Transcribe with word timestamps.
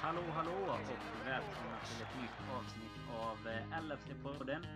Hallå, 0.00 0.22
hallå 0.34 0.52
och 0.52 1.26
välkomna 1.26 1.78
till 1.84 2.02
ett 2.02 2.22
nytt 2.22 2.50
avsnitt 2.52 3.10
av 3.12 3.48
eh, 3.48 3.82
LFC-podden. 3.82 4.66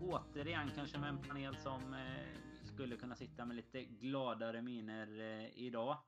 Återigen 0.00 0.70
kanske 0.74 0.98
med 0.98 1.08
en 1.08 1.22
panel 1.22 1.56
som 1.56 1.94
eh, 1.94 2.64
skulle 2.74 2.96
kunna 2.96 3.16
sitta 3.16 3.44
med 3.44 3.56
lite 3.56 3.84
gladare 3.84 4.62
miner 4.62 5.20
eh, 5.20 5.58
idag. 5.58 5.98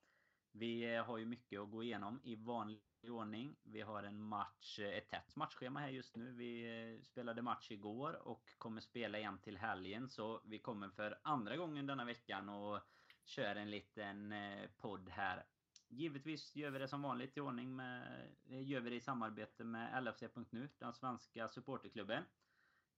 Vi 0.53 0.97
har 0.97 1.19
ju 1.19 1.27
mycket 1.27 1.61
att 1.61 1.71
gå 1.71 1.83
igenom 1.83 2.21
i 2.25 2.37
vanlig 2.37 2.83
ordning. 3.11 3.57
Vi 3.63 3.81
har 3.81 4.03
en 4.03 4.23
match, 4.23 4.79
ett 4.79 5.11
tätt 5.11 5.37
matchschema 5.37 5.81
här 5.81 5.89
just 5.89 6.17
nu. 6.17 6.33
Vi 6.33 7.01
spelade 7.05 7.43
match 7.43 7.71
igår 7.71 8.29
och 8.29 8.55
kommer 8.59 8.81
spela 8.81 9.19
igen 9.19 9.39
till 9.39 9.57
helgen. 9.57 10.09
Så 10.09 10.41
vi 10.45 10.59
kommer 10.59 10.89
för 10.89 11.19
andra 11.23 11.57
gången 11.57 11.87
denna 11.87 12.05
veckan 12.05 12.49
och 12.49 12.81
kör 13.25 13.57
en 13.57 13.71
liten 13.71 14.35
podd 14.77 15.09
här 15.09 15.45
Givetvis 15.89 16.57
gör 16.57 16.71
vi 16.71 16.79
det 16.79 16.89
som 16.89 17.03
vanligt 17.03 17.37
i 17.37 17.41
ordning 17.41 17.77
med... 17.77 18.29
Eh, 18.49 18.69
gör 18.69 18.81
vi 18.81 18.91
det 18.91 18.97
i 18.97 19.01
samarbete 19.01 19.65
med 19.65 20.05
LFC.nu, 20.05 20.69
den 20.79 20.93
svenska 20.93 21.49
supporterklubben. 21.49 22.25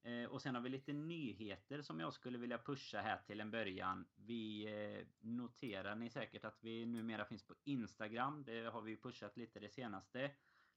Eh, 0.02 0.24
och 0.24 0.42
sen 0.42 0.54
har 0.54 0.62
vi 0.62 0.68
lite 0.68 0.92
nyheter 0.92 1.82
som 1.82 2.00
jag 2.00 2.12
skulle 2.12 2.38
vilja 2.38 2.58
pusha 2.58 3.00
här 3.00 3.18
till 3.26 3.40
en 3.40 3.50
början. 3.50 4.06
Vi 4.14 4.66
eh, 4.66 5.06
noterar 5.20 5.94
ni 5.94 6.10
säkert 6.10 6.44
att 6.44 6.58
vi 6.60 6.86
numera 6.86 7.24
finns 7.24 7.46
på 7.46 7.54
Instagram. 7.64 8.44
Det 8.44 8.64
har 8.64 8.82
vi 8.82 8.96
pushat 8.96 9.36
lite 9.36 9.60
det 9.60 9.68
senaste. 9.68 10.30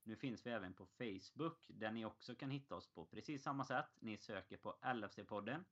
Nu 0.03 0.15
finns 0.15 0.45
vi 0.45 0.49
även 0.49 0.73
på 0.73 0.85
Facebook 0.85 1.65
där 1.67 1.91
ni 1.91 2.05
också 2.05 2.35
kan 2.35 2.51
hitta 2.51 2.75
oss 2.75 2.87
på 2.93 3.05
precis 3.05 3.43
samma 3.43 3.65
sätt. 3.65 3.97
Ni 3.99 4.17
söker 4.17 4.57
på 4.57 4.77
LFC-podden. 4.81 5.63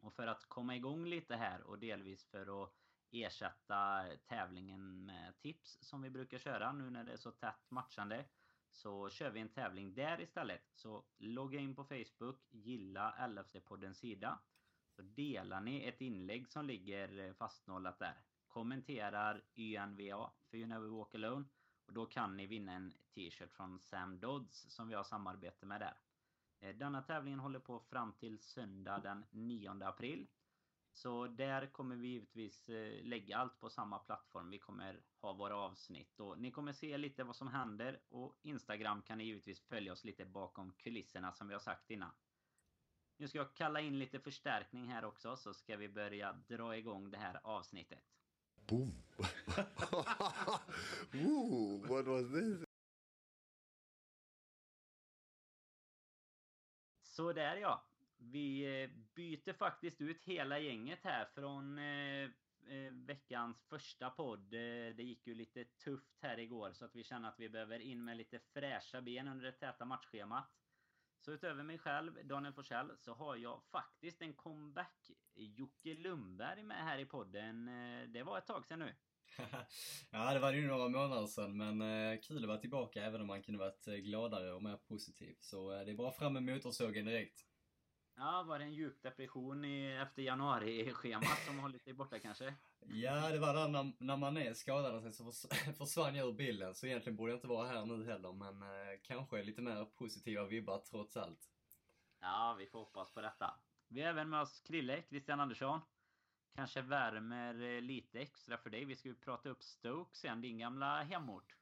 Och 0.00 0.14
för 0.14 0.26
att 0.26 0.44
komma 0.48 0.76
igång 0.76 1.06
lite 1.06 1.36
här 1.36 1.62
och 1.62 1.78
delvis 1.78 2.24
för 2.24 2.64
att 2.64 2.72
ersätta 3.14 4.04
tävlingen 4.26 5.04
med 5.04 5.38
tips 5.38 5.78
som 5.80 6.02
vi 6.02 6.10
brukar 6.10 6.38
köra 6.38 6.72
nu 6.72 6.90
när 6.90 7.04
det 7.04 7.12
är 7.12 7.16
så 7.16 7.30
tätt 7.30 7.70
matchande. 7.70 8.24
Så 8.70 9.08
kör 9.10 9.30
vi 9.30 9.40
en 9.40 9.48
tävling 9.48 9.94
där 9.94 10.20
istället. 10.20 10.62
Så 10.74 11.04
logga 11.18 11.60
in 11.60 11.74
på 11.74 11.84
Facebook, 11.84 12.40
gilla 12.50 13.14
LFC-poddens 13.28 13.94
sida. 13.94 14.38
Så 14.96 15.02
delar 15.02 15.60
ni 15.60 15.84
ett 15.84 16.00
inlägg 16.00 16.48
som 16.48 16.66
ligger 16.66 17.32
fastnålat 17.32 17.98
där. 17.98 18.14
Kommenterar 18.46 19.42
YNVA 19.54 20.32
för 20.50 20.56
You 20.56 20.66
Never 20.66 20.88
Walk 20.88 21.14
Alone. 21.14 21.44
Och 21.86 21.92
då 21.92 22.06
kan 22.06 22.36
ni 22.36 22.46
vinna 22.46 22.72
en 22.72 22.94
t-shirt 23.14 23.52
från 23.52 23.80
Sam 23.80 24.20
Dodds 24.20 24.74
som 24.74 24.88
vi 24.88 24.94
har 24.94 25.04
samarbete 25.04 25.66
med 25.66 25.80
där. 25.80 25.96
Eh, 26.60 26.76
denna 26.76 27.02
tävlingen 27.02 27.40
håller 27.40 27.58
på 27.58 27.80
fram 27.80 28.12
till 28.12 28.38
söndag 28.38 28.98
den 28.98 29.24
9 29.30 29.84
april. 29.84 30.26
Så 30.94 31.26
där 31.26 31.66
kommer 31.66 31.96
vi 31.96 32.08
givetvis 32.08 32.68
eh, 32.68 33.04
lägga 33.04 33.36
allt 33.36 33.60
på 33.60 33.70
samma 33.70 33.98
plattform. 33.98 34.50
Vi 34.50 34.58
kommer 34.58 35.02
ha 35.20 35.32
våra 35.32 35.56
avsnitt 35.56 36.20
och 36.20 36.38
ni 36.38 36.50
kommer 36.50 36.72
se 36.72 36.98
lite 36.98 37.24
vad 37.24 37.36
som 37.36 37.48
händer 37.48 38.00
och 38.08 38.38
Instagram 38.42 39.02
kan 39.02 39.18
ni 39.18 39.24
givetvis 39.24 39.60
följa 39.60 39.92
oss 39.92 40.04
lite 40.04 40.24
bakom 40.24 40.72
kulisserna 40.72 41.32
som 41.32 41.48
vi 41.48 41.54
har 41.54 41.60
sagt 41.60 41.90
innan. 41.90 42.12
Nu 43.16 43.28
ska 43.28 43.38
jag 43.38 43.54
kalla 43.54 43.80
in 43.80 43.98
lite 43.98 44.20
förstärkning 44.20 44.88
här 44.88 45.04
också 45.04 45.36
så 45.36 45.54
ska 45.54 45.76
vi 45.76 45.88
börja 45.88 46.32
dra 46.32 46.76
igång 46.76 47.10
det 47.10 47.18
här 47.18 47.40
avsnittet. 47.44 48.04
Boom! 48.54 49.02
Ooh, 51.14 51.88
what 51.88 52.06
was 52.06 52.32
this? 52.32 52.64
Så 57.02 57.32
där 57.32 57.56
ja. 57.56 57.84
Vi 58.18 58.82
eh, 58.82 58.90
byter 59.14 59.52
faktiskt 59.52 60.00
ut 60.00 60.22
hela 60.24 60.58
gänget 60.58 60.98
här 61.02 61.24
från 61.24 61.78
eh, 61.78 62.24
eh, 62.68 62.92
veckans 62.92 63.62
första 63.68 64.10
podd. 64.10 64.50
Det 64.50 65.02
gick 65.02 65.26
ju 65.26 65.34
lite 65.34 65.64
tufft 65.64 66.18
här 66.22 66.38
igår 66.38 66.72
så 66.72 66.84
att 66.84 66.94
vi 66.94 67.04
känner 67.04 67.28
att 67.28 67.40
vi 67.40 67.48
behöver 67.48 67.78
in 67.78 68.04
med 68.04 68.16
lite 68.16 68.38
fräscha 68.38 69.00
ben 69.02 69.28
under 69.28 69.44
det 69.44 69.52
täta 69.52 69.84
matchschemat. 69.84 70.50
Så 71.20 71.32
utöver 71.32 71.62
mig 71.62 71.78
själv, 71.78 72.26
Daniel 72.26 72.52
Forsell, 72.52 72.90
så 72.96 73.14
har 73.14 73.36
jag 73.36 73.62
faktiskt 73.64 74.22
en 74.22 74.34
comeback. 74.34 75.10
Jocke 75.34 75.94
Lundberg 75.94 76.62
med 76.62 76.84
här 76.84 76.98
i 76.98 77.06
podden. 77.06 77.66
Det 78.12 78.22
var 78.22 78.38
ett 78.38 78.46
tag 78.46 78.66
sedan 78.66 78.78
nu. 78.78 78.94
ja, 80.10 80.34
det 80.34 80.40
var 80.40 80.52
ju 80.52 80.66
några 80.66 80.88
månader 80.88 81.26
sedan, 81.26 81.56
men 81.56 82.18
kul 82.18 82.42
att 82.42 82.48
vara 82.48 82.58
tillbaka 82.58 83.04
även 83.04 83.20
om 83.20 83.26
man 83.26 83.42
kunde 83.42 83.58
varit 83.58 83.84
gladare 83.84 84.52
och 84.52 84.62
mer 84.62 84.76
positiv. 84.76 85.36
Så 85.40 85.70
det 85.70 85.90
är 85.90 85.94
bara 85.94 86.12
fram 86.12 86.32
med 86.32 86.42
motorsågen 86.42 87.06
direkt. 87.06 87.53
Ja, 88.16 88.42
var 88.42 88.58
det 88.58 88.64
en 88.64 88.72
djup 88.72 89.02
depression 89.02 89.64
i, 89.64 89.96
efter 90.02 90.22
januari-schemat 90.22 91.44
som 91.46 91.58
hållit 91.58 91.84
dig 91.84 91.94
borta 91.94 92.18
kanske? 92.18 92.54
Ja, 92.80 93.30
det 93.30 93.38
var 93.38 93.54
där 93.54 93.68
när, 93.68 93.92
när 93.98 94.16
man 94.16 94.36
är 94.36 94.54
skadad 94.54 95.14
så 95.14 95.32
försvann 95.78 96.14
jag 96.14 96.28
ur 96.28 96.32
bilden. 96.32 96.74
Så 96.74 96.86
egentligen 96.86 97.16
borde 97.16 97.32
jag 97.32 97.36
inte 97.36 97.46
vara 97.46 97.68
här 97.68 97.84
nu 97.84 98.04
heller, 98.04 98.32
men 98.32 98.62
eh, 98.62 98.98
kanske 99.02 99.42
lite 99.42 99.62
mer 99.62 99.84
positiva 99.84 100.44
vibbar 100.46 100.78
trots 100.78 101.16
allt. 101.16 101.50
Ja, 102.20 102.56
vi 102.58 102.66
får 102.66 102.78
hoppas 102.78 103.12
på 103.12 103.20
detta. 103.20 103.54
Vi 103.88 104.02
har 104.02 104.08
även 104.08 104.30
med 104.30 104.40
oss 104.40 104.60
Krille, 104.60 105.02
Christian 105.08 105.40
Andersson. 105.40 105.80
Kanske 106.54 106.82
värmer 106.82 107.62
eh, 107.62 107.80
lite 107.80 108.20
extra 108.20 108.58
för 108.58 108.70
dig. 108.70 108.84
Vi 108.84 108.96
ska 108.96 109.08
ju 109.08 109.14
prata 109.14 109.48
upp 109.48 109.62
Stoke 109.62 110.16
sen, 110.16 110.40
din 110.40 110.58
gamla 110.58 111.02
hemort. 111.02 111.56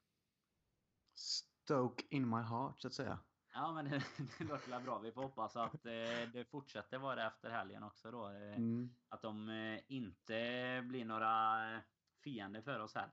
Stoke 1.14 2.04
in 2.10 2.28
my 2.28 2.42
heart, 2.42 2.80
så 2.80 2.88
att 2.88 2.94
säga. 2.94 3.19
Ja, 3.54 3.72
men 3.72 3.84
det, 3.90 4.02
det 4.38 4.44
låter 4.44 4.80
bra. 4.80 4.98
Vi 4.98 5.12
får 5.12 5.22
hoppas 5.22 5.56
att 5.56 5.86
eh, 5.86 6.28
det 6.32 6.44
fortsätter 6.50 6.98
vara 6.98 7.26
efter 7.26 7.50
helgen 7.50 7.82
också 7.82 8.10
då. 8.10 8.28
Eh, 8.28 8.56
mm. 8.56 8.94
Att 9.08 9.22
de 9.22 9.48
eh, 9.48 9.80
inte 9.88 10.82
blir 10.88 11.04
några 11.04 11.74
eh, 11.74 11.80
fiender 12.20 12.62
för 12.62 12.80
oss 12.80 12.94
här. 12.94 13.10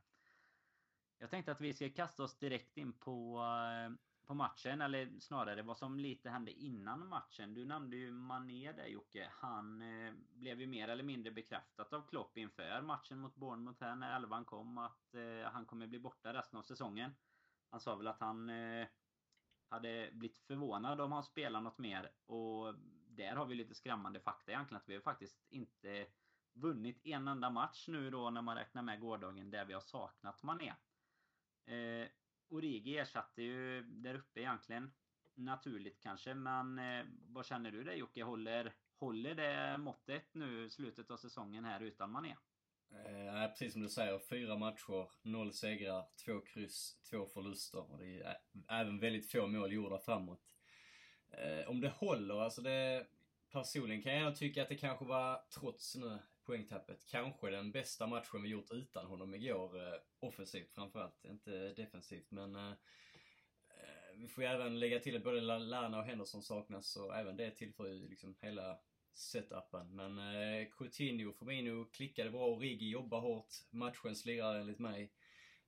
Jag 1.18 1.30
tänkte 1.30 1.52
att 1.52 1.62
vi 1.62 1.74
ska 1.74 1.90
kasta 1.90 2.24
oss 2.24 2.38
direkt 2.38 2.78
in 2.78 2.94
på, 2.94 3.44
eh, 3.44 3.96
på 4.28 4.34
matchen. 4.34 4.82
Eller 4.82 5.20
snarare 5.20 5.62
vad 5.62 5.78
som 5.78 6.00
lite 6.00 6.30
hände 6.30 6.52
innan 6.52 7.08
matchen. 7.08 7.54
Du 7.54 7.66
nämnde 7.66 7.98
ju 7.98 8.12
Mané 8.12 8.72
där 8.72 8.88
Jocke. 8.88 9.32
Han 9.32 9.82
eh, 9.82 10.14
blev 10.34 10.62
ju 10.62 10.68
mer 10.68 10.88
eller 10.88 11.04
mindre 11.04 11.32
bekräftat 11.32 11.94
av 11.94 12.08
Klopp 12.08 12.38
inför 12.38 12.82
matchen 12.82 13.20
mot 13.20 13.36
Bournemouth 13.36 13.84
här 13.84 13.96
när 13.96 14.16
elvan 14.16 14.46
kom. 14.46 14.78
Att 14.78 15.16
han 15.46 15.66
kommer 15.66 15.88
bli 15.88 16.00
borta 16.00 16.34
resten 16.34 16.60
av 16.60 16.64
säsongen. 16.64 17.12
Han 17.70 17.80
sa 17.80 17.96
väl 17.96 18.08
att 18.08 18.20
han 18.20 18.50
hade 19.70 20.10
blivit 20.14 20.38
förvånad 20.38 21.02
om 21.02 21.12
han 21.12 21.24
spelar 21.24 21.62
något 21.62 21.78
mer. 21.78 22.12
Och 22.26 22.76
där 23.08 23.36
har 23.36 23.46
vi 23.46 23.56
lite 23.56 23.76
skrämmande 23.76 24.20
fakta 24.20 24.52
egentligen. 24.52 24.82
Att 24.82 24.90
vi 24.90 24.94
har 24.94 25.02
faktiskt 25.02 25.38
inte 25.50 26.08
vunnit 26.54 27.06
en 27.06 27.28
enda 27.28 27.50
match 27.50 27.88
nu 27.88 28.10
då 28.10 28.30
när 28.30 28.42
man 28.42 28.56
räknar 28.56 28.82
med 28.82 29.00
gårdagen 29.00 29.52
där 29.52 29.66
vi 29.66 29.74
har 29.74 29.82
saknat 29.82 30.44
Mané. 30.44 30.74
Eh, 31.66 32.08
Origi 32.50 32.98
ersatte 32.98 33.42
ju 33.42 33.82
där 33.82 34.16
uppe 34.16 34.40
egentligen. 34.40 34.92
Naturligt 35.34 36.00
kanske, 36.00 36.34
men 36.34 36.80
eh, 36.80 37.06
vad 37.28 37.46
känner 37.46 37.72
du 37.72 37.84
dig 37.84 37.98
Jocke? 37.98 38.24
Håller, 38.24 38.76
håller 38.96 39.36
det 39.36 39.78
måttet 39.78 40.34
nu 40.34 40.70
slutet 40.70 41.12
av 41.12 41.18
säsongen 41.18 41.66
här 41.66 41.80
utan 41.80 42.12
Mané? 42.12 42.36
Eh, 42.92 43.48
precis 43.50 43.74
som 43.74 43.82
du 43.82 43.90
säger, 43.90 44.20
fyra 44.20 44.58
matcher, 44.58 45.10
noll 45.22 45.54
segrar, 45.54 46.06
två 46.26 46.42
kryss, 46.42 46.98
två 47.10 47.26
förluster. 47.26 47.92
Och 47.92 47.98
det 48.00 48.20
är 48.22 48.38
även 48.70 49.00
väldigt 49.00 49.32
få 49.32 49.48
mål 49.48 49.74
gjorda 49.74 50.00
framåt. 50.00 50.56
Eh, 51.32 51.70
om 51.70 51.82
det 51.82 51.90
håller, 51.90 52.42
alltså 52.42 52.62
det... 52.62 53.08
Personligen 53.52 54.04
kan 54.04 54.14
jag 54.14 54.36
tycka 54.36 54.62
att 54.62 54.70
det 54.70 54.78
kanske 54.78 55.06
var, 55.06 55.42
trots 55.60 55.96
nu 55.96 56.20
poängtappet, 56.46 57.06
kanske 57.06 57.50
den 57.50 57.72
bästa 57.72 58.08
matchen 58.08 58.44
vi 58.44 58.50
gjort 58.50 58.72
utan 58.72 59.06
honom 59.06 59.36
igår. 59.36 59.88
Eh, 59.88 60.00
offensivt 60.20 60.72
framförallt, 60.72 61.26
inte 61.26 61.74
defensivt. 61.74 62.32
Men 62.32 62.56
eh, 62.56 62.70
eh 62.70 64.18
vi 64.18 64.28
får 64.28 64.44
ju 64.44 64.50
även 64.50 64.80
lägga 64.80 65.00
till 65.00 65.16
att 65.16 65.24
både 65.24 65.42
Lana 65.42 66.00
och 66.00 66.06
Henderson 66.06 66.44
saknas 66.44 66.96
och 66.96 67.16
även 67.16 67.38
det 67.38 67.52
tillför 67.52 67.88
ju 67.88 68.08
liksom 68.10 68.36
hela 68.42 68.80
setupen. 69.20 69.96
Men 69.96 70.18
eh, 70.18 70.68
Coutinho, 70.78 71.34
Firmino 71.34 71.86
klickade 71.86 72.30
bra 72.30 72.46
och 72.46 72.62
Riggi 72.62 72.90
jobbar 72.90 73.20
hårt. 73.20 73.54
Matchens 73.70 74.26
lirare 74.26 74.60
enligt 74.60 74.80
mig. 74.80 75.12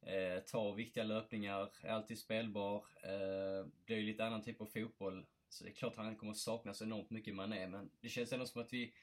Eh, 0.02 0.44
tar 0.44 0.76
viktiga 0.76 1.04
löpningar, 1.04 1.70
är 1.82 1.90
alltid 1.90 2.20
spelbar. 2.20 2.86
Eh, 3.04 3.68
det 3.86 3.94
är 3.94 3.98
ju 3.98 4.04
lite 4.04 4.26
annan 4.26 4.44
typ 4.44 4.62
av 4.62 4.66
fotboll. 4.66 5.26
Så 5.50 5.64
det 5.64 5.70
är 5.70 5.74
klart 5.74 5.94
att 5.98 6.06
han 6.06 6.16
kommer 6.16 6.34
saknas 6.34 6.82
enormt 6.82 7.10
mycket 7.10 7.36
Mané, 7.36 7.68
men 7.68 7.92
det 8.02 8.10
känns 8.10 8.34
ändå 8.34 8.46
som 8.46 8.62
att 8.62 8.74
vi 8.74 8.94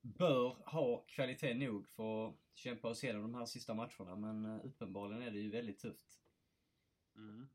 bör 0.00 0.70
ha 0.70 1.04
kvalitet 1.08 1.54
nog 1.54 1.88
för 1.88 2.28
att 2.28 2.34
kämpa 2.54 2.88
oss 2.88 3.04
igenom 3.04 3.22
de 3.22 3.34
här 3.34 3.46
sista 3.46 3.74
matcherna. 3.74 4.16
Men 4.16 4.44
eh, 4.44 4.64
uppenbarligen 4.64 5.22
är 5.22 5.30
det 5.30 5.38
ju 5.38 5.50
väldigt 5.50 5.78
tufft. 5.78 6.18
Mm. 7.16 7.48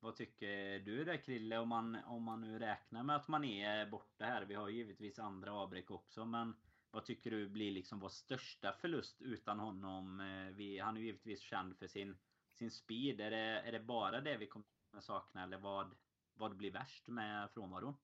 Vad 0.00 0.16
tycker 0.16 0.78
du 0.78 1.04
där 1.04 1.16
Krille 1.16 1.58
om 1.58 1.68
man, 1.68 1.96
om 2.06 2.22
man 2.22 2.40
nu 2.40 2.58
räknar 2.58 3.02
med 3.02 3.16
att 3.16 3.28
man 3.28 3.44
är 3.44 3.86
borta 3.86 4.24
här? 4.24 4.44
Vi 4.44 4.54
har 4.54 4.68
givetvis 4.68 5.18
andra 5.18 5.52
avbräck 5.52 5.90
också 5.90 6.24
men 6.24 6.54
vad 6.90 7.04
tycker 7.04 7.30
du 7.30 7.48
blir 7.48 7.70
liksom 7.70 8.00
vår 8.00 8.08
största 8.08 8.72
förlust 8.72 9.22
utan 9.22 9.58
honom? 9.58 10.20
Eh, 10.20 10.56
vi, 10.56 10.78
han 10.78 10.96
är 10.96 11.00
ju 11.00 11.06
givetvis 11.06 11.40
känd 11.40 11.76
för 11.76 11.86
sin, 11.86 12.16
sin 12.52 12.70
speed. 12.70 13.20
Är 13.20 13.30
det, 13.30 13.60
är 13.60 13.72
det 13.72 13.80
bara 13.80 14.20
det 14.20 14.36
vi 14.36 14.46
kommer 14.46 14.66
att 14.92 15.04
sakna 15.04 15.42
eller 15.42 15.58
vad, 15.58 15.94
vad 16.34 16.56
blir 16.56 16.72
värst 16.72 17.08
med 17.08 17.50
frånvaron? 17.50 17.94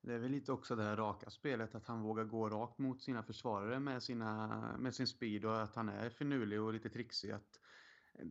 Det 0.00 0.14
är 0.14 0.18
väl 0.18 0.30
lite 0.30 0.52
också 0.52 0.76
det 0.76 0.82
här 0.82 0.96
raka 0.96 1.30
spelet, 1.30 1.74
att 1.74 1.86
han 1.86 2.02
vågar 2.02 2.24
gå 2.24 2.48
rakt 2.48 2.78
mot 2.78 3.02
sina 3.02 3.22
försvarare 3.22 3.80
med, 3.80 4.02
sina, 4.02 4.76
med 4.78 4.94
sin 4.94 5.06
speed 5.06 5.44
och 5.44 5.62
att 5.62 5.74
han 5.74 5.88
är 5.88 6.10
finurlig 6.10 6.60
och 6.60 6.72
lite 6.72 6.90
trixig. 6.90 7.30
Att 7.30 7.60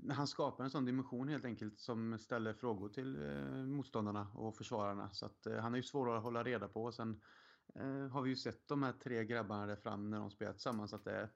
han 0.10 0.28
skapar 0.28 0.64
en 0.64 0.70
sån 0.70 0.86
dimension 0.86 1.28
helt 1.28 1.46
enkelt 1.46 1.80
som 1.80 2.20
ställer 2.20 2.54
frågor 2.54 2.90
till 2.90 3.30
eh, 3.30 3.66
motståndarna 3.66 4.28
och 4.34 4.56
försvararna. 4.56 5.10
Så 5.12 5.26
att, 5.26 5.46
eh, 5.46 5.58
han 5.58 5.74
är 5.74 5.78
ju 5.78 5.84
svårare 5.84 6.18
att 6.18 6.24
hålla 6.24 6.44
reda 6.44 6.68
på. 6.68 6.84
Och 6.84 6.94
sen 6.94 7.22
eh, 7.76 8.08
har 8.08 8.22
vi 8.22 8.30
ju 8.30 8.36
sett 8.36 8.68
de 8.68 8.84
här 8.84 8.94
tre 8.94 9.26
grabbarna 9.26 9.66
där 9.66 9.76
fram 9.76 10.10
när 10.10 10.20
de 10.20 10.32
spelar 10.32 10.54
tillsammans 10.54 10.94
att 10.94 11.04
det 11.04 11.12
är, 11.12 11.30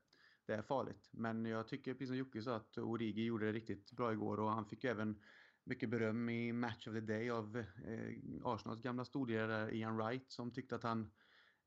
det 0.46 0.54
är 0.54 0.62
farligt. 0.62 1.10
Men 1.12 1.46
jag 1.46 1.68
tycker, 1.68 1.94
precis 1.94 2.08
som 2.08 2.18
Jocke 2.18 2.42
sa, 2.42 2.56
att 2.56 2.78
Origi 2.78 3.26
gjorde 3.26 3.46
det 3.46 3.52
riktigt 3.52 3.92
bra 3.92 4.14
igår 4.14 4.40
och 4.40 4.52
han 4.52 4.66
fick 4.66 4.84
ju 4.84 4.90
även 4.90 5.22
mycket 5.64 5.90
beröm 5.90 6.30
i 6.30 6.54
Match 6.54 6.88
of 6.88 6.94
the 6.94 7.02
Day 7.02 7.30
av 7.30 7.58
eh, 7.58 8.14
Arsenals 8.44 8.82
gamla 8.82 9.06
storlirare 9.06 9.76
Ian 9.76 9.98
Wright 9.98 10.32
som 10.32 10.52
tyckte 10.52 10.76
att 10.76 10.84
han 10.84 11.12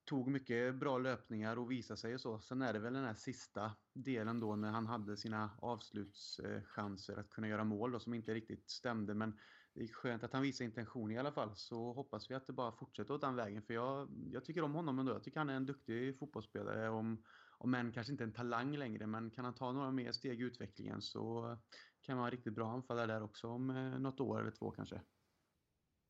tog 0.04 0.28
mycket 0.28 0.74
bra 0.74 0.98
löpningar 0.98 1.56
och 1.56 1.70
visade 1.70 2.00
sig 2.00 2.14
och 2.14 2.20
så. 2.20 2.40
Sen 2.40 2.62
är 2.62 2.72
det 2.72 2.78
väl 2.78 2.92
den 2.92 3.04
här 3.04 3.14
sista 3.14 3.72
delen 3.94 4.40
då 4.40 4.56
när 4.56 4.70
han 4.70 4.86
hade 4.86 5.16
sina 5.16 5.50
avslutschanser 5.58 7.16
att 7.16 7.30
kunna 7.30 7.48
göra 7.48 7.64
mål 7.64 7.92
då, 7.92 8.00
som 8.00 8.14
inte 8.14 8.34
riktigt 8.34 8.70
stämde. 8.70 9.14
Men 9.14 9.38
det 9.74 9.82
är 9.82 9.88
skönt 9.88 10.24
att 10.24 10.32
han 10.32 10.42
visar 10.42 10.64
intention 10.64 11.10
i 11.10 11.18
alla 11.18 11.32
fall. 11.32 11.56
Så 11.56 11.92
hoppas 11.92 12.30
vi 12.30 12.34
att 12.34 12.46
det 12.46 12.52
bara 12.52 12.72
fortsätter 12.72 13.14
åt 13.14 13.20
den 13.20 13.36
vägen. 13.36 13.62
För 13.62 13.74
jag, 13.74 14.08
jag 14.32 14.44
tycker 14.44 14.62
om 14.62 14.74
honom 14.74 14.98
ändå. 14.98 15.12
Jag 15.12 15.22
tycker 15.22 15.40
han 15.40 15.50
är 15.50 15.54
en 15.54 15.66
duktig 15.66 16.18
fotbollsspelare. 16.18 16.88
Om, 16.88 17.24
om 17.58 17.74
än 17.74 17.92
kanske 17.92 18.12
inte 18.12 18.24
en 18.24 18.32
talang 18.32 18.76
längre. 18.76 19.06
Men 19.06 19.30
kan 19.30 19.44
han 19.44 19.54
ta 19.54 19.72
några 19.72 19.90
mer 19.90 20.12
steg 20.12 20.40
i 20.40 20.44
utvecklingen 20.44 21.02
så 21.02 21.56
kan 22.00 22.16
man 22.16 22.22
vara 22.22 22.30
riktigt 22.30 22.54
bra 22.54 22.70
anfallare 22.72 23.06
där 23.06 23.22
också 23.22 23.48
om 23.48 23.70
eh, 23.70 23.98
något 23.98 24.20
år 24.20 24.40
eller 24.40 24.50
två 24.50 24.70
kanske. 24.70 25.00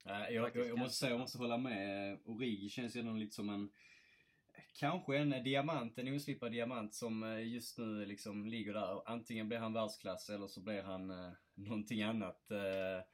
Jag, 0.04 0.32
jag, 0.32 0.56
jag 0.56 0.78
måste 0.78 0.98
säga, 0.98 1.10
jag 1.10 1.20
måste 1.20 1.38
hålla 1.38 1.58
med. 1.58 2.18
Origi 2.24 2.68
känns 2.68 2.96
ju 2.96 3.16
lite 3.16 3.34
som 3.34 3.48
en 3.48 3.70
Kanske 4.72 5.16
en 5.16 5.44
diamant, 5.44 5.98
en 5.98 6.14
oslipad 6.14 6.52
diamant 6.52 6.94
som 6.94 7.22
eh, 7.22 7.52
just 7.52 7.78
nu 7.78 8.06
liksom 8.06 8.46
ligger 8.46 8.74
där. 8.74 9.08
Antingen 9.08 9.48
blir 9.48 9.58
han 9.58 9.72
världsklass 9.72 10.30
eller 10.30 10.46
så 10.46 10.60
blir 10.60 10.82
han 10.82 11.10
eh, 11.10 11.32
någonting 11.54 12.02
annat. 12.02 12.50
Eh, 12.50 13.04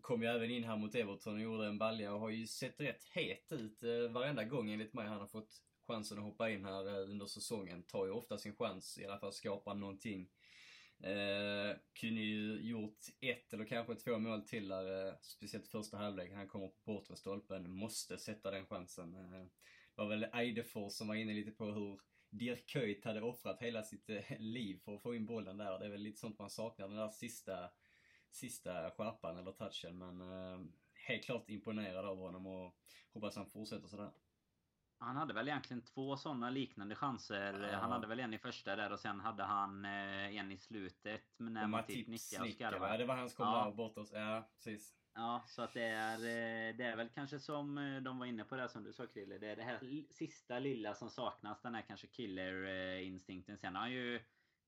kom 0.00 0.22
ju 0.22 0.28
även 0.28 0.50
in 0.50 0.64
här 0.64 0.76
mot 0.76 0.94
Everton 0.94 1.34
och 1.34 1.40
gjorde 1.40 1.66
en 1.66 1.78
balja 1.78 2.14
och 2.14 2.20
har 2.20 2.30
ju 2.30 2.46
sett 2.46 2.80
rätt 2.80 3.04
het 3.12 3.52
ut 3.52 3.82
eh, 3.82 4.12
varenda 4.12 4.44
gång 4.44 4.70
enligt 4.70 4.94
mig 4.94 5.06
han 5.06 5.20
har 5.20 5.26
fått 5.26 5.62
chansen 5.86 6.18
att 6.18 6.24
hoppa 6.24 6.50
in 6.50 6.64
här 6.64 6.88
eh, 6.88 7.10
under 7.10 7.26
säsongen. 7.26 7.82
Tar 7.82 8.06
ju 8.06 8.12
ofta 8.12 8.38
sin 8.38 8.56
chans, 8.56 8.98
i 8.98 9.06
alla 9.06 9.18
fall 9.18 9.32
skapa 9.32 9.74
någonting. 9.74 10.28
Eh, 11.02 11.76
kunde 11.92 12.20
ju 12.20 12.60
gjort 12.60 12.98
ett 13.20 13.52
eller 13.52 13.64
kanske 13.64 13.94
två 13.94 14.18
mål 14.18 14.42
till 14.42 14.68
där, 14.68 15.08
eh, 15.08 15.14
speciellt 15.22 15.68
första 15.68 15.96
halvlek. 15.96 16.32
Han 16.32 16.48
kommer 16.48 16.68
på 16.68 16.80
bortre 16.84 17.16
stolpen, 17.16 17.70
måste 17.70 18.18
sätta 18.18 18.50
den 18.50 18.66
chansen. 18.66 19.14
Eh, 19.14 19.46
var 19.94 20.08
väl 20.08 20.26
Eidefors 20.34 20.92
som 20.92 21.08
var 21.08 21.14
inne 21.14 21.34
lite 21.34 21.50
på 21.50 21.64
hur 21.64 22.00
Dirk 22.30 22.66
Kuyt 22.66 23.04
hade 23.04 23.22
offrat 23.22 23.62
hela 23.62 23.82
sitt 23.82 24.10
eh, 24.10 24.38
liv 24.38 24.80
för 24.84 24.94
att 24.94 25.02
få 25.02 25.14
in 25.14 25.26
bollen 25.26 25.56
där. 25.56 25.78
Det 25.78 25.84
är 25.84 25.90
väl 25.90 26.02
lite 26.02 26.20
sånt 26.20 26.38
man 26.38 26.50
saknar, 26.50 26.88
den 26.88 26.96
där 26.96 27.10
sista, 27.10 27.70
sista 28.30 28.90
skärpan 28.90 29.38
eller 29.38 29.52
touchen. 29.52 29.98
Men 29.98 30.20
eh, 30.20 30.66
helt 30.94 31.24
klart 31.24 31.50
imponerad 31.50 32.04
av 32.06 32.18
honom 32.18 32.46
och 32.46 32.76
hoppas 33.12 33.36
han 33.36 33.46
fortsätter 33.46 33.88
sådär. 33.88 34.10
Han 35.02 35.16
hade 35.16 35.34
väl 35.34 35.48
egentligen 35.48 35.82
två 35.82 36.16
sådana 36.16 36.50
liknande 36.50 36.94
chanser. 36.94 37.68
Ja. 37.72 37.78
Han 37.78 37.92
hade 37.92 38.06
väl 38.06 38.20
en 38.20 38.34
i 38.34 38.38
första 38.38 38.76
där 38.76 38.92
och 38.92 39.00
sen 39.00 39.20
hade 39.20 39.42
han 39.42 39.84
eh, 39.84 40.36
en 40.36 40.52
i 40.52 40.58
slutet. 40.58 41.22
När 41.36 41.66
Matip 41.66 42.08
nickade 42.08 42.48
och 42.48 42.54
skarvade. 42.54 42.96
Det 42.96 43.04
var 43.04 43.16
hans 43.16 43.34
kom 43.34 43.46
ja. 43.46 43.70
bort 43.70 43.98
oss. 43.98 44.12
Ja, 44.12 44.48
precis. 44.54 44.94
Ja, 45.14 45.44
så 45.46 45.62
att 45.62 45.74
det 45.74 45.84
är, 45.84 46.18
eh, 46.18 46.76
det 46.76 46.84
är 46.84 46.96
väl 46.96 47.08
kanske 47.08 47.38
som 47.38 47.78
eh, 47.78 48.02
de 48.02 48.18
var 48.18 48.26
inne 48.26 48.44
på 48.44 48.56
det 48.56 48.68
som 48.68 48.84
du 48.84 48.92
sa 48.92 49.06
Krille. 49.06 49.38
Det 49.38 49.48
är 49.48 49.56
det 49.56 49.62
här 49.62 49.80
sista 50.10 50.58
lilla 50.58 50.94
som 50.94 51.10
saknas. 51.10 51.62
Den 51.62 51.74
här 51.74 51.82
kanske 51.82 52.06
killer-instinkten. 52.06 53.58
Sen 53.58 53.76
har 53.76 53.88
ju... 53.88 54.20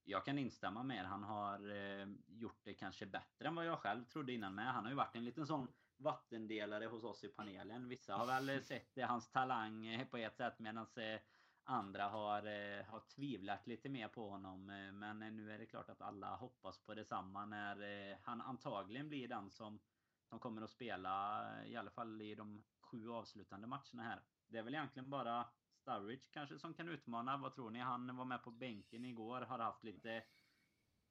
Jag 0.07 0.25
kan 0.25 0.39
instämma 0.39 0.83
med 0.83 1.07
Han 1.07 1.23
har 1.23 1.71
eh, 1.71 2.07
gjort 2.29 2.61
det 2.65 2.75
kanske 2.75 3.07
bättre 3.07 3.49
än 3.49 3.55
vad 3.55 3.67
jag 3.67 3.79
själv 3.79 4.05
trodde 4.05 4.33
innan 4.33 4.55
med. 4.55 4.73
Han 4.73 4.85
har 4.85 4.91
ju 4.91 4.97
varit 4.97 5.17
en 5.17 5.25
liten 5.25 5.47
sån 5.47 5.69
vattendelare 6.05 6.87
hos 6.87 7.05
oss 7.05 7.25
i 7.25 7.29
panelen. 7.29 7.89
Vissa 7.89 8.15
har 8.15 8.27
väl 8.27 8.65
sett 8.65 8.99
hans 9.03 9.31
talang 9.31 10.07
på 10.11 10.17
ett 10.17 10.37
sätt 10.37 10.59
medan 10.59 10.87
andra 11.65 12.09
har, 12.09 12.43
har 12.83 13.01
tvivlat 13.01 13.67
lite 13.67 13.89
mer 13.89 14.09
på 14.09 14.31
honom. 14.31 14.67
Men 14.93 15.37
nu 15.37 15.53
är 15.53 15.59
det 15.59 15.67
klart 15.67 15.89
att 15.89 16.01
alla 16.01 16.37
hoppas 16.37 16.79
på 16.79 16.95
detsamma 16.95 17.47
när 17.47 18.19
han 18.23 18.41
antagligen 18.41 19.09
blir 19.09 19.29
den 19.29 19.51
som 19.51 19.81
som 20.35 20.41
kommer 20.41 20.63
att 20.63 20.71
spela 20.71 21.47
i 21.67 21.77
alla 21.77 21.91
fall 21.91 22.23
i 22.23 22.35
de 22.35 22.65
sju 22.81 23.11
avslutande 23.11 23.67
matcherna 23.67 24.03
här. 24.03 24.23
Det 24.49 24.59
är 24.59 24.63
väl 24.63 24.75
egentligen 24.75 25.11
bara 25.11 25.47
Sturridge 25.75 26.29
kanske 26.33 26.59
som 26.59 26.75
kan 26.75 26.89
utmana. 26.89 27.37
Vad 27.37 27.55
tror 27.55 27.71
ni? 27.71 27.79
Han 27.79 28.17
var 28.17 28.25
med 28.25 28.43
på 28.43 28.51
bänken 28.51 29.05
igår. 29.05 29.41
Har 29.41 29.59
haft 29.59 29.85
lite 29.85 30.23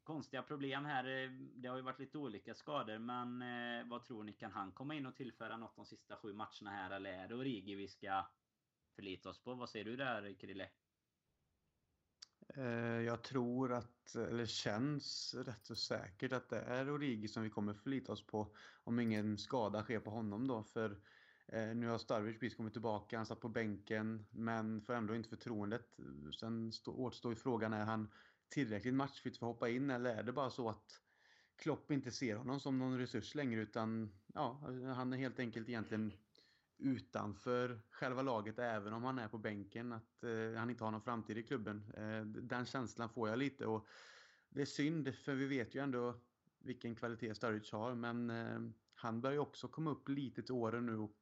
konstiga 0.03 0.43
problem 0.43 0.85
här. 0.85 1.23
Eh, 1.23 1.31
det 1.31 1.67
har 1.67 1.75
ju 1.75 1.81
varit 1.81 1.99
lite 1.99 2.17
olika 2.17 2.53
skador. 2.53 2.99
Men 2.99 3.41
eh, 3.41 3.87
vad 3.89 4.05
tror 4.05 4.23
ni? 4.23 4.33
Kan 4.33 4.51
han 4.51 4.71
komma 4.71 4.95
in 4.95 5.05
och 5.05 5.15
tillföra 5.15 5.57
något 5.57 5.75
de 5.75 5.85
sista 5.85 6.15
sju 6.15 6.33
matcherna 6.33 6.69
här? 6.69 6.91
Eller 6.91 7.09
är 7.09 7.27
det 7.27 7.35
Origi 7.35 7.75
vi 7.75 7.87
ska 7.87 8.27
förlita 8.95 9.29
oss 9.29 9.43
på? 9.43 9.53
Vad 9.53 9.69
säger 9.69 9.85
du 9.85 9.95
där 9.95 10.39
Krille? 10.39 10.69
Eh, 12.55 13.01
jag 13.01 13.23
tror 13.23 13.73
att, 13.73 14.15
eller 14.15 14.45
känns 14.45 15.33
rätt 15.33 15.65
så 15.65 15.75
säkert 15.75 16.31
att 16.31 16.49
det 16.49 16.59
är 16.59 16.91
Origi 16.91 17.27
som 17.27 17.43
vi 17.43 17.49
kommer 17.49 17.73
förlita 17.73 18.11
oss 18.11 18.25
på 18.25 18.55
om 18.83 18.99
ingen 18.99 19.37
skada 19.37 19.83
sker 19.83 19.99
på 19.99 20.09
honom 20.09 20.47
då. 20.47 20.63
För 20.63 21.01
nu 21.75 21.87
har 21.87 21.97
Starwich 21.97 22.39
precis 22.39 22.57
kommit 22.57 22.73
tillbaka, 22.73 23.17
han 23.17 23.25
satt 23.25 23.39
på 23.39 23.49
bänken 23.49 24.25
men 24.31 24.81
får 24.81 24.93
ändå 24.93 25.15
inte 25.15 25.29
förtroendet. 25.29 25.97
Sen 26.39 26.71
återstår 26.85 27.31
ju 27.31 27.35
frågan, 27.35 27.73
är 27.73 27.85
han 27.85 28.11
tillräckligt 28.53 28.93
matchfit 28.93 29.37
för 29.37 29.45
att 29.45 29.53
hoppa 29.53 29.69
in 29.69 29.89
eller 29.89 30.15
är 30.15 30.23
det 30.23 30.31
bara 30.31 30.49
så 30.49 30.69
att 30.69 31.01
Klopp 31.55 31.91
inte 31.91 32.11
ser 32.11 32.35
honom 32.35 32.59
som 32.59 32.79
någon 32.79 32.97
resurs 32.97 33.35
längre 33.35 33.61
utan 33.61 34.13
ja, 34.33 34.59
han 34.95 35.13
är 35.13 35.17
helt 35.17 35.39
enkelt 35.39 35.69
egentligen 35.69 36.13
utanför 36.77 37.81
själva 37.89 38.21
laget 38.21 38.59
även 38.59 38.93
om 38.93 39.03
han 39.03 39.19
är 39.19 39.27
på 39.27 39.37
bänken. 39.37 39.93
Att 39.93 40.23
eh, 40.23 40.59
han 40.59 40.69
inte 40.69 40.83
har 40.83 40.91
någon 40.91 41.01
framtid 41.01 41.37
i 41.37 41.43
klubben. 41.43 41.93
Eh, 41.97 42.25
den 42.25 42.65
känslan 42.65 43.09
får 43.09 43.29
jag 43.29 43.39
lite 43.39 43.65
och 43.65 43.87
det 44.49 44.61
är 44.61 44.65
synd 44.65 45.15
för 45.15 45.33
vi 45.33 45.45
vet 45.45 45.75
ju 45.75 45.83
ändå 45.83 46.21
vilken 46.59 46.95
kvalitet 46.95 47.35
Sturridge 47.35 47.77
har 47.77 47.95
men 47.95 48.29
eh, 48.29 48.59
han 48.95 49.21
börjar 49.21 49.39
också 49.39 49.67
komma 49.67 49.91
upp 49.91 50.09
lite 50.09 50.43
till 50.43 50.53
åren 50.53 50.85
nu 50.85 50.97
och 50.97 51.17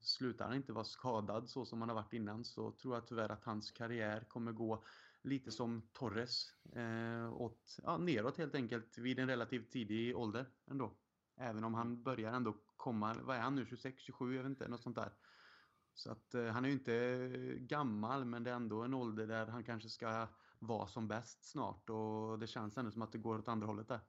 slutar 0.00 0.44
han 0.44 0.56
inte 0.56 0.72
vara 0.72 0.84
skadad 0.84 1.48
så 1.48 1.64
som 1.64 1.80
han 1.80 1.88
har 1.88 1.96
varit 1.96 2.12
innan 2.12 2.44
så 2.44 2.72
tror 2.72 2.94
jag 2.94 3.06
tyvärr 3.06 3.28
att 3.28 3.44
hans 3.44 3.70
karriär 3.70 4.24
kommer 4.28 4.52
gå 4.52 4.84
lite 5.22 5.52
som 5.52 5.88
Torres 5.92 6.52
eh, 6.72 7.32
åt, 7.32 7.76
ja, 7.82 7.98
neråt 7.98 8.38
helt 8.38 8.54
enkelt 8.54 8.98
vid 8.98 9.18
en 9.18 9.28
relativt 9.28 9.70
tidig 9.70 10.16
ålder 10.16 10.46
ändå. 10.70 10.98
Även 11.36 11.64
om 11.64 11.74
han 11.74 12.02
börjar 12.02 12.32
ändå 12.32 12.56
komma, 12.76 13.14
vad 13.22 13.36
är 13.36 13.40
han 13.40 13.54
nu, 13.54 13.66
26, 13.66 14.02
27, 14.02 14.36
jag 14.36 14.42
vet 14.42 14.50
inte, 14.50 14.68
något 14.68 14.82
sånt 14.82 14.96
där. 14.96 15.12
Så 15.94 16.12
att 16.12 16.34
eh, 16.34 16.46
han 16.46 16.64
är 16.64 16.68
ju 16.68 16.74
inte 16.74 17.56
gammal 17.58 18.24
men 18.24 18.44
det 18.44 18.50
är 18.50 18.54
ändå 18.54 18.82
en 18.82 18.94
ålder 18.94 19.26
där 19.26 19.46
han 19.46 19.64
kanske 19.64 19.88
ska 19.88 20.28
vara 20.58 20.86
som 20.86 21.08
bäst 21.08 21.44
snart 21.44 21.90
och 21.90 22.38
det 22.38 22.46
känns 22.46 22.78
ändå 22.78 22.90
som 22.90 23.02
att 23.02 23.12
det 23.12 23.18
går 23.18 23.38
åt 23.38 23.48
andra 23.48 23.66
hållet 23.66 23.88
där. 23.88 24.00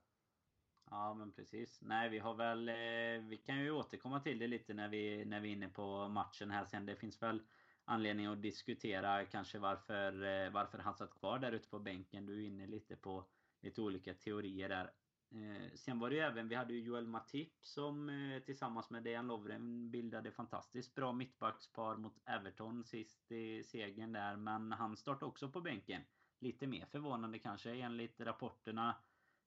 Ja 0.90 1.14
men 1.14 1.32
precis. 1.32 1.82
Nej 1.82 2.08
vi 2.08 2.18
har 2.18 2.34
väl, 2.34 2.68
eh, 2.68 3.28
vi 3.28 3.42
kan 3.46 3.58
ju 3.58 3.70
återkomma 3.70 4.20
till 4.20 4.38
det 4.38 4.46
lite 4.46 4.74
när 4.74 4.88
vi, 4.88 5.24
när 5.24 5.40
vi 5.40 5.48
är 5.48 5.52
inne 5.52 5.68
på 5.68 6.08
matchen 6.08 6.50
här 6.50 6.64
sen. 6.64 6.86
Det 6.86 6.96
finns 6.96 7.22
väl 7.22 7.42
anledning 7.90 8.26
att 8.26 8.42
diskutera 8.42 9.24
kanske 9.24 9.58
varför, 9.58 10.12
eh, 10.22 10.50
varför 10.50 10.78
han 10.78 10.94
satt 10.94 11.14
kvar 11.14 11.38
där 11.38 11.52
ute 11.52 11.68
på 11.68 11.78
bänken. 11.78 12.26
Du 12.26 12.42
är 12.42 12.46
inne 12.46 12.66
lite 12.66 12.96
på 12.96 13.24
lite 13.62 13.80
olika 13.80 14.14
teorier 14.14 14.68
där. 14.68 14.92
Eh, 15.34 15.72
sen 15.74 15.98
var 15.98 16.10
det 16.10 16.16
ju 16.16 16.22
även, 16.22 16.48
vi 16.48 16.54
hade 16.54 16.72
ju 16.72 16.80
Joel 16.80 17.06
Matip 17.06 17.52
som 17.60 18.08
eh, 18.08 18.42
tillsammans 18.42 18.90
med 18.90 19.02
Dejan 19.02 19.26
Lovren 19.26 19.90
bildade 19.90 20.30
fantastiskt 20.30 20.94
bra 20.94 21.12
mittbackspar 21.12 21.96
mot 21.96 22.18
Everton 22.24 22.84
sist 22.84 23.32
i 23.32 23.64
segern 23.64 24.12
där. 24.12 24.36
Men 24.36 24.72
han 24.72 24.96
startade 24.96 25.26
också 25.26 25.48
på 25.48 25.60
bänken. 25.60 26.02
Lite 26.40 26.66
mer 26.66 26.86
förvånande 26.86 27.38
kanske 27.38 27.70
enligt 27.70 28.20
rapporterna. 28.20 28.96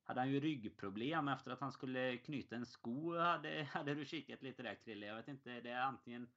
Hade 0.03 0.19
han 0.19 0.31
ju 0.31 0.39
ryggproblem 0.39 1.27
efter 1.27 1.51
att 1.51 1.62
han 1.62 1.71
skulle 1.71 2.17
knyta 2.17 2.55
en 2.55 2.65
sko. 2.65 3.17
Hade, 3.17 3.63
hade 3.73 3.95
du 3.95 4.05
kikat 4.05 4.41
lite 4.41 4.63
där 4.63 4.75
Krille? 4.75 5.05
Jag 5.05 5.15
vet 5.15 5.27
inte, 5.27 5.62
det 5.62 5.69
är 5.69 5.81
antingen 5.81 6.27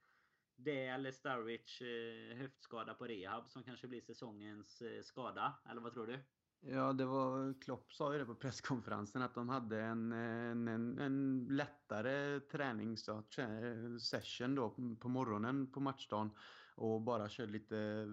det 0.56 0.86
eller 0.86 1.12
Starwich 1.12 1.82
eh, 1.82 2.36
höftskada 2.36 2.94
på 2.94 3.06
rehab 3.06 3.50
som 3.50 3.64
kanske 3.64 3.88
blir 3.88 4.00
säsongens 4.00 4.82
eh, 4.82 5.02
skada. 5.02 5.58
Eller 5.70 5.80
vad 5.80 5.92
tror 5.92 6.06
du? 6.06 6.24
Ja, 6.60 6.92
det 6.92 7.04
var 7.04 7.60
Klopp 7.60 7.92
sa 7.92 8.12
ju 8.12 8.18
det 8.18 8.26
på 8.26 8.34
presskonferensen 8.34 9.22
att 9.22 9.34
de 9.34 9.48
hade 9.48 9.80
en, 9.80 10.12
en, 10.12 10.68
en, 10.68 10.98
en 10.98 11.46
lättare 11.50 12.40
träningssession 12.40 14.50
eh, 14.50 14.56
då 14.56 14.70
på 15.00 15.08
morgonen 15.08 15.72
på 15.72 15.80
matchdagen 15.80 16.30
och 16.76 17.02
bara 17.02 17.28
körde 17.28 17.52
lite 17.52 17.78
eh, 17.78 18.06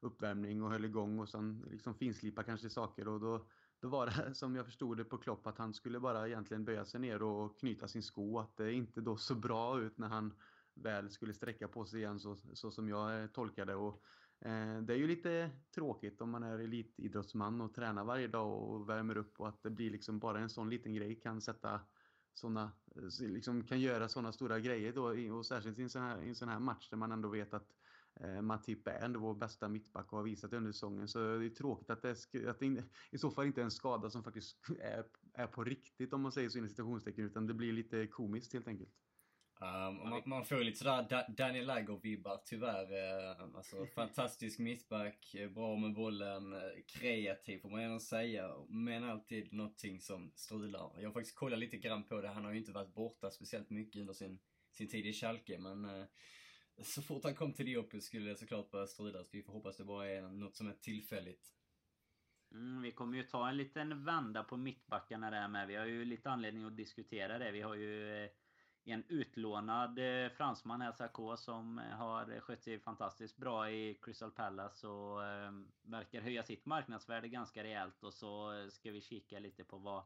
uppvärmning 0.00 0.62
och 0.62 0.70
höll 0.70 0.84
igång 0.84 1.18
och 1.18 1.28
sen 1.28 1.60
liksom 1.70 1.94
finslipa 1.94 2.42
kanske 2.42 2.70
saker 2.70 3.08
och 3.08 3.20
då, 3.20 3.48
då 3.80 3.88
var 3.88 4.06
det 4.06 4.34
som 4.34 4.56
jag 4.56 4.66
förstod 4.66 4.96
det 4.96 5.04
på 5.04 5.18
Klopp 5.18 5.46
att 5.46 5.58
han 5.58 5.74
skulle 5.74 6.00
bara 6.00 6.28
egentligen 6.28 6.64
böja 6.64 6.84
sig 6.84 7.00
ner 7.00 7.22
och 7.22 7.58
knyta 7.58 7.88
sin 7.88 8.02
sko 8.02 8.38
att 8.38 8.56
det 8.56 8.72
inte 8.72 9.00
då 9.00 9.16
så 9.16 9.34
bra 9.34 9.80
ut 9.80 9.98
när 9.98 10.08
han 10.08 10.38
väl 10.82 11.10
skulle 11.10 11.34
sträcka 11.34 11.68
på 11.68 11.86
sig 11.86 12.00
igen 12.00 12.20
så, 12.20 12.36
så 12.36 12.70
som 12.70 12.88
jag 12.88 13.32
tolkar 13.32 13.64
tolkade 13.64 13.74
och 13.74 14.02
eh, 14.40 14.82
Det 14.82 14.92
är 14.92 14.98
ju 14.98 15.06
lite 15.06 15.50
tråkigt 15.74 16.20
om 16.20 16.30
man 16.30 16.42
är 16.42 16.58
elitidrottsman 16.58 17.60
och 17.60 17.74
tränar 17.74 18.04
varje 18.04 18.28
dag 18.28 18.62
och 18.62 18.88
värmer 18.88 19.16
upp 19.16 19.40
och 19.40 19.48
att 19.48 19.62
det 19.62 19.70
blir 19.70 19.90
liksom 19.90 20.18
bara 20.18 20.40
en 20.40 20.50
sån 20.50 20.70
liten 20.70 20.94
grej 20.94 21.20
kan 21.20 21.40
sätta 21.40 21.80
såna, 22.34 22.72
eh, 22.96 23.28
liksom 23.28 23.66
kan 23.66 23.80
göra 23.80 24.08
sådana 24.08 24.32
stora 24.32 24.60
grejer 24.60 24.92
då 24.92 25.36
och 25.38 25.46
särskilt 25.46 25.78
i 25.78 25.82
en 25.82 25.90
sån 25.90 26.02
här, 26.02 26.22
i 26.22 26.28
en 26.28 26.34
sån 26.34 26.48
här 26.48 26.58
match 26.58 26.88
där 26.90 26.96
man 26.96 27.12
ändå 27.12 27.28
vet 27.28 27.54
att 27.54 27.68
eh, 28.20 28.42
Matip 28.42 28.86
är 28.86 29.04
ändå 29.04 29.20
vår 29.20 29.34
bästa 29.34 29.68
mittback 29.68 30.12
och 30.12 30.18
har 30.18 30.24
visat 30.24 30.50
det 30.50 30.56
under 30.56 30.72
säsongen. 30.72 31.08
Så 31.08 31.18
det 31.18 31.46
är 31.46 31.50
tråkigt 31.50 31.90
att 31.90 32.02
det, 32.02 32.10
att 32.48 32.58
det 32.58 32.84
i 33.10 33.18
så 33.18 33.30
fall 33.30 33.46
inte 33.46 33.60
är 33.60 33.64
en 33.64 33.70
skada 33.70 34.10
som 34.10 34.24
faktiskt 34.24 34.56
är, 34.80 35.04
är 35.34 35.46
på 35.46 35.64
riktigt 35.64 36.12
om 36.12 36.20
man 36.22 36.32
säger 36.32 36.48
så 36.48 36.58
inom 36.58 36.70
citationstecken 36.70 37.24
utan 37.24 37.46
det 37.46 37.54
blir 37.54 37.72
lite 37.72 38.06
komiskt 38.06 38.52
helt 38.52 38.68
enkelt. 38.68 38.90
Um, 39.62 40.08
man, 40.10 40.22
man, 40.26 40.44
får 40.44 40.64
lite 40.64 40.78
sådär 40.78 41.06
da 41.10 41.26
Daniel 41.28 41.66
Lager-vibbar 41.66 42.40
tyvärr. 42.44 42.92
Uh, 42.92 43.56
alltså 43.56 43.86
fantastisk 43.94 44.58
mittback, 44.58 45.34
eh, 45.34 45.50
bra 45.50 45.76
med 45.76 45.92
bollen, 45.94 46.52
uh, 46.52 46.60
kreativ 46.86 47.58
får 47.58 47.68
man 47.70 47.82
gärna 47.82 48.00
säga. 48.00 48.54
Men 48.68 49.04
alltid 49.04 49.52
någonting 49.52 50.00
som 50.00 50.32
strular. 50.34 50.92
Jag 50.96 51.08
har 51.08 51.12
faktiskt 51.12 51.36
kollat 51.36 51.58
lite 51.58 51.76
grann 51.76 52.04
på 52.04 52.20
det. 52.20 52.28
Han 52.28 52.44
har 52.44 52.52
ju 52.52 52.58
inte 52.58 52.72
varit 52.72 52.94
borta 52.94 53.30
speciellt 53.30 53.70
mycket 53.70 54.00
under 54.00 54.14
sin, 54.14 54.38
sin 54.70 54.88
tid 54.88 55.06
i 55.06 55.12
Schalke. 55.12 55.58
Men 55.58 55.84
uh, 55.84 56.04
så 56.82 57.02
fort 57.02 57.24
han 57.24 57.34
kom 57.34 57.52
till 57.52 57.66
Liverpool 57.66 58.02
skulle 58.02 58.30
det 58.30 58.36
såklart 58.36 58.70
börja 58.70 58.86
strida. 58.86 59.24
Så 59.24 59.30
vi 59.32 59.42
får 59.42 59.52
hoppas 59.52 59.76
det 59.76 59.84
bara 59.84 60.08
är 60.08 60.22
något 60.22 60.56
som 60.56 60.68
är 60.68 60.74
tillfälligt. 60.74 61.52
Mm, 62.52 62.82
vi 62.82 62.90
kommer 62.90 63.16
ju 63.16 63.22
ta 63.22 63.48
en 63.48 63.56
liten 63.56 64.04
vända 64.04 64.44
på 64.44 64.56
mittbackarna 64.56 65.30
där 65.30 65.48
med. 65.48 65.68
Vi 65.68 65.76
har 65.76 65.86
ju 65.86 66.04
lite 66.04 66.30
anledning 66.30 66.64
att 66.64 66.76
diskutera 66.76 67.38
det. 67.38 67.50
Vi 67.50 67.60
har 67.60 67.74
ju 67.74 68.28
en 68.84 69.04
utlånad 69.08 69.98
eh, 69.98 70.30
fransman 70.30 70.80
här, 70.80 70.92
Sarko, 70.92 71.36
som 71.36 71.78
eh, 71.78 71.84
har 71.84 72.40
skött 72.40 72.62
sig 72.62 72.80
fantastiskt 72.80 73.36
bra 73.36 73.70
i 73.70 73.98
Crystal 74.02 74.30
Palace 74.30 74.86
och 74.86 75.24
eh, 75.24 75.52
verkar 75.82 76.20
höja 76.20 76.42
sitt 76.42 76.66
marknadsvärde 76.66 77.28
ganska 77.28 77.62
rejält. 77.62 78.02
Och 78.02 78.14
så 78.14 78.52
ska 78.70 78.90
vi 78.90 79.00
kika 79.00 79.38
lite 79.38 79.64
på 79.64 79.78
vad, 79.78 80.04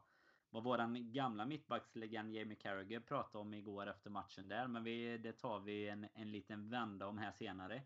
vad 0.49 0.63
våran 0.63 1.13
gamla 1.13 1.45
mittbackslegend 1.45 2.31
Jamie 2.31 2.57
Carragher 2.57 2.99
pratade 2.99 3.41
om 3.41 3.53
igår 3.53 3.87
efter 3.87 4.09
matchen 4.09 4.47
där. 4.47 4.67
Men 4.67 4.83
vi, 4.83 5.17
det 5.17 5.33
tar 5.33 5.59
vi 5.59 5.89
en, 5.89 6.07
en 6.13 6.31
liten 6.31 6.69
vända 6.69 7.07
om 7.07 7.17
här 7.17 7.31
senare. 7.31 7.81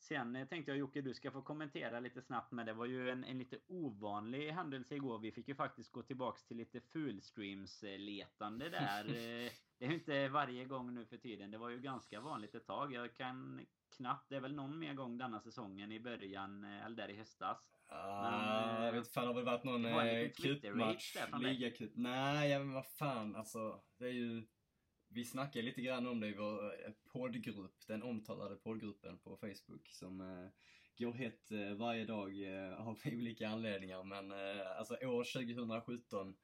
Sen 0.00 0.36
eh, 0.36 0.48
tänkte 0.48 0.70
jag 0.70 0.78
Jocke, 0.78 1.00
du 1.00 1.14
ska 1.14 1.30
få 1.30 1.42
kommentera 1.42 2.00
lite 2.00 2.22
snabbt 2.22 2.52
men 2.52 2.66
det 2.66 2.72
var 2.72 2.86
ju 2.86 3.10
en, 3.10 3.24
en 3.24 3.38
lite 3.38 3.58
ovanlig 3.66 4.50
händelse 4.50 4.94
igår. 4.94 5.18
Vi 5.18 5.32
fick 5.32 5.48
ju 5.48 5.54
faktiskt 5.54 5.92
gå 5.92 6.02
tillbaks 6.02 6.44
till 6.44 6.56
lite 6.56 6.80
fullstreams-letande 6.80 8.68
där. 8.68 9.04
Eh, 9.10 9.50
det 9.78 9.84
är 9.84 9.88
ju 9.88 9.94
inte 9.94 10.28
varje 10.28 10.64
gång 10.64 10.94
nu 10.94 11.06
för 11.06 11.16
tiden. 11.16 11.50
Det 11.50 11.58
var 11.58 11.68
ju 11.68 11.80
ganska 11.80 12.20
vanligt 12.20 12.54
ett 12.54 12.66
tag. 12.66 12.92
Jag 12.92 13.14
kan 13.14 13.66
knappt, 13.96 14.28
det 14.28 14.36
är 14.36 14.40
väl 14.40 14.54
någon 14.54 14.78
mer 14.78 14.94
gång 14.94 15.18
denna 15.18 15.40
säsongen 15.40 15.92
i 15.92 16.00
början, 16.00 16.64
eh, 16.64 16.86
eller 16.86 16.96
där 16.96 17.08
i 17.08 17.16
höstas. 17.16 17.58
Ah, 17.86 18.72
men, 18.72 18.84
jag 18.84 18.92
vet 18.92 19.12
fan, 19.12 19.26
har 19.26 19.34
väl 19.34 19.44
varit 19.44 19.64
någon 19.64 19.82
cupmatch? 20.30 21.16
Ligacup? 21.40 21.90
Nej, 21.94 22.58
men 22.58 22.72
vad 22.72 22.86
fan 22.86 23.36
alltså. 23.36 23.82
Det 23.98 24.04
är 24.04 24.12
ju 24.12 24.46
vi 25.12 25.24
snackade 25.24 25.64
lite 25.64 25.80
grann 25.80 26.06
om 26.06 26.20
det 26.20 26.28
i 26.28 26.34
vår 26.34 26.64
eh, 26.64 26.92
poddgrupp, 27.12 27.86
den 27.86 28.02
omtalade 28.02 28.56
poddgruppen 28.56 29.18
på 29.18 29.36
Facebook 29.36 29.88
som 29.88 30.20
eh, 30.20 30.48
går 30.98 31.12
hett 31.12 31.50
eh, 31.50 31.72
varje 31.72 32.04
dag 32.04 32.42
eh, 32.42 32.88
av 32.88 32.98
olika 33.04 33.48
anledningar. 33.48 34.04
Men 34.04 34.30
eh, 34.30 34.78
alltså 34.78 34.94
år 34.94 35.24
2017, 35.24 36.36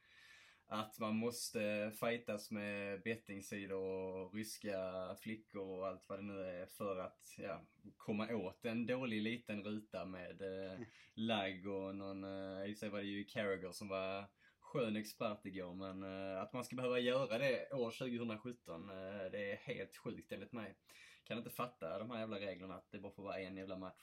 att 0.69 0.99
man 0.99 1.17
måste 1.17 1.93
fightas 2.01 2.51
med 2.51 3.03
bettingsidor 3.03 3.83
och 3.83 4.35
ryska 4.35 5.15
flickor 5.21 5.69
och 5.69 5.87
allt 5.87 6.09
vad 6.09 6.19
det 6.19 6.23
nu 6.23 6.41
är 6.41 6.67
för 6.67 6.97
att 6.99 7.35
ja, 7.39 7.63
komma 7.97 8.35
åt 8.35 8.65
en 8.65 8.87
dålig 8.87 9.23
liten 9.23 9.65
ruta 9.65 10.05
med 10.05 10.43
eh, 10.43 10.81
lagg 11.15 11.67
och 11.67 11.97
någon, 11.97 12.25
eh, 12.25 12.71
i 12.71 12.75
sig 12.75 12.89
var 12.89 12.99
det 12.99 13.07
ju 13.07 13.25
Carragher 13.25 13.73
som 13.73 13.89
var 13.89 14.27
skön 14.67 14.97
expert 14.97 15.47
igår, 15.47 15.75
men 15.75 16.03
uh, 16.03 16.43
att 16.43 16.53
man 16.53 16.65
ska 16.65 16.77
behöva 16.77 16.99
göra 16.99 17.39
det 17.39 17.73
år 17.73 17.91
2017, 17.91 18.91
uh, 18.91 18.97
eh, 18.97 19.31
det 19.31 19.53
är 19.53 19.57
helt 19.57 19.97
sjukt 19.97 20.33
enligt 20.33 20.53
mig. 20.53 20.77
Kan 21.25 21.39
inte 21.39 21.51
fatta 21.51 21.99
de 21.99 22.11
här 22.11 22.19
jävla 22.19 22.41
reglerna 22.41 22.75
att 22.75 22.91
det 22.91 22.99
bara 22.99 23.13
får 23.13 23.23
vara 23.23 23.41
en 23.41 23.57
jävla 23.57 23.79
match. 23.79 24.03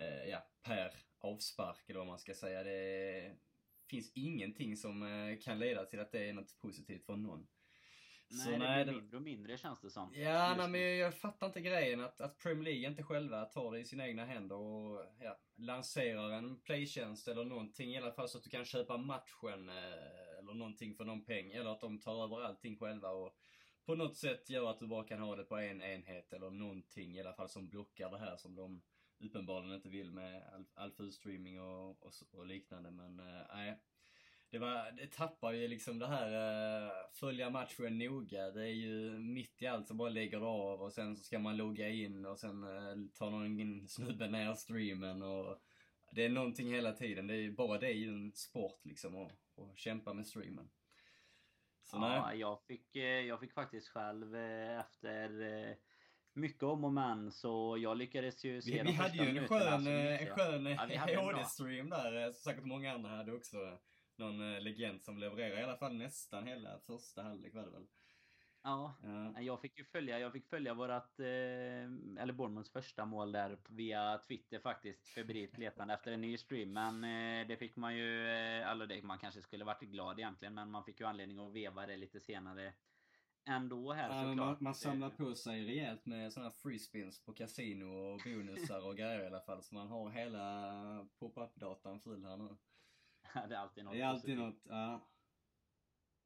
Uh, 0.00 0.28
ja, 0.28 0.46
per 0.62 0.92
avspark 1.18 1.88
eller 1.88 1.98
vad 1.98 2.08
man 2.08 2.18
ska 2.18 2.34
säga. 2.34 2.62
Det 2.62 3.36
finns 3.90 4.12
ingenting 4.14 4.76
som 4.76 5.38
kan 5.42 5.58
leda 5.58 5.84
till 5.84 6.00
att 6.00 6.12
det 6.12 6.28
är 6.28 6.32
något 6.32 6.58
positivt 6.58 7.06
för 7.06 7.16
någon. 7.16 7.46
Nej, 8.32 8.44
så, 8.44 8.50
det 8.50 8.58
nej, 8.58 8.84
blir 8.84 8.94
mindre 8.94 9.16
och 9.16 9.22
mindre 9.22 9.58
känns 9.58 9.80
det 9.80 9.90
som. 9.90 10.14
Ja, 10.14 10.54
nej, 10.56 10.68
men 10.68 10.80
jag, 10.80 10.96
jag 10.96 11.14
fattar 11.14 11.46
inte 11.46 11.60
grejen 11.60 12.00
att, 12.00 12.20
att 12.20 12.38
Premier 12.38 12.64
League 12.64 12.88
inte 12.88 13.02
själva 13.02 13.44
tar 13.44 13.72
det 13.72 13.78
i 13.78 13.84
sina 13.84 14.08
egna 14.08 14.24
händer 14.24 14.56
och 14.56 15.04
ja, 15.20 15.38
lanserar 15.56 16.30
en 16.30 16.60
playtjänst 16.60 17.28
eller 17.28 17.44
någonting 17.44 17.90
i 17.90 17.98
alla 17.98 18.12
fall 18.12 18.28
så 18.28 18.38
att 18.38 18.44
du 18.44 18.50
kan 18.50 18.64
köpa 18.64 18.96
matchen 18.96 19.68
eh, 19.68 20.38
eller 20.38 20.54
någonting 20.54 20.94
för 20.94 21.04
någon 21.04 21.24
peng. 21.24 21.52
Eller 21.52 21.70
att 21.70 21.80
de 21.80 22.00
tar 22.00 22.24
över 22.24 22.42
allting 22.42 22.78
själva 22.78 23.10
och 23.10 23.36
på 23.86 23.94
något 23.94 24.16
sätt 24.16 24.50
gör 24.50 24.70
att 24.70 24.78
du 24.78 24.86
bara 24.86 25.04
kan 25.04 25.20
ha 25.20 25.36
det 25.36 25.44
på 25.44 25.56
en 25.56 25.82
enhet 25.82 26.32
eller 26.32 26.50
någonting 26.50 27.16
i 27.16 27.20
alla 27.20 27.32
fall 27.32 27.48
som 27.48 27.68
blockar 27.68 28.10
det 28.10 28.18
här 28.18 28.36
som 28.36 28.54
de 28.54 28.82
uppenbarligen 29.18 29.74
inte 29.74 29.88
vill 29.88 30.10
med 30.10 30.42
all, 30.74 30.92
all 30.96 31.12
streaming 31.12 31.60
och, 31.60 31.90
och, 32.02 32.12
och, 32.32 32.46
liknande. 32.46 32.90
Men 32.90 33.20
eh, 33.20 33.42
nej, 33.54 33.80
det, 34.52 34.58
var, 34.58 34.92
det 34.96 35.06
tappar 35.06 35.52
ju 35.52 35.68
liksom 35.68 35.98
det 35.98 36.06
här 36.06 36.28
uh, 36.84 36.92
följa 37.12 37.50
matchen 37.50 37.98
noga. 37.98 38.50
Det 38.50 38.62
är 38.62 38.74
ju 38.74 39.18
mitt 39.18 39.62
i 39.62 39.66
allt 39.66 39.88
så 39.88 39.94
bara 39.94 40.08
lägger 40.08 40.40
av 40.40 40.82
och 40.82 40.92
sen 40.92 41.16
så 41.16 41.24
ska 41.24 41.38
man 41.38 41.56
logga 41.56 41.88
in 41.88 42.26
och 42.26 42.38
sen 42.38 42.64
uh, 42.64 43.08
tar 43.14 43.30
någon 43.30 43.88
snubbe 43.88 44.28
ner 44.28 44.54
streamen 44.54 45.22
och 45.22 45.62
det 46.10 46.24
är 46.24 46.28
någonting 46.28 46.74
hela 46.74 46.92
tiden. 46.92 47.26
Det 47.26 47.34
är 47.34 47.38
ju, 47.38 47.52
bara 47.52 47.78
det 47.78 47.86
är 47.86 47.94
ju 47.94 48.08
en 48.08 48.32
sport 48.32 48.80
liksom 48.84 49.16
att, 49.16 49.58
att 49.58 49.78
kämpa 49.78 50.12
med 50.12 50.26
streamen. 50.26 50.70
Så, 51.82 51.96
ja, 51.96 52.34
jag 52.34 52.62
fick, 52.62 52.96
eh, 52.96 53.02
jag 53.02 53.40
fick 53.40 53.52
faktiskt 53.52 53.88
själv 53.88 54.36
efter 54.80 55.76
mycket 56.32 56.62
om 56.62 56.84
och 56.84 56.92
men 56.92 57.32
så 57.32 57.76
jag 57.78 57.96
lyckades 57.96 58.44
ju 58.44 58.62
se 58.62 58.70
Vi, 58.70 58.82
vi 58.82 58.92
hade 58.92 59.16
ju 59.16 59.38
en 59.38 59.48
skön, 59.48 59.86
en 59.86 60.26
skön 60.26 60.66
ja, 60.66 61.20
HD-stream 61.20 61.90
där, 61.90 62.32
som 62.32 62.42
säkert 62.42 62.64
många 62.64 62.92
andra 62.92 63.10
hade 63.10 63.32
också 63.32 63.78
någon 64.18 64.54
eh, 64.54 64.60
legend 64.60 65.02
som 65.02 65.18
levererar 65.18 65.60
i 65.60 65.62
alla 65.62 65.76
fall 65.76 65.96
nästan 65.96 66.46
hela 66.46 66.78
första 66.78 67.22
halvlek 67.22 67.54
var 67.54 67.62
det 67.62 67.70
väl? 67.70 67.86
Ja, 68.64 68.94
ja, 69.02 69.40
jag 69.40 69.60
fick 69.60 69.78
ju 69.78 69.84
följa, 69.84 70.18
jag 70.18 70.32
fick 70.32 70.46
följa 70.46 70.74
vårat, 70.74 71.18
eh, 71.18 71.26
eller 72.22 72.32
Bournemouths 72.32 72.72
första 72.72 73.04
mål 73.04 73.32
där 73.32 73.58
via 73.68 74.18
Twitter 74.18 74.58
faktiskt. 74.58 75.08
Febrilt 75.08 75.58
letande 75.58 75.94
efter 75.94 76.12
en 76.12 76.20
ny 76.20 76.38
stream. 76.38 76.72
Men 76.72 77.04
eh, 77.04 77.46
det 77.48 77.56
fick 77.56 77.76
man 77.76 77.96
ju, 77.96 78.28
alltså 78.62 78.86
det, 78.86 79.02
man 79.02 79.18
kanske 79.18 79.42
skulle 79.42 79.64
varit 79.64 79.80
glad 79.80 80.18
egentligen, 80.18 80.54
men 80.54 80.70
man 80.70 80.84
fick 80.84 81.00
ju 81.00 81.06
anledning 81.06 81.38
att 81.38 81.52
veva 81.52 81.86
det 81.86 81.96
lite 81.96 82.20
senare 82.20 82.72
ändå 83.44 83.92
här 83.92 84.08
ja, 84.08 84.34
Man, 84.34 84.56
man 84.60 84.74
samlar 84.74 85.10
på 85.10 85.34
sig 85.34 85.64
rejält 85.64 86.06
med 86.06 86.32
sådana 86.32 86.50
free 86.50 86.78
spins 86.78 87.24
på 87.24 87.32
kasino 87.32 87.84
och 87.84 88.20
bonusar 88.24 88.86
och 88.86 88.96
grejer 88.96 89.22
i 89.22 89.26
alla 89.26 89.40
fall. 89.40 89.62
Så 89.62 89.74
man 89.74 89.88
har 89.88 90.10
hela 90.10 91.08
pop-up-datan 91.18 92.00
full 92.00 92.24
här 92.24 92.36
nu. 92.36 92.56
det 93.48 93.54
är 93.54 93.58
alltid 93.58 93.84
något. 93.84 93.94
Det 93.94 94.00
är 94.00 94.06
alltid 94.06 94.38
något, 94.38 94.62
ja. 94.64 95.00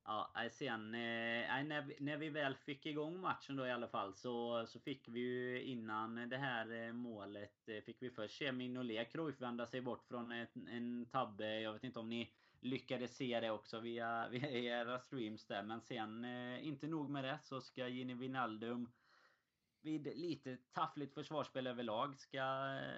Ja, 0.08 0.30
sen 0.52 0.94
eh, 0.94 1.64
när, 1.64 1.82
vi, 1.82 1.96
när 2.00 2.16
vi 2.16 2.28
väl 2.28 2.54
fick 2.54 2.86
igång 2.86 3.20
matchen 3.20 3.56
då 3.56 3.66
i 3.66 3.72
alla 3.72 3.88
fall 3.88 4.14
så, 4.14 4.66
så 4.66 4.80
fick 4.80 5.08
vi 5.08 5.20
ju 5.20 5.62
innan 5.62 6.28
det 6.28 6.36
här 6.36 6.86
eh, 6.86 6.92
målet 6.92 7.68
eh, 7.68 7.80
fick 7.80 8.02
vi 8.02 8.10
först 8.10 8.38
se 8.38 8.52
Mignolet 8.52 9.12
Cruyff 9.12 9.40
vända 9.40 9.66
sig 9.66 9.80
bort 9.80 10.04
från 10.08 10.32
en, 10.32 10.68
en 10.68 11.06
tabbe. 11.06 11.60
Jag 11.60 11.72
vet 11.72 11.84
inte 11.84 11.98
om 11.98 12.08
ni 12.08 12.32
lyckades 12.60 13.16
se 13.16 13.40
det 13.40 13.50
också 13.50 13.80
via, 13.80 14.28
via 14.30 14.50
era 14.50 14.98
streams 14.98 15.46
där. 15.46 15.62
Men 15.62 15.80
sen, 15.80 16.24
inte 16.60 16.86
nog 16.86 17.10
med 17.10 17.24
det, 17.24 17.38
så 17.42 17.60
ska 17.60 17.88
Gini 17.88 18.14
Wijnaldum 18.14 18.92
vid 19.80 20.16
lite 20.16 20.56
taffligt 20.72 21.14
försvarsspel 21.14 21.66
överlag 21.66 22.18
ska 22.18 22.44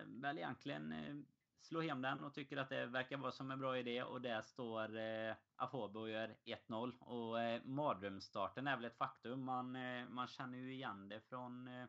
väl 0.07 0.39
egentligen 0.39 0.93
Slår 1.61 1.83
hem 1.83 2.03
den 2.03 2.25
och 2.25 2.35
tycker 2.35 2.57
att 2.57 2.69
det 2.69 2.87
verkar 2.87 3.17
vara 3.17 3.33
som 3.33 3.51
en 3.51 3.59
bra 3.59 3.79
idé. 3.79 4.03
Och 4.03 4.21
där 4.21 4.43
står 4.43 4.97
eh, 4.99 5.35
Afobe 5.57 5.99
och 5.99 6.11
gör 6.11 6.37
1-0. 6.45 6.99
Och 6.99 7.41
eh, 7.41 7.63
mardrömsstarten 7.65 8.67
är 8.67 8.77
väl 8.77 8.85
ett 8.85 8.99
faktum. 8.99 9.45
Man, 9.45 9.77
eh, 9.77 10.09
man 10.09 10.29
känner 10.29 10.59
ju 10.59 10.75
igen 10.75 11.09
det 11.09 11.21
från 11.21 11.69
eh, 11.69 11.87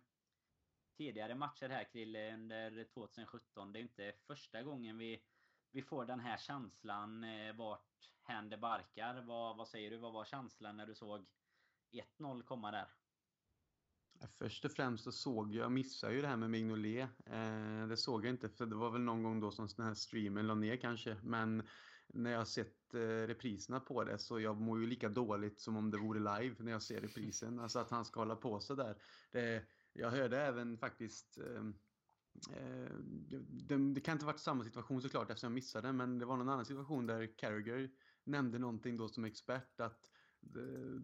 tidigare 0.98 1.36
matcher 1.36 1.70
här 1.70 1.84
Krille 1.84 2.34
under 2.34 2.84
2017. 2.84 3.74
Det 3.74 3.80
är 3.80 3.82
inte 3.82 4.14
första 4.28 4.64
gången 4.64 4.98
vi, 4.98 5.24
vi 5.72 5.82
får 5.82 6.06
den 6.06 6.20
här 6.20 6.38
känslan 6.38 7.24
eh, 7.24 7.56
vart 7.56 8.12
hän 8.22 8.50
det 8.50 8.58
barkar. 8.58 9.22
Vad, 9.22 9.58
vad 9.58 9.68
säger 9.68 9.92
du? 9.92 9.98
Vad 9.98 10.14
var 10.14 10.26
känslan 10.26 10.78
när 10.78 10.86
du 10.86 10.96
såg 10.96 11.26
1-0 12.20 12.44
komma 12.44 12.72
där? 12.72 12.88
Först 14.28 14.66
och 14.66 14.72
främst 14.72 15.04
så 15.04 15.12
såg 15.12 15.54
jag, 15.54 15.72
missade 15.72 16.14
ju 16.14 16.22
det 16.22 16.28
här 16.28 16.38
med 16.38 16.50
Mignolet. 16.50 17.10
Eh, 17.26 17.88
det 17.88 17.98
såg 17.98 18.26
jag 18.26 18.30
inte 18.30 18.50
för 18.50 18.66
det 18.66 18.76
var 18.76 18.92
väl 18.92 19.02
någon 19.02 19.24
gång 19.24 19.40
då 19.40 19.52
som 19.52 19.68
den 19.78 19.86
här 19.86 19.94
streamen 19.94 20.48
la 20.48 20.56
ner 20.56 20.78
kanske. 20.78 21.18
Men 21.24 21.64
när 22.08 22.32
jag 22.32 22.38
har 22.38 22.46
sett 22.46 22.94
eh, 22.94 23.00
repriserna 23.00 23.80
på 23.80 24.04
det 24.04 24.20
så 24.20 24.40
jag 24.40 24.62
mår 24.62 24.80
ju 24.80 24.88
lika 24.88 25.10
dåligt 25.10 25.60
som 25.60 25.76
om 25.76 25.92
det 25.92 25.98
vore 25.98 26.20
live 26.20 26.56
när 26.60 26.72
jag 26.72 26.82
ser 26.82 27.02
reprisen. 27.02 27.60
Alltså 27.60 27.80
att 27.80 27.92
han 27.92 28.06
ska 28.06 28.20
hålla 28.20 28.36
på 28.36 28.60
så 28.60 28.76
där. 28.76 28.96
Det, 29.32 29.66
jag 29.94 30.12
hörde 30.12 30.42
även 30.42 30.78
faktiskt 30.78 31.38
ehm, 31.38 31.76
eh, 32.52 32.94
det, 33.50 33.94
det, 33.94 34.02
kan 34.02 34.14
inte 34.14 34.26
varit 34.26 34.40
samma 34.40 34.64
situation 34.64 35.02
såklart 35.02 35.30
eftersom 35.30 35.48
jag 35.48 35.56
missade 35.56 35.94
men 35.94 36.20
det 36.20 36.26
var 36.26 36.38
någon 36.38 36.50
annan 36.50 36.66
situation 36.66 37.06
där 37.06 37.38
Carragher 37.38 37.90
nämnde 38.24 38.60
någonting 38.60 38.98
då 38.98 39.08
som 39.08 39.26
expert 39.26 39.80
att 39.80 40.06
eh, 40.06 40.19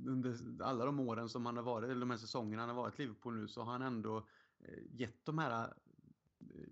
under 0.08 0.63
alla 0.63 0.86
de 0.86 1.00
åren 1.00 1.30
som 1.30 1.46
han 1.46 1.58
har 1.58 1.63
varit, 1.63 1.89
eller 1.89 2.00
de 2.00 2.10
här 2.10 2.18
säsongerna 2.18 2.62
han 2.62 2.70
har 2.70 2.75
varit 2.75 3.00
i 3.00 3.01
Liverpool 3.01 3.36
nu 3.36 3.48
så 3.48 3.62
har 3.62 3.72
han 3.72 3.82
ändå 3.82 4.27
eh, 4.60 4.80
gett 4.92 5.25
de 5.25 5.38
här 5.38 5.74
eh, 6.39 6.68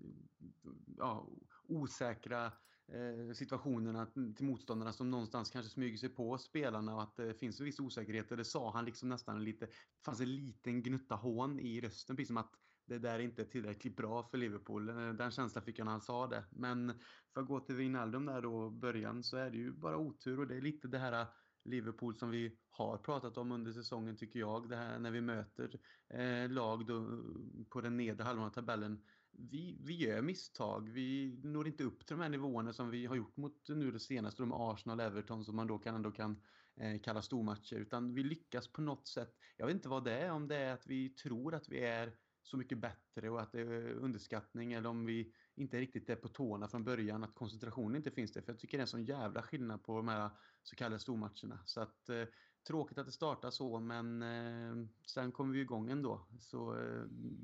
ja, 0.96 1.28
osäkra 1.66 2.52
eh, 2.86 3.32
situationerna 3.34 4.06
till 4.06 4.46
motståndarna 4.46 4.92
som 4.92 5.10
någonstans 5.10 5.50
kanske 5.50 5.70
smyger 5.70 5.96
sig 5.96 6.08
på 6.08 6.38
spelarna 6.38 6.94
och 6.94 7.02
att 7.02 7.16
det 7.16 7.34
finns 7.34 7.60
en 7.60 7.66
viss 7.66 7.80
osäkerhet. 7.80 8.30
Och 8.30 8.36
det 8.36 8.44
sa 8.44 8.72
han 8.72 8.84
liksom 8.84 9.08
nästan 9.08 9.44
lite, 9.44 9.66
det 9.66 10.04
fanns 10.04 10.20
en 10.20 10.36
liten 10.36 10.82
gnutta 10.82 11.14
hån 11.14 11.60
i 11.60 11.80
rösten, 11.80 12.16
precis 12.16 12.28
som 12.28 12.36
att 12.36 12.54
det 12.86 12.98
där 12.98 13.18
inte 13.18 13.42
är 13.42 13.46
tillräckligt 13.46 13.96
bra 13.96 14.22
för 14.22 14.38
Liverpool. 14.38 14.86
Den 15.16 15.30
känslan 15.30 15.64
fick 15.64 15.78
jag 15.78 15.84
när 15.84 15.92
han 15.92 16.00
sa 16.00 16.26
det. 16.26 16.44
Men 16.50 17.00
för 17.34 17.40
att 17.40 17.46
gå 17.46 17.60
till 17.60 17.74
Wijnaldum 17.74 18.26
där 18.26 18.42
då, 18.42 18.70
början, 18.70 19.22
så 19.22 19.36
är 19.36 19.50
det 19.50 19.56
ju 19.56 19.72
bara 19.72 19.96
otur 19.96 20.40
och 20.40 20.46
det 20.46 20.56
är 20.56 20.60
lite 20.60 20.88
det 20.88 20.98
här 20.98 21.26
Liverpool 21.64 22.16
som 22.16 22.30
vi 22.30 22.56
har 22.70 22.98
pratat 22.98 23.38
om 23.38 23.52
under 23.52 23.72
säsongen 23.72 24.16
tycker 24.16 24.38
jag. 24.40 24.68
Det 24.68 24.76
här 24.76 24.98
när 24.98 25.10
vi 25.10 25.20
möter 25.20 25.80
eh, 26.08 26.50
lag 26.50 26.86
då, 26.86 27.22
på 27.70 27.80
den 27.80 27.96
nedre 27.96 28.24
halvan 28.24 28.46
av 28.46 28.50
tabellen 28.50 29.02
vi, 29.38 29.78
vi 29.80 29.94
gör 29.94 30.22
misstag. 30.22 30.88
Vi 30.88 31.40
når 31.42 31.66
inte 31.66 31.84
upp 31.84 32.06
till 32.06 32.16
de 32.16 32.22
här 32.22 32.28
nivåerna 32.28 32.72
som 32.72 32.90
vi 32.90 33.06
har 33.06 33.16
gjort 33.16 33.36
mot 33.36 33.68
nu 33.68 33.90
det 33.90 34.00
senaste, 34.00 34.42
de 34.42 34.52
Arsenal 34.52 35.00
och 35.00 35.06
Everton 35.06 35.44
som 35.44 35.56
man 35.56 35.66
då 35.66 35.78
kan, 35.78 35.94
ändå 35.94 36.10
kan 36.10 36.42
eh, 36.76 37.00
kalla 37.00 37.22
stormatcher. 37.22 37.76
Utan 37.76 38.14
vi 38.14 38.22
lyckas 38.22 38.68
på 38.68 38.80
något 38.80 39.08
sätt. 39.08 39.36
Jag 39.56 39.66
vet 39.66 39.74
inte 39.74 39.88
vad 39.88 40.04
det 40.04 40.18
är, 40.18 40.30
om 40.30 40.48
det 40.48 40.56
är 40.56 40.72
att 40.72 40.86
vi 40.86 41.08
tror 41.08 41.54
att 41.54 41.68
vi 41.68 41.80
är 41.80 42.16
så 42.42 42.56
mycket 42.56 42.78
bättre 42.78 43.30
och 43.30 43.40
att 43.40 43.52
det 43.52 43.60
är 43.60 43.92
underskattning 43.92 44.72
eller 44.72 44.88
om 44.88 45.06
vi 45.06 45.32
inte 45.54 45.80
riktigt 45.80 46.10
är 46.10 46.16
på 46.16 46.28
tårna 46.28 46.68
från 46.68 46.84
början, 46.84 47.24
att 47.24 47.34
koncentrationen 47.34 47.96
inte 47.96 48.10
finns 48.10 48.32
där. 48.32 48.40
För 48.40 48.52
jag 48.52 48.60
tycker 48.60 48.78
det 48.78 48.80
är 48.80 48.84
en 48.84 48.88
sån 48.88 49.04
jävla 49.04 49.42
skillnad 49.42 49.82
på 49.82 49.96
de 49.96 50.08
här 50.08 50.30
så 50.62 50.76
kallade 50.76 50.98
stormatcherna. 50.98 51.58
Så 51.64 51.80
att 51.80 52.08
eh, 52.08 52.24
tråkigt 52.66 52.98
att 52.98 53.06
det 53.06 53.12
startar 53.12 53.50
så, 53.50 53.80
men 53.80 54.22
eh, 54.22 54.86
sen 55.06 55.32
kommer 55.32 55.54
vi 55.54 55.60
igång 55.60 55.90
ändå. 55.90 56.26
Så 56.38 56.80
eh, 56.80 57.02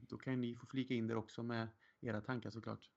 då 0.09 0.19
kan 0.19 0.33
ju 0.33 0.39
ni 0.39 0.57
få 0.57 0.67
flika 0.67 0.95
in 0.95 1.07
där 1.07 1.17
också 1.17 1.43
med 1.43 1.69
era 2.01 2.21
tankar 2.21 2.51
såklart. 2.51 2.91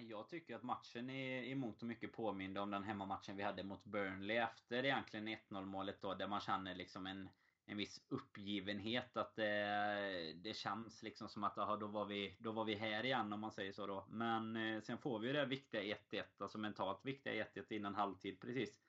Jag 0.00 0.28
tycker 0.28 0.56
att 0.56 0.62
matchen 0.62 1.10
är 1.10 1.42
i 1.42 1.54
mångt 1.54 1.82
och 1.82 1.88
mycket 1.88 2.12
påminner 2.12 2.60
om 2.60 2.70
den 2.70 2.82
hemmamatchen 2.82 3.36
vi 3.36 3.42
hade 3.42 3.64
mot 3.64 3.84
Burnley 3.84 4.36
efter 4.36 4.84
egentligen 4.84 5.28
1-0 5.28 5.64
målet 5.64 6.00
då, 6.00 6.14
där 6.14 6.28
man 6.28 6.40
känner 6.40 6.74
liksom 6.74 7.06
en, 7.06 7.28
en 7.68 7.76
viss 7.76 8.00
uppgivenhet. 8.08 9.16
Att 9.16 9.36
det, 9.36 10.34
det 10.42 10.56
känns 10.56 11.02
liksom 11.02 11.28
som 11.28 11.44
att 11.44 11.58
aha, 11.58 11.76
då, 11.76 11.86
var 11.86 12.04
vi, 12.04 12.36
då 12.40 12.52
var 12.52 12.64
vi 12.64 12.74
här 12.74 13.04
igen 13.04 13.32
om 13.32 13.40
man 13.40 13.52
säger 13.52 13.72
så 13.72 13.86
då. 13.86 14.06
Men 14.08 14.56
eh, 14.56 14.80
sen 14.80 14.98
får 14.98 15.18
vi 15.18 15.26
ju 15.26 15.32
det 15.32 15.46
viktiga 15.46 15.96
1-1, 16.10 16.24
alltså 16.38 16.58
mentalt 16.58 17.04
viktiga 17.04 17.44
1-1 17.44 17.72
innan 17.72 17.94
halvtid 17.94 18.40
precis 18.40 18.80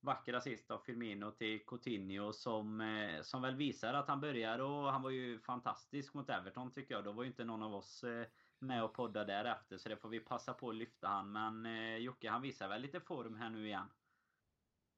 vacker 0.00 0.34
assist 0.34 0.70
av 0.70 0.78
Firmino 0.78 1.30
till 1.30 1.66
Coutinho 1.66 2.32
som, 2.32 2.80
eh, 2.80 3.22
som 3.22 3.42
väl 3.42 3.56
visar 3.56 3.94
att 3.94 4.08
han 4.08 4.20
börjar 4.20 4.58
och 4.58 4.92
han 4.92 5.02
var 5.02 5.10
ju 5.10 5.38
fantastisk 5.38 6.14
mot 6.14 6.30
Everton 6.30 6.72
tycker 6.72 6.94
jag. 6.94 7.04
Då 7.04 7.12
var 7.12 7.22
ju 7.22 7.28
inte 7.28 7.44
någon 7.44 7.62
av 7.62 7.74
oss 7.74 8.04
eh, 8.04 8.26
med 8.58 8.84
och 8.84 8.94
podda 8.94 9.24
därefter 9.24 9.78
så 9.78 9.88
det 9.88 9.96
får 9.96 10.08
vi 10.08 10.20
passa 10.20 10.54
på 10.54 10.68
att 10.68 10.76
lyfta 10.76 11.08
han. 11.08 11.32
Men 11.32 11.66
eh, 11.66 11.96
Jocke 11.96 12.30
han 12.30 12.42
visar 12.42 12.68
väl 12.68 12.82
lite 12.82 13.00
form 13.00 13.36
här 13.36 13.50
nu 13.50 13.66
igen? 13.66 13.86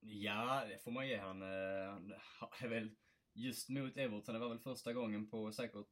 Ja, 0.01 0.65
det 0.69 0.85
får 0.85 0.91
man 0.91 1.09
ge 1.09 1.17
han. 1.17 1.43
Eh, 1.43 1.49
är 2.61 2.69
väl 2.69 2.91
just 3.41 3.69
mot 3.69 3.97
Everton, 3.97 4.35
det 4.35 4.41
var 4.41 4.49
väl 4.49 4.59
första 4.59 4.93
gången 4.93 5.31
på 5.31 5.53
säkert 5.53 5.87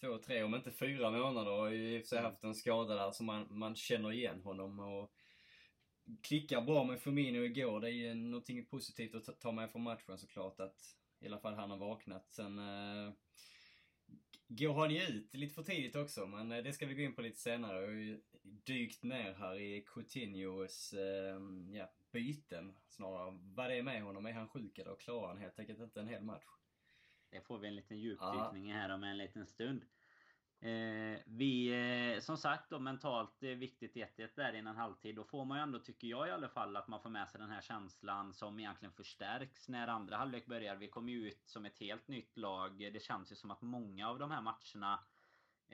två, 0.00 0.18
tre, 0.18 0.42
om 0.42 0.54
inte 0.54 0.72
fyra 0.72 1.10
månader. 1.10 1.52
Och 1.52 1.74
i 1.74 1.98
och 1.98 2.00
för 2.00 2.08
sig 2.08 2.18
mm. 2.18 2.30
haft 2.30 2.44
en 2.44 2.54
skada 2.54 2.94
där 2.94 3.10
så 3.10 3.24
man, 3.24 3.46
man 3.50 3.76
känner 3.76 4.12
igen 4.12 4.40
honom. 4.42 4.78
Och 4.78 5.12
klickar 6.22 6.60
bra 6.60 6.84
med 6.84 7.00
Firmino 7.00 7.44
igår. 7.44 7.80
Det 7.80 7.88
är 7.88 7.92
ju 7.92 8.14
någonting 8.14 8.64
positivt 8.66 9.14
att 9.14 9.40
ta 9.40 9.52
med 9.52 9.70
från 9.70 9.82
matchen 9.82 10.18
såklart. 10.18 10.60
Att 10.60 10.96
i 11.20 11.26
alla 11.26 11.38
fall 11.38 11.54
han 11.54 11.70
har 11.70 11.78
vaknat. 11.78 12.30
Sen 12.30 12.58
eh, 12.58 13.12
går 14.48 14.74
han 14.74 14.90
ju 14.90 15.02
ut 15.02 15.34
lite 15.34 15.54
för 15.54 15.62
tidigt 15.62 15.96
också, 15.96 16.26
men 16.26 16.52
eh, 16.52 16.62
det 16.62 16.72
ska 16.72 16.86
vi 16.86 16.94
gå 16.94 17.02
in 17.02 17.14
på 17.14 17.22
lite 17.22 17.40
senare. 17.40 17.80
Jag 17.80 17.86
har 17.86 17.94
ju 17.94 18.20
dykt 18.42 19.02
ner 19.02 19.34
här 19.34 19.60
i 19.60 19.84
Coutinhos 19.94 20.92
eh, 20.92 21.40
ja, 21.72 21.92
byten 22.12 22.74
snarare. 22.88 23.38
Vad 23.42 23.70
det 23.70 23.78
är 23.78 23.82
med 23.82 24.02
honom. 24.02 24.26
Är 24.26 24.32
han 24.32 24.48
sjuk 24.48 24.78
eller 24.78 24.96
klarar 24.96 25.28
han 25.28 25.38
helt 25.38 25.58
enkelt 25.58 25.80
inte 25.80 26.00
en 26.00 26.08
hel 26.08 26.22
match? 26.22 26.44
Det 27.30 27.40
får 27.40 27.58
vi 27.58 27.68
en 27.68 27.76
liten 27.76 27.98
djupdykning 27.98 28.72
här 28.72 28.88
om 28.88 29.04
en 29.04 29.18
liten 29.18 29.46
stund. 29.46 29.84
Eh, 30.62 31.20
vi, 31.24 31.68
eh, 32.14 32.20
som 32.20 32.36
sagt 32.36 32.70
då 32.70 32.78
mentalt 32.78 33.42
eh, 33.42 33.50
viktigt 33.50 33.96
1-1 33.96 34.28
där 34.36 34.52
innan 34.52 34.76
halvtid. 34.76 35.16
Då 35.16 35.24
får 35.24 35.44
man 35.44 35.58
ju 35.58 35.62
ändå, 35.62 35.78
tycker 35.78 36.08
jag 36.08 36.28
i 36.28 36.30
alla 36.30 36.48
fall, 36.48 36.76
att 36.76 36.88
man 36.88 37.00
får 37.00 37.10
med 37.10 37.28
sig 37.28 37.40
den 37.40 37.50
här 37.50 37.60
känslan 37.60 38.34
som 38.34 38.58
egentligen 38.58 38.92
förstärks 38.92 39.68
när 39.68 39.88
andra 39.88 40.16
halvlek 40.16 40.46
börjar. 40.46 40.76
Vi 40.76 40.88
kommer 40.88 41.12
ju 41.12 41.28
ut 41.28 41.42
som 41.46 41.64
ett 41.64 41.78
helt 41.78 42.08
nytt 42.08 42.36
lag. 42.36 42.78
Det 42.78 43.02
känns 43.02 43.32
ju 43.32 43.36
som 43.36 43.50
att 43.50 43.62
många 43.62 44.08
av 44.08 44.18
de 44.18 44.30
här 44.30 44.42
matcherna 44.42 45.00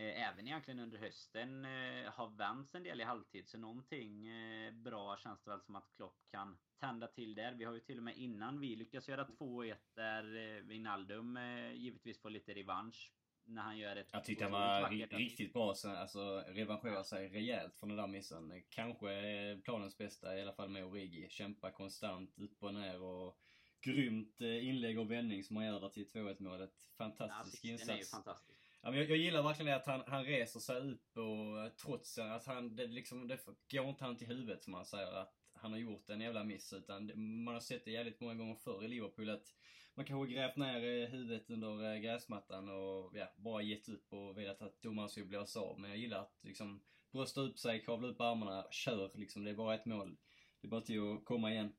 Även 0.00 0.46
egentligen 0.46 0.80
under 0.80 0.98
hösten 0.98 1.64
eh, 1.64 2.10
har 2.12 2.36
vänts 2.36 2.74
en 2.74 2.82
del 2.82 3.00
i 3.00 3.04
halvtid. 3.04 3.48
Så 3.48 3.58
någonting 3.58 4.28
eh, 4.28 4.72
bra 4.72 5.16
känns 5.16 5.42
det 5.44 5.50
väl 5.50 5.60
som 5.60 5.76
att 5.76 5.92
Klopp 5.96 6.18
kan 6.30 6.58
tända 6.80 7.06
till 7.06 7.34
där. 7.34 7.54
Vi 7.54 7.64
har 7.64 7.72
ju 7.72 7.80
till 7.80 7.96
och 7.96 8.02
med 8.02 8.16
innan 8.16 8.60
vi 8.60 8.76
lyckas 8.76 9.08
göra 9.08 9.24
2-1 9.24 9.74
där 9.94 10.56
eh, 10.56 10.62
Wijnaldum 10.62 11.38
givetvis 11.74 12.20
får 12.20 12.30
lite 12.30 12.54
revansch 12.54 13.12
när 13.44 13.62
han 13.62 13.78
gör 13.78 13.96
ett... 13.96 14.08
Jag 14.12 14.24
tyckte 14.24 14.44
han 14.44 14.52
var 14.52 14.90
riktigt 15.18 15.52
bra. 15.52 15.74
Alltså 15.84 16.44
revanscherar 16.46 17.02
sig 17.02 17.28
rejält 17.28 17.76
från 17.76 17.88
den 17.88 17.98
där 17.98 18.06
missen. 18.06 18.62
Kanske 18.68 19.60
planens 19.64 19.98
bästa, 19.98 20.38
i 20.38 20.42
alla 20.42 20.52
fall 20.52 20.68
med 20.68 20.84
Origi. 20.84 21.28
Kämpa 21.28 21.70
konstant, 21.70 22.38
upp 22.38 22.62
och 22.62 22.74
ner 22.74 23.02
och 23.02 23.38
grymt 23.80 24.40
eh, 24.40 24.68
inlägg 24.68 24.98
och 24.98 25.10
vändning 25.10 25.44
som 25.44 25.56
han 25.56 25.66
gör 25.66 25.80
där 25.80 25.88
till 25.88 26.06
2-1 26.06 26.42
målet. 26.42 26.72
Fantastisk 26.96 27.64
ja, 27.64 27.70
insats. 27.70 28.47
Ja, 28.80 28.90
men 28.90 28.98
jag, 28.98 29.10
jag 29.10 29.16
gillar 29.16 29.42
verkligen 29.42 29.66
det 29.66 29.76
att 29.76 29.86
han, 29.86 30.02
han 30.06 30.24
reser 30.24 30.60
sig 30.60 30.76
upp 30.76 31.16
och 31.16 31.76
trots 31.76 32.18
att 32.18 32.46
han, 32.46 32.76
det 32.76 32.86
liksom, 32.86 33.28
det 33.28 33.38
går 33.70 33.88
inte 33.88 34.04
han 34.04 34.16
till 34.16 34.26
huvudet 34.26 34.62
som 34.62 34.72
man 34.72 34.84
säger 34.84 35.12
att 35.12 35.34
han 35.52 35.72
har 35.72 35.78
gjort 35.78 36.10
en 36.10 36.20
jävla 36.20 36.44
miss. 36.44 36.72
Utan 36.72 37.10
man 37.44 37.54
har 37.54 37.60
sett 37.60 37.84
det 37.84 37.90
jävligt 37.90 38.20
många 38.20 38.34
gånger 38.34 38.54
förr 38.54 38.84
i 38.84 38.88
Liverpool 38.88 39.30
att 39.30 39.54
man 39.94 40.04
kanske 40.04 40.34
grävt 40.34 40.56
ner 40.56 40.76
eh, 40.76 41.08
huvudet 41.08 41.50
under 41.50 41.92
eh, 41.92 42.00
gräsmattan 42.00 42.68
och 42.68 43.16
ja, 43.16 43.32
bara 43.36 43.62
gett 43.62 43.88
upp 43.88 44.12
och 44.12 44.38
velat 44.38 44.62
att 44.62 44.82
domaren 44.82 45.08
skulle 45.08 45.26
blåsa 45.26 45.60
av. 45.60 45.80
Men 45.80 45.90
jag 45.90 45.98
gillar 45.98 46.20
att 46.20 46.38
liksom 46.42 46.82
brösta 47.12 47.40
upp 47.40 47.58
sig, 47.58 47.84
kavla 47.84 48.08
upp 48.08 48.20
armarna, 48.20 48.66
kör 48.70 49.10
liksom. 49.14 49.44
Det 49.44 49.50
är 49.50 49.54
bara 49.54 49.74
ett 49.74 49.86
mål. 49.86 50.16
Det 50.60 50.66
är 50.66 50.70
bara 50.70 50.80
till 50.80 51.12
att 51.12 51.24
komma 51.24 51.52
igen. 51.52 51.72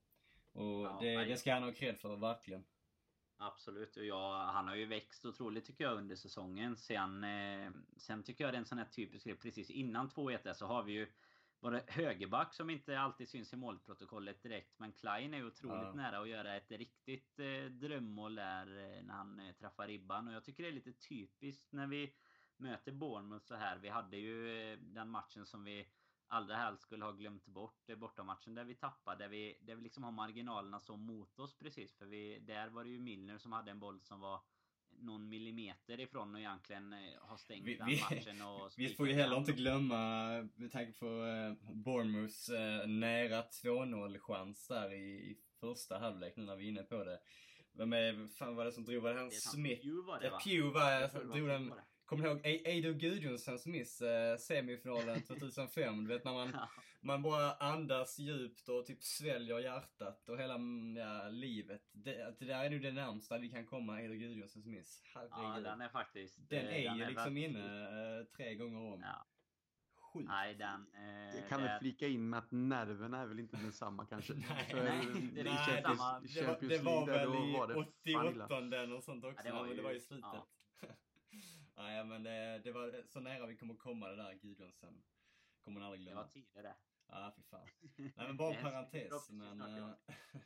Och 0.52 0.86
ja, 0.86 0.98
det, 1.02 1.26
det 1.26 1.38
ska 1.38 1.54
han 1.54 1.64
ha 1.64 1.72
cred 1.72 1.98
för, 1.98 2.16
verkligen. 2.16 2.64
Absolut, 3.42 3.98
och 3.98 4.06
ja, 4.06 4.52
han 4.54 4.68
har 4.68 4.76
ju 4.76 4.86
växt 4.86 5.26
otroligt 5.26 5.66
tycker 5.66 5.84
jag 5.84 5.98
under 5.98 6.16
säsongen. 6.16 6.78
Sen, 6.78 7.24
eh, 7.24 7.72
sen 7.98 8.24
tycker 8.24 8.44
jag 8.44 8.54
det 8.54 8.58
är 8.58 8.60
en 8.60 8.66
sån 8.66 8.78
här 8.78 8.86
typisk 8.86 9.26
grej, 9.26 9.36
precis 9.36 9.70
innan 9.70 10.10
2-1 10.10 10.54
så 10.54 10.66
har 10.66 10.84
vi 10.84 10.94
ju 10.94 11.08
var 11.60 11.72
det 11.72 11.84
högerback 11.88 12.54
som 12.54 12.70
inte 12.70 13.00
alltid 13.00 13.30
syns 13.30 13.54
i 13.54 13.56
målprotokollet 13.56 14.44
direkt. 14.44 14.80
Men 14.80 14.92
Klein 14.92 15.34
är 15.34 15.48
otroligt 15.48 15.84
ja. 15.84 15.94
nära 15.94 16.20
att 16.20 16.30
göra 16.30 16.56
ett 16.56 16.72
riktigt 16.72 17.40
eh, 17.40 17.72
drömmål 17.72 18.36
där 18.36 18.68
eh, 18.68 19.04
när 19.04 19.14
han 19.14 19.40
eh, 19.40 19.54
träffar 19.54 19.88
ribban. 19.88 20.28
Och 20.28 20.34
jag 20.34 20.44
tycker 20.44 20.64
det 20.64 20.70
är 20.70 20.74
lite 20.74 20.94
typiskt 20.94 21.74
när 21.74 21.88
vi 21.88 22.14
möter 22.58 22.92
Bournemouth 22.92 23.46
så 23.46 23.56
här. 23.56 23.78
Vi 23.78 23.90
hade 23.90 24.18
ju 24.18 24.72
eh, 24.72 24.80
den 24.80 25.10
matchen 25.10 25.46
som 25.46 25.64
vi 25.64 25.88
allra 26.30 26.56
helst 26.56 26.84
skulle 26.84 27.06
ha 27.06 27.12
glömt 27.12 27.46
bort. 27.46 27.88
Bortamatchen 27.98 28.56
där 28.56 28.64
vi 28.64 28.76
tappade. 28.76 29.24
Där 29.24 29.30
vi, 29.30 29.58
där 29.62 29.76
vi 29.76 29.82
liksom 29.82 30.04
har 30.04 30.12
marginalerna 30.12 30.80
så 30.80 30.98
mot 30.98 31.40
oss 31.40 31.58
precis. 31.58 31.98
För 31.98 32.06
vi, 32.06 32.40
där 32.40 32.70
var 32.70 32.84
det 32.84 32.90
ju 32.90 33.00
Milner 33.00 33.38
som 33.38 33.52
hade 33.52 33.72
en 33.72 33.80
boll 33.80 34.02
som 34.02 34.20
var 34.20 34.42
någon 35.02 35.30
millimeter 35.30 36.00
ifrån 36.00 36.34
och 36.34 36.40
egentligen 36.40 36.94
eh, 36.94 37.00
ha 37.22 37.38
stängt 37.38 37.66
vi, 37.66 37.76
den 37.76 37.88
vi, 37.88 38.02
matchen. 38.02 38.42
Och 38.42 38.72
vi 38.78 38.90
får 38.90 39.08
ju 39.08 39.14
heller 39.14 39.38
inte 39.38 39.52
glömma, 39.52 40.28
med 40.56 40.72
tanke 40.72 41.00
på 41.00 41.06
uh, 41.06 41.54
Bournemouths 41.74 42.50
uh, 42.50 42.88
nära 42.88 43.42
2-0 43.42 44.20
chans 44.20 44.68
där 44.68 44.94
i, 44.94 45.32
i 45.32 45.38
första 45.60 46.00
halvlek 46.00 46.34
nu 46.36 46.44
när 46.44 46.56
vi 46.56 46.66
är 46.66 46.70
inne 46.70 46.84
på 46.84 47.04
det. 47.04 47.20
Vem 47.72 47.94
är, 47.94 48.28
fan 48.28 48.56
var 48.56 48.66
det 48.66 48.72
som 48.72 48.86
drog, 48.86 49.04
var 49.04 49.14
det 49.14 49.20
han 49.20 49.32
Smith? 49.32 49.82
Pew 49.82 50.08
var 50.08 50.20
det 50.20 50.30
va? 50.30 50.40
Pew 50.44 50.80
var, 50.80 51.24
drog 51.34 51.48
den 51.48 51.74
Kommer 52.10 52.24
du 52.24 52.30
ihåg 52.30 52.42
Eido 52.44 52.94
Gudjonssons 52.94 53.66
miss 53.66 54.02
eh, 54.02 54.38
semifinalen 54.38 55.22
2005? 55.22 56.04
du 56.04 56.14
vet 56.14 56.24
när 56.26 56.34
man, 56.34 56.56
man 57.02 57.22
bara 57.22 57.54
andas 57.54 58.20
djupt 58.20 58.70
och 58.70 58.86
typ 58.86 59.04
sväljer 59.04 59.60
hjärtat 59.60 60.30
och 60.30 60.40
hela 60.40 60.60
ja, 60.98 61.30
livet. 61.30 61.82
Det, 61.92 62.36
det 62.40 62.46
där 62.46 62.66
är 62.66 62.70
nog 62.70 62.82
det 62.82 62.92
närmsta 62.92 63.38
vi 63.38 63.50
kan 63.50 63.66
komma 63.66 64.02
Eido 64.02 64.14
Gudjonssons 64.14 64.66
miss. 64.66 65.04
Herregud. 65.14 65.32
Ja, 65.34 65.60
den 65.72 65.82
är 65.82 65.90
faktiskt... 65.90 66.50
Den 66.50 66.66
är 66.68 66.72
den 66.72 66.98
ju 66.98 67.04
är 67.04 67.08
liksom 67.10 67.34
verkligen... 67.34 67.52
inne 67.56 68.20
eh, 68.20 68.26
tre 68.26 68.56
gånger 68.56 68.94
om. 68.94 69.02
Ja. 69.02 69.28
Sjukt. 70.14 70.28
Nej, 70.28 70.56
den... 70.56 70.88
Eh, 70.94 71.36
Jag 71.40 71.50
kan 71.50 71.62
väl 71.62 71.80
flika 71.80 72.08
in 72.08 72.30
med 72.30 72.40
att 72.40 72.52
nerverna 72.52 73.22
är 73.22 73.26
väl 73.26 73.40
inte 73.40 73.58
densamma 73.58 74.06
kanske. 74.06 74.34
Nej, 74.50 74.66
För 74.70 74.84
nej, 74.84 75.06
det 75.34 75.40
inte 75.40 75.52
Champions, 75.52 76.00
samma. 76.00 76.20
Det 76.20 76.42
var, 76.42 76.48
Champions 76.48 76.74
det 76.74 76.84
var 76.84 77.06
League, 77.08 77.18
där, 77.20 77.28
väl 77.28 77.50
i 77.50 77.54
var 77.54 77.68
det 77.68 77.74
fan 78.14 78.34
illa. 78.34 78.46
88 78.46 78.58
eller 78.78 78.88
något 78.88 79.04
sånt 79.04 79.26
också, 79.26 79.38
Ja, 79.38 79.52
det 79.52 79.52
var 79.52 79.62
men 79.62 79.70
det 79.70 79.76
ju- 79.76 79.82
var 79.84 79.92
i 79.92 80.00
slutet. 80.00 80.30
ja. 80.34 80.48
Nej, 81.80 82.06
men 82.06 82.24
det, 82.24 82.62
det 82.64 82.72
var 82.72 83.04
så 83.08 83.20
nära 83.20 83.46
vi 83.46 83.58
kommer 83.58 83.74
komma 83.76 84.08
det 84.10 84.16
där 84.16 84.34
Gudjonsen. 84.34 85.04
Kommer 85.62 85.80
man 85.80 85.84
aldrig 85.84 86.00
Det 86.02 86.04
glömma. 86.04 86.22
var 86.22 86.28
tider 86.28 86.64
det. 86.64 86.76
Ja, 87.08 87.34
fy 87.36 87.44
fan. 87.44 87.68
Nej, 87.98 88.12
men 88.16 88.38
bara 88.38 88.50
en 88.58 88.64
Det 88.64 88.72
parentes. 88.72 89.30
Men, 89.30 89.62
eh, 89.62 89.90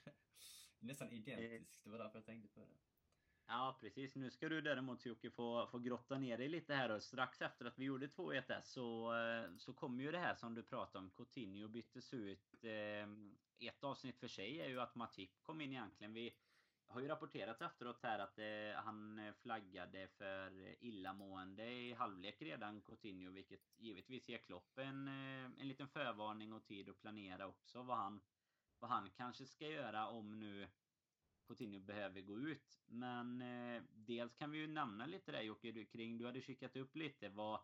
nästan 0.80 1.12
identiskt. 1.12 1.84
Det 1.84 1.90
var 1.90 1.98
därför 1.98 2.18
jag 2.18 2.26
tänkte 2.26 2.50
på 2.50 2.66
det. 2.66 2.78
Ja, 3.48 3.78
precis. 3.82 4.16
Nu 4.16 4.32
ska 4.32 4.50
du 4.50 4.62
däremot 4.62 5.06
Jocke 5.06 5.32
få, 5.32 5.68
få 5.68 5.80
grotta 5.80 6.18
ner 6.18 6.38
dig 6.38 6.50
lite 6.50 6.74
här. 6.74 6.90
Och 6.92 7.04
strax 7.04 7.42
efter 7.42 7.66
att 7.66 7.80
vi 7.80 7.86
gjorde 7.86 8.08
2-1 8.08 8.62
så, 8.62 9.16
eh, 9.16 9.58
så 9.58 9.74
kom 9.74 10.02
ju 10.02 10.12
det 10.12 10.20
här 10.20 10.36
som 10.36 10.56
du 10.56 10.64
pratade 10.64 11.00
om. 11.06 11.12
Coutinho 11.12 11.68
byttes 11.68 12.14
ut. 12.14 12.64
Eh, 12.64 13.68
ett 13.70 13.84
avsnitt 13.84 14.20
för 14.20 14.28
sig 14.28 14.62
är 14.62 14.68
ju 14.70 14.80
att 14.82 14.96
Matip 14.96 15.42
kom 15.42 15.62
in 15.62 15.72
egentligen. 15.72 16.14
Vi 16.14 16.36
har 16.88 17.02
ju 17.02 17.08
rapporterat 17.08 17.62
efteråt 17.62 18.00
här 18.04 18.20
att 18.20 18.40
eh, 18.40 18.84
han 18.84 19.20
eh, 19.20 19.34
flaggade 19.34 20.08
för 20.08 20.76
illamående 20.84 21.72
i 21.72 21.94
halvlek 21.94 22.42
redan, 22.42 22.82
Coutinho. 22.82 23.32
Vilket 23.32 23.62
givetvis 23.78 24.30
ger 24.30 24.38
Klopp 24.38 24.78
en, 24.78 25.08
eh, 25.08 25.46
en 25.60 25.68
liten 25.68 25.88
förvarning 25.88 26.54
och 26.54 26.66
tid 26.66 26.90
att 26.90 27.00
planera 27.02 27.48
också 27.48 27.84
vad 27.84 27.98
han, 27.98 28.22
vad 28.80 28.90
han 28.92 29.10
kanske 29.10 29.46
ska 29.46 29.68
göra 29.68 30.08
om 30.08 30.40
nu 30.40 30.68
Coutinho 31.48 31.80
behöver 31.80 32.22
gå 32.22 32.40
ut. 32.40 32.82
Men 32.88 33.42
eh, 33.42 33.84
dels 33.94 34.36
kan 34.36 34.52
vi 34.52 34.58
ju 34.58 34.68
nämna 34.68 35.06
lite 35.06 35.32
där 35.32 35.42
Jocke 35.42 35.72
du- 35.72 35.86
kring, 35.86 36.18
du 36.18 36.26
hade 36.26 36.42
kikat 36.42 36.76
upp 36.76 36.96
lite 36.96 37.30
vad 37.30 37.60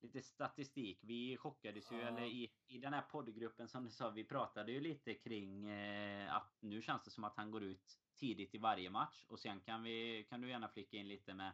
Lite 0.00 0.22
statistik. 0.22 0.98
Vi 1.02 1.36
chockades 1.36 1.92
ju, 1.92 1.96
Ja. 2.00 2.06
eller 2.08 2.22
i, 2.22 2.52
i 2.66 2.78
den 2.78 2.92
här 2.92 3.02
poddgruppen 3.02 3.68
som 3.68 3.84
du 3.84 3.90
sa, 3.90 4.10
vi 4.10 4.24
pratade 4.24 4.72
ju 4.72 4.80
lite 4.80 5.14
kring 5.14 5.68
eh, 5.68 6.34
att 6.36 6.56
nu 6.60 6.82
känns 6.82 7.04
det 7.04 7.10
som 7.10 7.24
att 7.24 7.36
han 7.36 7.50
går 7.50 7.62
ut 7.62 7.98
tidigt 8.18 8.54
i 8.54 8.58
varje 8.58 8.90
match. 8.90 9.24
Och 9.28 9.40
sen 9.40 9.60
kan, 9.60 9.82
vi, 9.82 10.26
kan 10.30 10.40
du 10.40 10.48
gärna 10.48 10.68
flika 10.68 10.96
in 10.96 11.08
lite 11.08 11.34
med 11.34 11.52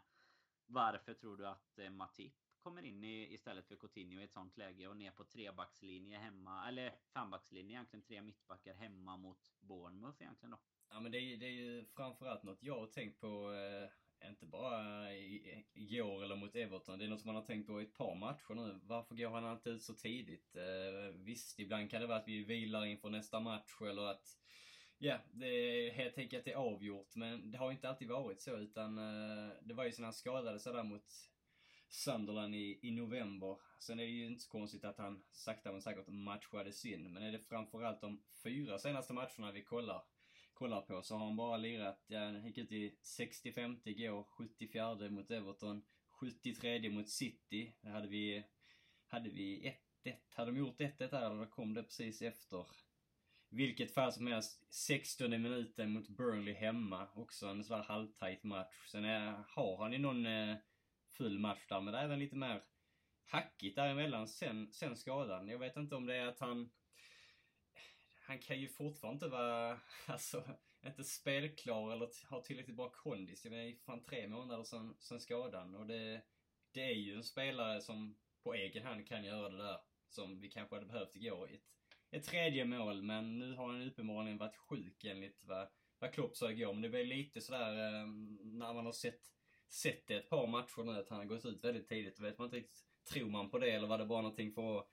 varför 0.66 1.14
tror 1.14 1.36
du 1.36 1.46
att 1.46 1.78
eh, 1.78 1.90
Matip 1.90 2.34
kommer 2.64 2.84
in 2.84 3.04
i, 3.04 3.34
istället 3.34 3.68
för 3.68 3.76
Coutinho 3.76 4.20
i 4.20 4.24
ett 4.24 4.32
sånt 4.32 4.56
läge 4.56 4.88
och 4.88 4.96
ner 4.96 5.10
på 5.10 5.24
trebackslinje 5.24 6.18
hemma, 6.18 6.68
eller 6.68 6.94
fembackslinje 7.14 7.72
egentligen, 7.72 8.02
tre 8.02 8.22
mittbackar 8.22 8.74
hemma 8.74 9.16
mot 9.16 9.52
Bournemouth 9.60 10.22
egentligen 10.22 10.50
då? 10.50 10.58
Ja, 10.90 11.00
men 11.00 11.12
det 11.12 11.18
är, 11.18 11.36
det 11.36 11.46
är 11.46 11.50
ju 11.50 11.84
framförallt 11.84 12.42
något 12.42 12.62
jag 12.62 12.80
har 12.80 12.86
tänkt 12.86 13.20
på, 13.20 13.52
eh, 13.52 14.28
inte 14.28 14.46
bara 14.46 15.12
igår 15.74 16.24
eller 16.24 16.36
mot 16.36 16.56
Everton. 16.56 16.98
Det 16.98 17.04
är 17.04 17.08
något 17.08 17.20
som 17.20 17.28
man 17.28 17.36
har 17.36 17.42
tänkt 17.42 17.66
på 17.66 17.80
i 17.80 17.84
ett 17.84 17.94
par 17.94 18.14
matcher 18.14 18.54
nu. 18.54 18.80
Varför 18.82 19.14
går 19.14 19.30
han 19.30 19.44
alltid 19.44 19.72
ut 19.72 19.82
så 19.82 19.94
tidigt? 19.94 20.56
Eh, 20.56 21.14
visst, 21.14 21.58
ibland 21.58 21.90
kan 21.90 22.00
det 22.00 22.06
vara 22.06 22.18
att 22.18 22.28
vi 22.28 22.44
vilar 22.44 22.84
inför 22.84 23.10
nästa 23.10 23.40
match 23.40 23.80
eller 23.80 24.02
att 24.02 24.38
Ja, 24.98 25.18
det 25.32 25.46
är 25.46 25.90
helt 25.92 26.18
enkelt 26.18 26.40
att 26.40 26.44
det 26.44 26.52
är 26.52 26.56
avgjort. 26.56 27.16
Men 27.16 27.50
det 27.50 27.58
har 27.58 27.72
inte 27.72 27.88
alltid 27.88 28.08
varit 28.08 28.40
så 28.40 28.56
utan 28.56 28.98
eh, 28.98 29.52
det 29.62 29.74
var 29.74 29.84
ju 29.84 29.92
sen 29.92 30.04
han 30.04 30.12
skadade 30.12 30.58
sig 30.58 30.72
där 30.72 30.82
mot 30.82 31.04
Sunderland 31.88 32.54
i, 32.54 32.78
i 32.82 32.90
november. 32.90 33.56
Sen 33.78 33.98
är 33.98 34.04
det 34.04 34.10
ju 34.10 34.26
inte 34.26 34.44
så 34.44 34.50
konstigt 34.50 34.84
att 34.84 34.98
han 34.98 35.24
sakta 35.32 35.72
men 35.72 35.82
säkert 35.82 36.08
matchades 36.08 36.84
in. 36.84 37.12
Men 37.12 37.22
är 37.22 37.32
det 37.32 37.38
framförallt 37.38 38.00
de 38.00 38.22
fyra 38.42 38.78
senaste 38.78 39.12
matcherna 39.12 39.52
vi 39.52 39.62
kollar, 39.62 40.02
kollar 40.54 40.80
på 40.80 41.02
så 41.02 41.16
har 41.16 41.26
han 41.26 41.36
bara 41.36 41.56
lirat, 41.56 42.04
ja, 42.06 42.18
han 42.18 42.46
gick 42.46 42.58
ut 42.58 42.72
i 42.72 42.98
65 43.02 43.80
igår, 43.84 44.22
74 44.22 45.10
mot 45.10 45.30
Everton, 45.30 45.84
73 46.20 46.90
mot 46.90 47.08
City. 47.08 47.74
Där 47.80 47.90
hade 47.90 48.08
vi, 48.08 48.44
hade 49.06 49.30
vi 49.30 49.76
1-1. 50.04 50.14
Hade 50.30 50.50
de 50.50 50.58
gjort 50.58 50.80
1-1 50.80 50.98
där, 50.98 51.30
eller 51.30 51.46
kom 51.46 51.74
det 51.74 51.82
precis 51.82 52.22
efter? 52.22 52.66
Vilket 53.54 53.94
fall 53.94 54.12
som 54.12 54.26
helst, 54.26 54.72
16 54.72 55.30
minuten 55.30 55.92
mot 55.92 56.08
Burnley 56.08 56.54
hemma. 56.54 57.08
Också 57.14 57.46
en 57.46 57.64
sån 57.64 57.80
halvtajt 57.80 58.44
match. 58.44 58.74
Sen 58.90 59.04
är, 59.04 59.44
har 59.48 59.76
han 59.76 59.92
ju 59.92 59.98
någon 59.98 60.26
eh, 60.26 60.56
full 61.10 61.38
match 61.38 61.66
där, 61.68 61.80
men 61.80 61.92
det 61.92 61.98
är 61.98 62.04
även 62.04 62.18
lite 62.18 62.36
mer 62.36 62.62
hackigt 63.26 63.76
däremellan 63.76 64.28
sen, 64.28 64.72
sen 64.72 64.96
skadan. 64.96 65.48
Jag 65.48 65.58
vet 65.58 65.76
inte 65.76 65.94
om 65.94 66.06
det 66.06 66.14
är 66.14 66.26
att 66.26 66.40
han... 66.40 66.70
Han 68.26 68.38
kan 68.38 68.60
ju 68.60 68.68
fortfarande 68.68 69.14
inte 69.14 69.36
vara, 69.36 69.80
alltså, 70.06 70.44
inte 70.86 71.04
spelklar 71.04 71.92
eller 71.92 72.30
ha 72.30 72.42
tillräckligt 72.42 72.76
bra 72.76 72.90
kondis. 72.90 73.44
Jag 73.44 73.50
menar, 73.50 73.64
det 73.64 73.70
är 73.70 73.76
fan 73.76 74.04
tre 74.04 74.28
månader 74.28 74.64
sen, 74.64 74.96
sen 74.98 75.20
skadan 75.20 75.74
och 75.74 75.86
det, 75.86 76.22
det 76.72 76.84
är 76.84 76.94
ju 76.94 77.14
en 77.14 77.24
spelare 77.24 77.80
som 77.80 78.16
på 78.42 78.54
egen 78.54 78.86
hand 78.86 79.06
kan 79.06 79.24
göra 79.24 79.48
det 79.48 79.62
där 79.62 79.78
som 80.08 80.40
vi 80.40 80.48
kanske 80.50 80.76
hade 80.76 80.86
behövt 80.86 81.16
igår. 81.16 81.50
Ett, 81.52 81.74
ett 82.14 82.24
tredje 82.24 82.64
mål, 82.64 83.02
men 83.02 83.38
nu 83.38 83.54
har 83.54 83.72
han 83.72 83.82
uppenbarligen 83.82 84.38
varit 84.38 84.56
sjuk 84.56 85.04
enligt 85.04 85.44
vad, 85.44 85.68
vad 85.98 86.12
Klopp 86.12 86.36
sa 86.36 86.50
igår. 86.50 86.72
Men 86.72 86.82
det 86.82 86.88
blir 86.88 87.04
lite 87.04 87.40
sådär 87.40 87.70
eh, 87.70 88.06
när 88.42 88.74
man 88.74 88.86
har 88.86 88.92
sett, 88.92 89.20
sett 89.68 90.06
det 90.06 90.14
ett 90.14 90.30
par 90.30 90.46
matcher 90.46 90.84
nu 90.84 90.92
att 90.92 91.08
han 91.08 91.18
har 91.18 91.24
gått 91.24 91.44
ut 91.44 91.64
väldigt 91.64 91.88
tidigt. 91.88 92.16
Då 92.16 92.22
vet 92.22 92.38
man 92.38 92.44
inte 92.44 92.56
riktigt, 92.56 92.84
tror 93.12 93.30
man 93.30 93.50
på 93.50 93.58
det 93.58 93.70
eller 93.70 93.88
var 93.88 93.98
det 93.98 94.06
bara 94.06 94.22
någonting 94.22 94.52
för 94.52 94.78
att, 94.78 94.88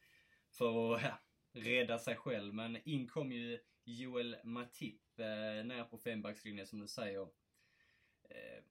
för 0.51 0.95
att 0.95 1.01
ja, 1.01 1.19
rädda 1.53 1.99
sig 1.99 2.15
själv. 2.15 2.53
Men 2.53 2.77
in 2.85 3.07
kom 3.07 3.31
ju 3.31 3.59
Joel 3.83 4.35
Matip 4.43 5.19
eh, 5.19 5.65
ner 5.65 5.83
på 5.83 5.97
fembackslinjen 5.97 6.67
som 6.67 6.79
du 6.79 6.87
säger. 6.87 7.21
Eh, 8.29 8.63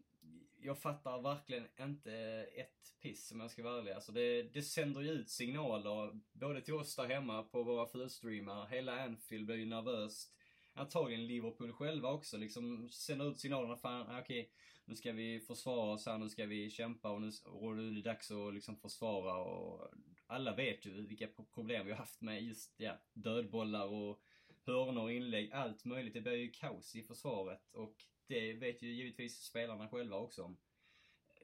jag 0.62 0.78
fattar 0.78 1.22
verkligen 1.22 1.66
inte 1.80 2.12
ett 2.56 2.94
piss 3.02 3.32
om 3.32 3.40
jag 3.40 3.50
ska 3.50 3.62
vara 3.62 3.78
ärlig. 3.78 3.92
Alltså 3.92 4.12
det, 4.12 4.42
det 4.42 4.62
sänder 4.62 5.00
ju 5.00 5.10
ut 5.10 5.30
signaler 5.30 6.20
både 6.32 6.60
till 6.60 6.74
oss 6.74 6.96
där 6.96 7.06
hemma 7.06 7.42
på 7.42 7.62
våra 7.62 7.86
fullstreamar, 7.86 8.66
Hela 8.66 9.04
Anfield 9.04 9.46
blir 9.46 9.56
ju 9.56 9.66
nervöst. 9.66 10.34
Antagligen 10.74 11.26
Liverpool 11.26 11.72
själva 11.72 12.12
också 12.12 12.36
liksom 12.36 12.88
sänder 12.90 13.30
ut 13.30 13.40
signalerna. 13.40 13.76
Fan, 13.76 14.02
okej, 14.02 14.20
okej, 14.20 14.50
nu 14.84 14.96
ska 14.96 15.12
vi 15.12 15.40
försvara 15.40 15.92
oss 15.92 16.06
här, 16.06 16.18
nu 16.18 16.28
ska 16.28 16.46
vi 16.46 16.70
kämpa 16.70 17.10
och 17.10 17.20
nu, 17.20 17.30
och 17.44 17.76
nu 17.76 17.88
är 17.88 17.94
det 17.94 18.02
dags 18.02 18.30
att 18.30 18.54
liksom 18.54 18.76
försvara 18.76 19.36
och 19.36 19.90
alla 20.26 20.54
vet 20.54 20.86
ju 20.86 21.06
vilka 21.06 21.28
problem 21.54 21.86
vi 21.86 21.92
har 21.92 21.98
haft 21.98 22.20
med 22.20 22.42
just 22.42 22.74
ja, 22.76 22.92
dödbollar 23.12 23.86
och 23.86 24.22
hörnor 24.66 25.02
och 25.02 25.12
inlägg, 25.12 25.52
allt 25.52 25.84
möjligt. 25.84 26.14
Det 26.14 26.20
blir 26.20 26.34
ju 26.34 26.50
kaos 26.50 26.94
i 26.94 27.02
försvaret 27.02 27.68
och 27.72 28.04
det 28.30 28.52
vet 28.52 28.82
ju 28.82 28.88
givetvis 28.92 29.42
spelarna 29.42 29.88
själva 29.88 30.16
också. 30.16 30.56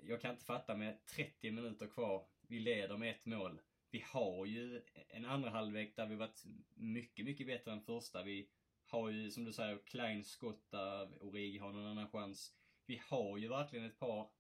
Jag 0.03 0.21
kan 0.21 0.31
inte 0.31 0.45
fatta 0.45 0.77
med 0.77 1.07
30 1.07 1.51
minuter 1.51 1.87
kvar, 1.87 2.27
vi 2.49 2.61
leder 2.61 2.97
med 2.97 3.11
ett 3.11 3.27
mål. 3.27 3.61
Vi 3.91 4.05
har 4.07 4.47
ju 4.47 4.83
en 5.09 5.25
andra 5.25 5.51
halvlek 5.51 5.97
där 5.97 6.07
vi 6.07 6.15
varit 6.15 6.45
mycket, 6.75 7.25
mycket 7.25 7.47
bättre 7.47 7.73
än 7.73 7.81
första. 7.81 8.23
Vi 8.23 8.49
har 8.87 9.09
ju, 9.09 9.31
som 9.31 9.45
du 9.45 9.53
säger, 9.53 9.79
Klein 9.85 10.25
skott 10.25 10.71
där 10.71 11.23
Origi 11.23 11.59
har 11.59 11.73
någon 11.73 11.87
annan 11.87 12.09
chans. 12.09 12.55
Vi 12.87 13.01
har 13.05 13.39
ju 13.39 13.49
verkligen 13.49 13.85
ett 13.85 13.99
par, 13.99 14.31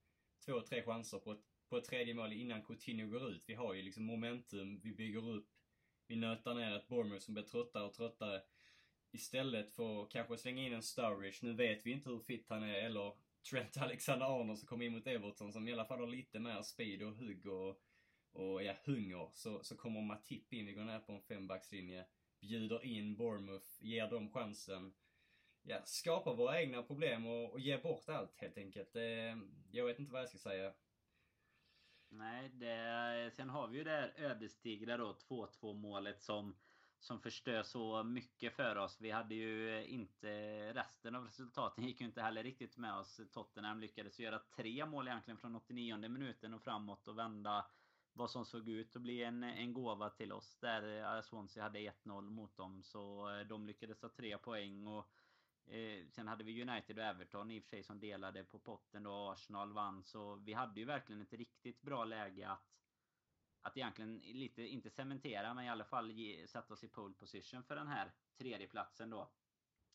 två, 0.45 0.61
tre 0.61 0.83
chanser 0.83 1.19
på 1.19 1.33
ett, 1.33 1.43
på 1.69 1.77
ett 1.77 1.85
tredje 1.85 2.15
mål 2.15 2.33
innan 2.33 2.63
Coutinho 2.63 3.07
går 3.07 3.31
ut. 3.31 3.45
Vi 3.49 3.55
har 3.55 3.75
ju 3.75 3.83
liksom 3.83 4.05
momentum, 4.05 4.81
vi 4.83 4.93
bygger 4.93 5.29
upp, 5.29 5.49
vi 6.07 6.17
nötar 6.17 6.55
ner 6.55 6.77
ett 6.77 6.89
Bournemouth 6.89 7.25
som 7.25 7.35
blir 7.35 7.45
tröttare 7.45 7.85
och 7.85 7.95
tröttare. 7.95 8.43
Istället 9.17 9.71
för 9.71 10.03
att 10.03 10.11
kanske 10.11 10.37
slänga 10.37 10.63
in 10.63 10.73
en 10.73 10.83
Sturridge, 10.83 11.39
nu 11.43 11.53
vet 11.53 11.87
vi 11.87 11.91
inte 11.91 12.11
hur 12.11 12.21
fit 12.21 12.47
han 12.49 12.63
är, 12.63 12.75
eller 12.75 13.13
Trent 13.51 13.77
Alexander-Arnold 13.77 14.59
som 14.59 14.69
kom 14.69 14.83
in 14.83 14.93
mot 14.93 15.07
Everton 15.07 15.53
som 15.53 15.69
i 15.69 15.73
alla 15.73 15.85
fall 15.85 16.01
har 16.01 16.07
lite 16.07 16.39
mer 16.39 16.63
speed 16.63 17.03
och 17.03 17.17
hugg 17.17 17.47
och, 17.47 17.83
och 18.33 18.63
ja, 18.63 18.75
hunger. 18.85 19.31
Så, 19.35 19.65
så 19.65 19.77
kommer 19.77 20.03
Matip 20.03 20.53
in, 20.53 20.67
vi 20.67 20.73
går 20.73 20.85
ner 20.85 20.99
på 20.99 21.13
en 21.13 21.23
fembackslinje, 21.23 22.07
bjuder 22.41 22.85
in 22.85 23.17
Bournemouth, 23.17 23.67
ger 23.79 24.11
dem 24.11 24.31
chansen. 24.31 24.95
Ja, 25.63 25.83
skapar 25.85 26.35
våra 26.35 26.63
egna 26.63 26.83
problem 26.83 27.27
och, 27.27 27.53
och 27.53 27.61
ger 27.61 27.79
bort 27.79 28.09
allt 28.09 28.37
helt 28.37 28.59
enkelt. 28.59 28.93
Det, 28.93 29.39
jag 29.71 29.87
vet 29.87 29.99
inte 29.99 30.13
vad 30.13 30.23
jag 30.23 30.29
ska 30.29 30.39
säga. 30.39 30.73
Nej, 32.09 32.49
det, 32.49 33.31
sen 33.37 33.51
har 33.51 33.69
vi 33.69 33.79
ju 33.79 33.85
det 33.85 33.91
här 33.91 34.13
ödesdigra 34.17 34.97
då 34.97 35.13
2-2 35.13 35.75
målet 35.75 36.23
som 36.23 36.57
som 37.01 37.21
förstör 37.21 37.63
så 37.63 38.05
mycket 38.05 38.53
för 38.53 38.77
oss. 38.77 39.01
Vi 39.01 39.11
hade 39.11 39.35
ju 39.35 39.77
eh, 39.77 39.95
inte 39.95 40.29
resten 40.73 41.15
av 41.15 41.25
resultaten 41.25 41.85
gick 41.85 42.01
ju 42.01 42.07
inte 42.07 42.23
heller 42.23 42.43
riktigt 42.43 42.77
med 42.77 42.95
oss. 42.95 43.21
Tottenham 43.33 43.81
lyckades 43.81 44.19
göra 44.19 44.39
tre 44.57 44.87
mål 44.87 45.09
egentligen 45.09 45.39
från 45.39 45.57
89 45.57 45.97
minuten 45.97 46.55
och 46.55 46.63
framåt 46.63 47.09
och 47.09 47.19
vända 47.19 47.67
vad 48.13 48.31
som 48.31 48.45
såg 48.45 48.69
ut 48.69 48.97
att 48.97 49.03
bli 49.03 49.23
en, 49.23 49.43
en 49.43 49.73
gåva 49.73 50.11
till 50.11 50.33
oss 50.33 50.57
där 50.61 51.17
eh, 51.17 51.23
Swansea 51.23 51.63
hade 51.63 51.79
1-0 51.79 52.31
mot 52.31 52.57
dem. 52.57 52.83
Så 52.83 53.31
eh, 53.31 53.47
de 53.47 53.67
lyckades 53.67 53.99
ta 53.99 54.09
tre 54.09 54.39
poäng 54.39 54.87
och 54.87 55.11
Eh, 55.69 56.07
sen 56.11 56.29
hade 56.29 56.45
vi 56.45 56.63
United 56.63 56.99
och 56.99 57.05
Everton 57.05 57.51
i 57.51 57.59
och 57.61 57.63
för 57.63 57.71
sig 57.71 57.83
som 57.83 58.01
delade 58.01 58.45
på 58.45 58.59
potten 58.59 59.03
då 59.03 59.31
Arsenal 59.31 59.73
vann. 59.73 60.05
Så 60.05 60.35
vi 60.35 60.53
hade 60.53 60.81
ju 60.81 60.87
verkligen 60.87 61.23
ett 61.23 61.33
riktigt 61.33 61.83
bra 61.83 62.05
läge 62.05 62.49
att 62.49 62.86
att 63.67 63.77
egentligen 63.77 64.19
lite, 64.19 64.63
inte 64.63 64.91
cementera, 64.91 65.55
men 65.55 65.65
i 65.65 65.69
alla 65.69 65.85
fall 65.85 66.11
ge, 66.11 66.47
sätta 66.47 66.75
oss 66.75 66.85
i 66.85 66.89
pole 66.89 67.15
position 67.15 67.65
för 67.65 67.77
den 67.77 67.89
här 67.89 68.13
tredjeplatsen 68.39 69.11
då. 69.11 69.31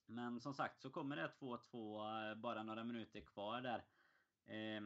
Men 0.06 0.40
som 0.40 0.54
sagt 0.54 0.82
så 0.82 0.90
kommer 0.90 1.16
det 1.16 1.32
2-2 1.40 2.30
eh, 2.30 2.36
bara 2.36 2.64
några 2.64 2.84
minuter 2.84 3.22
kvar 3.22 3.62
där. 3.62 3.84
Eh, 4.46 4.82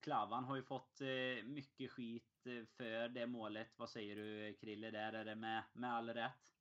Klavan 0.00 0.44
har 0.44 0.56
ju 0.56 0.62
fått 0.62 1.00
eh, 1.00 1.44
mycket 1.44 1.90
skit 1.90 2.46
eh, 2.46 2.64
för 2.64 3.08
det 3.08 3.26
målet. 3.26 3.78
Vad 3.78 3.90
säger 3.90 4.16
du 4.16 4.54
Krille 4.60 4.90
där? 4.90 5.12
Är 5.12 5.24
det 5.24 5.34
med, 5.34 5.62
med 5.72 5.94
all 5.94 6.08
rätt? 6.08 6.53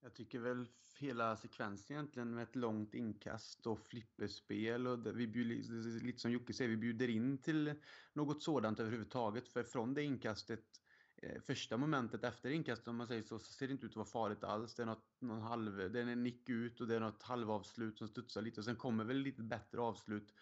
Jag 0.00 0.14
tycker 0.14 0.38
väl 0.38 0.66
hela 0.98 1.36
sekvensen 1.36 1.96
egentligen 1.96 2.34
med 2.34 2.42
ett 2.42 2.56
långt 2.56 2.94
inkast 2.94 3.66
och 3.66 3.80
flipperspel 3.80 4.86
och 4.86 4.98
det, 4.98 5.12
vi 5.12 5.26
bjuder, 5.26 6.00
lite 6.00 6.18
som 6.18 6.30
Jocke 6.30 6.52
säger, 6.52 6.70
vi 6.70 6.76
bjuder 6.76 7.08
in 7.08 7.38
till 7.38 7.74
något 8.12 8.42
sådant 8.42 8.80
överhuvudtaget. 8.80 9.48
För 9.48 9.62
från 9.62 9.94
det 9.94 10.02
inkastet, 10.02 10.64
eh, 11.16 11.40
första 11.42 11.76
momentet 11.76 12.24
efter 12.24 12.50
inkastet 12.50 12.88
om 12.88 12.96
man 12.96 13.06
säger 13.06 13.22
så, 13.22 13.38
så 13.38 13.52
ser 13.52 13.66
det 13.66 13.72
inte 13.72 13.86
ut 13.86 13.92
att 13.92 13.96
vara 13.96 14.06
farligt 14.06 14.44
alls. 14.44 14.74
Det 14.74 14.82
är 14.82 14.86
något, 14.86 15.06
någon 15.20 15.42
halv, 15.42 15.92
det 15.92 16.00
är 16.00 16.06
en 16.06 16.22
nick 16.22 16.48
ut 16.48 16.80
och 16.80 16.86
det 16.86 16.96
är 16.96 17.00
något 17.00 17.22
halvavslut 17.22 17.98
som 17.98 18.08
studsar 18.08 18.42
lite 18.42 18.60
och 18.60 18.64
sen 18.64 18.76
kommer 18.76 19.04
väl 19.04 19.16
lite 19.16 19.42
bättre 19.42 19.80
avslut 19.80 20.34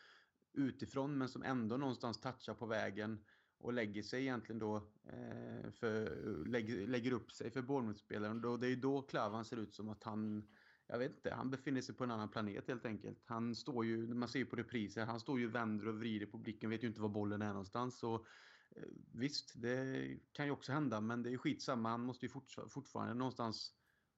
utifrån 0.53 1.19
men 1.19 1.29
som 1.29 1.43
ändå 1.43 1.77
någonstans 1.77 2.21
touchar 2.21 2.55
på 2.55 2.67
vägen 2.67 3.25
och 3.59 3.73
lägger 3.73 4.03
sig 4.03 4.21
egentligen 4.23 4.59
då 4.59 4.77
eh, 5.05 5.71
för, 5.71 6.17
lägger, 6.47 6.87
lägger 6.87 7.13
upp 7.13 7.33
sig 7.33 7.51
för 7.51 7.63
Bournemouth-spelaren. 7.63 8.61
Det 8.61 8.67
är 8.67 8.71
ju 8.71 8.77
då 8.77 9.03
Klavan 9.03 9.45
ser 9.45 9.57
ut 9.57 9.75
som 9.75 9.89
att 9.89 10.05
han, 10.05 10.49
jag 10.87 10.99
vet 10.99 11.17
inte, 11.17 11.35
han 11.35 11.51
befinner 11.51 11.81
sig 11.81 11.95
på 11.95 12.05
en 12.05 12.11
annan 12.11 12.29
planet 12.29 12.69
helt 12.69 12.87
enkelt. 12.87 13.19
Han 13.27 13.55
står 13.55 13.85
ju, 13.85 14.15
man 14.15 14.29
ser 14.29 14.39
ju 14.39 14.47
på 14.47 14.57
repriser, 14.57 15.07
han 15.07 15.21
står 15.21 15.41
ju 15.41 15.49
vänder 15.49 15.89
och 15.89 15.99
vrider 15.99 16.27
på 16.27 16.39
blicken, 16.39 16.71
vet 16.71 16.83
ju 16.83 16.89
inte 16.89 17.01
var 17.01 17.09
bollen 17.09 17.43
är 17.43 17.49
någonstans. 17.49 17.99
Så, 17.99 18.15
eh, 18.71 18.89
visst, 19.13 19.63
det 19.63 20.09
kan 20.33 20.47
ju 20.47 20.53
också 20.53 20.73
hända, 20.73 21.01
men 21.01 21.23
det 21.23 21.33
är 21.33 21.37
skitsamma. 21.37 21.89
Han 21.89 22.01
måste 22.01 22.27
ju 22.27 22.33
fortfarande 22.69 23.15
någonstans 23.15 23.75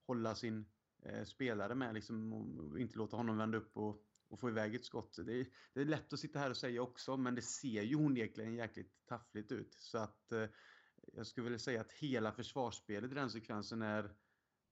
hålla 0.07 0.35
sin 0.35 0.65
eh, 1.05 1.23
spelare 1.23 1.75
med 1.75 1.93
liksom, 1.93 2.33
och 2.33 2.79
inte 2.79 2.97
låta 2.97 3.17
honom 3.17 3.37
vända 3.37 3.57
upp 3.57 3.77
och 3.77 4.06
och 4.27 4.39
få 4.39 4.49
iväg 4.49 4.75
ett 4.75 4.85
skott. 4.85 5.19
Det 5.25 5.33
är, 5.33 5.47
det 5.73 5.81
är 5.81 5.85
lätt 5.85 6.13
att 6.13 6.19
sitta 6.19 6.39
här 6.39 6.49
och 6.49 6.57
säga 6.57 6.81
också, 6.81 7.17
men 7.17 7.35
det 7.35 7.41
ser 7.41 7.81
ju 7.81 7.95
onekligen 7.95 8.55
jäkligt 8.55 9.05
taffligt 9.05 9.51
ut. 9.51 9.73
Så 9.73 9.97
att 9.97 10.31
eh, 10.31 10.45
jag 11.13 11.27
skulle 11.27 11.43
vilja 11.43 11.59
säga 11.59 11.81
att 11.81 11.91
hela 11.91 12.31
försvarsspelet 12.31 13.11
i 13.11 13.15
den 13.15 13.29
sekvensen 13.29 13.81
är 13.81 14.03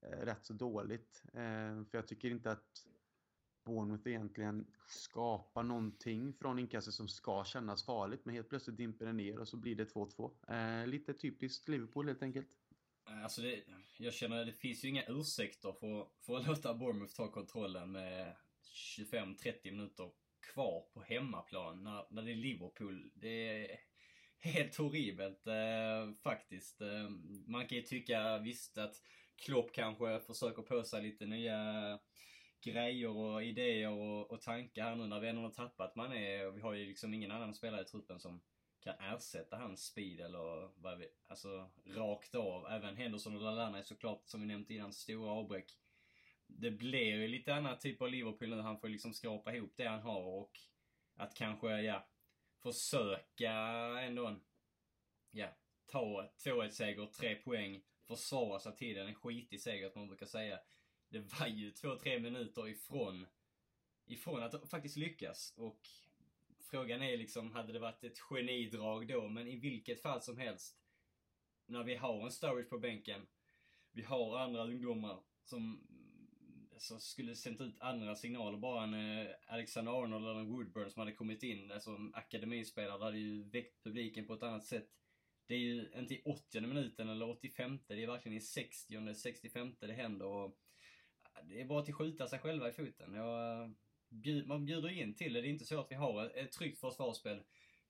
eh, 0.02 0.26
rätt 0.26 0.46
så 0.46 0.54
dåligt. 0.54 1.24
Eh, 1.28 1.84
för 1.84 1.90
jag 1.92 2.08
tycker 2.08 2.30
inte 2.30 2.52
att 2.52 2.88
Bournemouth 3.66 4.08
egentligen 4.08 4.68
skapar 4.88 5.64
någonting 5.64 6.34
från 6.34 6.60
inkastet 6.60 6.94
som 6.94 7.08
ska 7.08 7.44
kännas 7.44 7.86
farligt. 7.86 8.22
Men 8.24 8.36
helt 8.36 8.50
plötsligt 8.50 8.78
dimper 8.78 9.06
det 9.06 9.14
ner 9.14 9.40
och 9.40 9.48
så 9.48 9.58
blir 9.58 9.76
det 9.76 9.94
2-2. 9.94 10.82
Eh, 10.82 10.88
lite 10.88 11.14
typiskt 11.14 11.68
Liverpool 11.68 12.08
helt 12.08 12.24
enkelt. 12.24 12.48
Eh, 13.10 13.24
alltså 13.24 13.42
det, 13.42 13.64
jag 13.98 14.14
känner 14.14 14.40
att 14.40 14.48
det 14.48 14.54
finns 14.54 14.86
ju 14.86 14.90
inga 14.90 15.04
ursäkter 15.08 15.72
för, 15.72 16.08
för 16.20 16.38
att 16.38 16.48
låta 16.48 16.74
Bournemouth 16.74 17.16
ta 17.16 17.32
kontrollen 17.32 17.92
med 17.92 18.36
25-30 18.76 19.72
minuter 19.72 20.12
kvar 20.54 20.86
på 20.94 21.02
hemmaplan 21.02 21.84
när, 21.84 22.06
när 22.10 22.22
det 22.22 22.32
är 22.32 22.36
Liverpool. 22.36 23.12
Det 23.16 23.50
är 23.50 23.80
helt 24.38 24.76
horribelt 24.76 25.48
eh, 25.48 26.16
faktiskt. 26.24 26.82
Eh, 26.82 27.10
man 27.48 27.68
kan 27.68 27.78
ju 27.78 27.84
tycka 27.84 28.38
visst 28.38 28.78
att 28.78 28.96
Klopp 29.36 29.74
kanske 29.74 30.20
försöker 30.20 30.62
på 30.62 30.84
sig 30.84 31.04
lite 31.04 31.26
nya 31.26 32.00
grejer 32.62 33.10
och 33.10 33.44
idéer 33.44 33.90
och, 33.90 34.32
och 34.32 34.42
tankar 34.42 34.84
här 34.84 34.96
nu 34.96 35.08
när 35.08 35.20
vi 35.20 35.28
ändå 35.28 35.42
har 35.42 35.50
tappat 35.50 35.96
man 35.96 36.14
är. 36.14 36.52
Vi 36.52 36.62
har 36.62 36.74
ju 36.74 36.86
liksom 36.86 37.14
ingen 37.14 37.32
annan 37.32 37.54
spelare 37.54 37.82
i 37.82 37.86
truppen 37.86 38.20
som 38.20 38.42
kan 38.80 38.96
ersätta 39.00 39.58
hans 39.58 39.86
speed 39.86 40.20
eller 40.20 40.82
vad 40.82 40.98
vi, 40.98 41.08
alltså 41.28 41.70
rakt 41.86 42.36
av. 42.36 42.68
Även 42.72 42.96
Henderson 42.96 43.36
och 43.36 43.42
Lallana 43.42 43.78
är 43.78 43.84
såklart, 43.84 44.22
som 44.26 44.42
vi 44.42 44.48
nämnt 44.48 44.70
innan, 44.70 44.94
stora 44.94 45.32
avbräck 45.32 45.72
det 46.48 46.72
blir 46.72 47.16
ju 47.16 47.28
lite 47.28 47.56
annat 47.56 47.82
typ 47.82 48.02
av 48.02 48.10
Liverpool 48.10 48.50
nu. 48.50 48.62
Han 48.62 48.80
får 48.80 48.90
liksom 48.90 49.14
skrapa 49.14 49.56
ihop 49.56 49.74
det 49.76 49.88
han 49.88 50.02
har 50.02 50.22
och 50.22 50.60
att 51.16 51.36
kanske, 51.36 51.82
ja, 51.82 52.08
försöka 52.64 53.52
ändå 54.02 54.28
en, 54.28 54.42
ja, 55.32 55.48
ta 55.86 56.30
2-1-seger, 56.46 57.06
3 57.06 57.36
poäng, 57.36 57.84
försvara 58.08 58.60
sig 58.60 58.76
till 58.76 58.96
den. 58.96 59.08
En 59.08 59.16
skitig 59.16 59.62
seger, 59.62 59.90
som 59.90 60.02
man 60.02 60.08
brukar 60.08 60.26
säga. 60.26 60.60
Det 61.10 61.20
var 61.20 61.48
ju 61.48 61.72
två, 61.72 61.96
tre 61.96 62.20
minuter 62.20 62.68
ifrån, 62.68 63.28
ifrån 64.06 64.44
att 64.44 64.70
faktiskt 64.70 64.98
lyckas. 64.98 65.54
Och 65.58 65.88
frågan 66.60 67.02
är 67.02 67.18
liksom, 67.18 67.52
hade 67.52 67.74
det 67.74 67.80
varit 67.80 68.04
ett 68.04 68.20
genidrag 68.20 69.08
då? 69.08 69.28
Men 69.28 69.48
i 69.48 69.56
vilket 69.56 70.02
fall 70.02 70.22
som 70.22 70.38
helst, 70.38 70.78
när 71.66 71.84
vi 71.84 71.96
har 71.96 72.26
en 72.26 72.32
Sturridge 72.32 72.70
på 72.70 72.78
bänken, 72.78 73.28
vi 73.92 74.04
har 74.04 74.40
andra 74.40 74.64
ungdomar 74.64 75.20
som 75.44 75.88
så 76.78 77.00
skulle 77.00 77.36
sänt 77.36 77.62
ut 77.62 77.76
andra 77.80 78.16
signaler. 78.16 78.58
Bara 78.58 78.84
en 78.84 78.94
eh, 78.94 79.28
Alexander 79.48 80.04
Arnold 80.04 80.26
eller 80.26 80.40
en 80.40 80.50
Woodburn 80.50 80.92
som 80.92 81.00
hade 81.00 81.12
kommit 81.12 81.44
in 81.44 81.72
alltså 81.72 81.96
som 81.96 82.14
akademispelare, 82.14 82.98
det 82.98 83.04
hade 83.04 83.18
ju 83.18 83.44
väckt 83.44 83.84
publiken 83.84 84.28
på 84.28 84.34
ett 84.34 84.44
annat 84.44 84.66
sätt. 84.66 84.90
Det 85.48 85.56
är 85.56 85.60
ju 85.60 85.92
inte 85.96 86.14
i 86.14 86.22
80 86.26 86.62
minuten 86.62 87.10
eller 87.10 87.30
85 87.30 87.80
det 87.88 88.04
är 88.04 88.08
verkligen 88.08 88.38
i 88.38 88.42
60 88.42 89.14
65 89.14 89.76
det 89.80 89.94
händer 89.94 90.26
och 90.26 90.60
det 91.44 91.62
är 91.62 91.66
bara 91.66 91.80
att 91.80 91.96
skjuta 91.96 92.28
sig 92.28 92.40
själva 92.40 92.70
i 92.70 92.72
foten. 92.72 93.14
Jag, 93.14 93.62
eh, 93.62 94.46
man 94.46 94.66
bjuder 94.66 94.90
in 94.90 95.16
till 95.16 95.34
det. 95.34 95.42
Det 95.42 95.48
är 95.48 95.52
inte 95.52 95.66
så 95.66 95.80
att 95.80 95.92
vi 95.92 95.96
har 95.96 96.38
ett 96.38 96.52
tryggt 96.52 96.80
försvarsspel. 96.80 97.44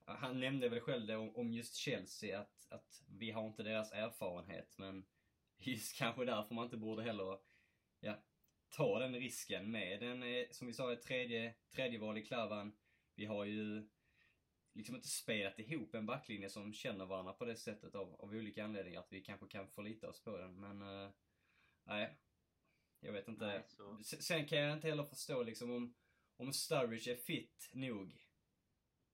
Han 0.06 0.40
nämnde 0.40 0.70
väl 0.70 0.80
själv 0.80 1.08
det 1.08 1.16
om 1.16 1.54
just 1.54 1.76
Chelsea, 1.76 2.40
att, 2.40 2.68
att 2.70 3.04
vi 3.08 3.32
har 3.32 3.48
inte 3.48 3.64
deras 3.64 3.92
erfarenhet, 3.92 4.78
men 4.78 5.06
just 5.58 5.98
kanske 5.98 6.26
därför 6.26 6.56
man 6.56 6.66
inte 6.66 6.78
borde 6.78 7.04
heller 7.04 7.38
ja, 8.00 8.16
ta 8.76 9.00
den 9.00 9.16
risken 9.16 9.72
med 9.72 10.04
en, 10.04 10.24
eh, 10.24 10.46
som 10.52 10.68
vi 10.68 10.74
sa, 10.74 10.94
ett 10.94 11.02
tredje, 11.02 11.54
tredje 11.72 12.00
val 12.00 12.18
i 12.18 12.26
Klavan. 12.26 12.76
Vi 13.16 13.26
har 13.26 13.46
ju 13.46 13.90
liksom 14.74 14.96
inte 14.96 15.08
spelat 15.08 15.60
ihop 15.60 15.96
en 15.96 16.06
backlinje 16.06 16.50
som 16.50 16.74
känner 16.74 17.06
varandra 17.06 17.34
på 17.34 17.46
det 17.46 17.56
sättet 17.56 17.96
av, 17.96 18.16
av 18.22 18.30
olika 18.30 18.64
anledningar. 18.64 19.00
Att 19.00 19.12
vi 19.12 19.22
kanske 19.22 19.48
kan 19.48 19.68
förlita 19.68 20.10
oss 20.10 20.24
på 20.24 20.38
den. 20.38 20.60
Men, 20.60 20.82
uh, 20.82 21.10
nej. 21.84 22.18
Jag 23.00 23.14
vet 23.14 23.28
inte. 23.28 23.46
Nej, 23.46 23.64
så... 23.68 24.00
Sen 24.04 24.48
kan 24.48 24.60
jag 24.60 24.74
inte 24.74 24.88
heller 24.88 25.04
förstå 25.04 25.44
liksom 25.44 25.72
om, 25.72 25.96
om 26.38 26.54
Sturridge 26.54 27.12
är 27.12 27.16
fit 27.16 27.70
nog. 27.74 28.22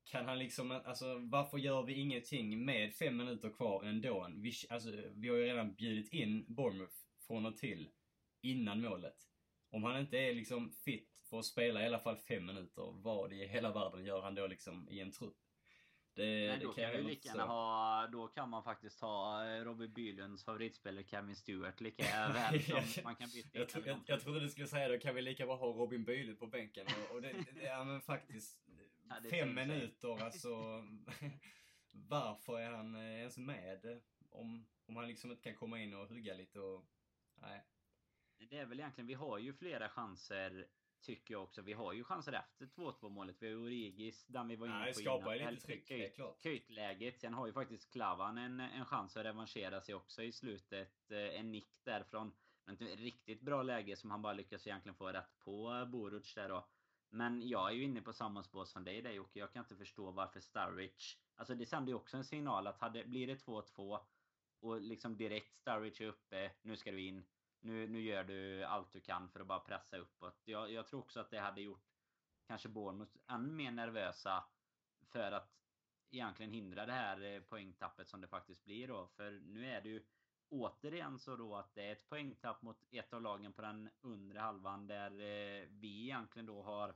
Kan 0.04 0.26
han 0.26 0.40
liksom, 0.40 0.72
alltså 0.72 1.18
varför 1.18 1.58
gör 1.58 1.84
vi 1.84 1.94
ingenting 1.94 2.66
med 2.66 2.96
fem 2.96 3.18
minuter 3.18 3.50
kvar 3.50 3.84
ändå? 3.84 4.32
Vi, 4.36 4.54
alltså, 4.70 4.90
vi 5.16 5.30
har 5.30 5.36
ju 5.36 5.46
redan 5.46 5.74
bjudit 5.74 6.14
in 6.14 6.46
Bournemouth 6.48 6.96
från 7.28 7.46
och 7.46 7.58
till 7.58 7.90
innan 8.42 8.82
målet 8.82 9.31
om 9.72 9.84
han 9.84 10.00
inte 10.00 10.18
är 10.18 10.34
liksom 10.34 10.72
fit 10.72 11.24
för 11.30 11.40
att 11.40 11.46
spela 11.46 11.84
i 11.84 11.86
alla 11.86 12.00
fall 12.00 12.18
fem 12.18 12.46
minuter, 12.46 12.92
vad 12.92 13.34
i 13.34 13.48
hela 13.48 13.72
världen 13.72 14.06
gör 14.06 14.22
han 14.22 14.36
då 14.36 14.48
liksom 14.48 14.90
i 14.90 15.00
en 15.00 15.12
trupp? 15.12 15.38
Det, 16.14 16.24
Nej, 16.24 16.60
det 16.60 16.66
då 16.66 16.74
kan, 16.74 16.92
kan 16.92 17.04
lika 17.04 17.30
gärna 17.30 17.46
ha, 17.46 18.08
då 18.08 18.28
kan 18.28 18.50
man 18.50 18.64
faktiskt 18.64 19.02
ha 19.02 19.46
eh, 19.46 19.64
Robbie 19.64 19.88
Bylunds 19.88 20.46
favoritspelare 20.46 21.04
Kevin 21.04 21.36
Stewart 21.36 21.82
lika 21.82 22.04
väl 22.34 22.88
som 22.88 23.04
man 23.04 23.16
kan 23.16 23.30
byta 23.30 23.60
jag, 23.60 23.70
tro, 23.70 23.82
jag, 23.86 24.00
jag 24.06 24.22
trodde 24.22 24.40
du 24.40 24.50
skulle 24.50 24.68
säga 24.68 24.88
då 24.88 25.00
kan 25.00 25.16
vi 25.16 25.22
lika 25.22 25.46
bra 25.46 25.56
ha 25.56 25.68
Robin 25.68 26.06
Bylund 26.06 26.40
på 26.40 26.48
bänken. 26.48 26.86
Och, 26.86 27.16
och 27.16 27.22
det, 27.22 27.34
det, 27.54 27.64
ja 27.64 27.84
men 27.84 28.02
faktiskt, 28.02 28.60
ja, 29.10 29.16
fem 29.30 29.56
minuter 29.56 30.24
alltså. 30.24 30.50
varför 31.92 32.60
är 32.60 32.72
han 32.72 32.96
eh, 32.96 33.20
ens 33.20 33.38
med? 33.38 34.02
Om, 34.30 34.68
om 34.86 34.96
han 34.96 35.08
liksom 35.08 35.32
inte 35.32 35.44
kan 35.44 35.56
komma 35.56 35.80
in 35.80 35.94
och 35.94 36.08
hugga 36.08 36.34
lite 36.34 36.60
och... 36.60 36.86
Nej 37.36 37.66
det 38.50 38.58
är 38.58 38.66
väl 38.66 38.80
egentligen, 38.80 39.08
vi 39.08 39.14
har 39.14 39.38
ju 39.38 39.54
flera 39.54 39.90
chanser 39.90 40.68
Tycker 41.02 41.34
jag 41.34 41.44
också. 41.44 41.62
Vi 41.62 41.74
har 41.74 41.94
ju 41.94 42.04
chanser 42.04 42.34
efter 42.34 42.66
2-2 42.66 43.10
målet. 43.10 43.36
Vi 43.40 43.50
har 43.50 43.56
Origis, 43.56 44.26
den 44.28 44.48
vi 44.48 44.56
var 44.56 44.68
inne 44.68 44.80
Nej, 44.80 44.94
på 44.94 45.00
skapar 45.00 45.36
innan. 45.36 45.54
lite 45.54 45.66
tryck, 45.66 45.88
det 45.88 46.06
är 46.06 46.10
klart. 46.10 46.42
Köjtläget. 46.44 47.20
Sen 47.20 47.34
har 47.34 47.48
ju 47.48 47.54
faktiskt 47.54 47.92
Klavan 47.92 48.38
en, 48.38 48.60
en 48.60 48.86
chans 48.86 49.18
att 49.18 49.26
revanschera 49.26 49.82
sig 49.82 49.96
också 49.96 50.24
i 50.24 50.32
slutet. 50.32 51.12
Eh, 51.12 51.18
en 51.18 51.52
nick 51.52 51.84
därifrån. 51.84 52.32
Men 52.66 52.76
ett 52.76 53.00
riktigt 53.00 53.42
bra 53.42 53.64
läge 53.64 53.96
som 53.96 54.12
han 54.12 54.22
bara 54.22 54.34
lyckas 54.34 54.68
egentligen 54.68 54.96
få 54.96 55.08
rätt 55.08 55.40
på 55.40 55.86
Boruc 55.92 56.34
där 56.34 56.50
då. 56.50 56.68
Men 57.10 57.48
jag 57.48 57.70
är 57.70 57.74
ju 57.74 57.84
inne 57.84 58.02
på 58.02 58.14
samma 58.14 58.44
spår 58.44 58.66
som 58.66 58.84
dig 58.84 59.02
där 59.02 59.12
Jocke. 59.12 59.40
Jag 59.40 59.54
kan 59.54 59.64
inte 59.64 59.76
förstå 59.76 60.12
varför 60.12 60.40
Sturridge... 60.40 61.18
Alltså 61.36 61.56
det 61.56 61.66
sänder 61.66 61.92
ju 61.92 61.96
också 61.96 62.18
en 62.18 62.24
signal 62.24 62.68
att 62.68 62.80
hade, 62.80 63.04
blir 63.04 63.28
det 63.28 63.36
2-2 63.36 64.00
och 64.60 64.82
liksom 64.82 65.18
direkt 65.18 65.58
Sturridge 65.58 66.06
är 66.06 66.08
uppe, 66.08 66.52
nu 66.62 66.78
ska 66.78 66.92
du 66.92 67.02
in 67.02 67.24
nu, 67.62 67.88
nu 67.88 68.02
gör 68.02 68.24
du 68.24 68.64
allt 68.64 68.92
du 68.92 69.00
kan 69.00 69.30
för 69.30 69.40
att 69.40 69.48
bara 69.48 69.60
pressa 69.60 69.98
uppåt. 69.98 70.42
Jag, 70.46 70.72
jag 70.72 70.88
tror 70.88 71.00
också 71.00 71.20
att 71.20 71.30
det 71.30 71.40
hade 71.40 71.62
gjort 71.62 71.86
kanske 72.48 72.70
Bournemouth 72.70 73.18
än 73.28 73.56
mer 73.56 73.72
nervösa 73.72 74.44
för 75.06 75.32
att 75.32 75.52
egentligen 76.12 76.52
hindra 76.52 76.86
det 76.86 76.92
här 76.92 77.22
eh, 77.22 77.42
poängtappet 77.42 78.10
som 78.10 78.22
det 78.22 78.28
faktiskt 78.28 78.64
blir 78.64 78.88
då. 78.88 79.08
För 79.08 79.32
nu 79.32 79.66
är 79.66 79.82
det 79.82 79.90
ju 79.90 80.04
återigen 80.50 81.20
så 81.20 81.36
då 81.36 81.56
att 81.56 81.76
det 81.76 81.88
är 81.88 81.92
ett 81.92 82.10
poängtapp 82.10 82.62
mot 82.62 82.84
ett 82.92 83.14
av 83.14 83.22
lagen 83.22 83.54
på 83.54 83.62
den 83.62 83.90
undre 84.02 84.40
halvan 84.40 84.88
där 84.88 85.12
eh, 85.12 85.68
vi 85.70 86.04
egentligen 86.04 86.46
då 86.46 86.64
har 86.64 86.96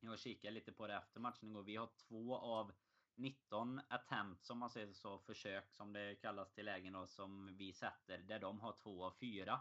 jag 0.00 0.18
kikar 0.18 0.50
lite 0.50 0.72
på 0.72 0.86
det 0.86 0.94
efter 0.94 1.20
matchen 1.20 1.50
igår. 1.50 1.62
Vi 1.62 1.76
har 1.76 1.90
två 2.08 2.36
av 2.36 2.72
19 3.14 3.80
attempt 3.88 4.44
som 4.44 4.58
man 4.58 4.70
säger 4.70 4.92
så, 4.92 5.18
försök 5.18 5.72
som 5.72 5.92
det 5.92 6.14
kallas 6.14 6.52
till 6.52 6.64
lägen 6.64 6.92
då, 6.92 7.06
som 7.06 7.56
vi 7.56 7.72
sätter. 7.72 8.18
Där 8.18 8.38
de 8.38 8.60
har 8.60 8.72
två 8.72 9.04
av 9.04 9.10
fyra. 9.10 9.60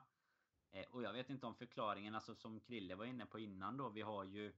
Eh, 0.72 0.86
och 0.92 1.04
jag 1.04 1.14
vet 1.14 1.30
inte 1.30 1.46
om 1.46 1.56
förklaringen, 1.56 2.16
alltså 2.16 2.36
som 2.36 2.60
Krille 2.60 2.96
var 2.96 3.06
inne 3.06 3.26
på 3.26 3.40
innan 3.40 3.78
då, 3.78 3.90
vi 3.90 4.02
har 4.02 4.24
ju 4.24 4.54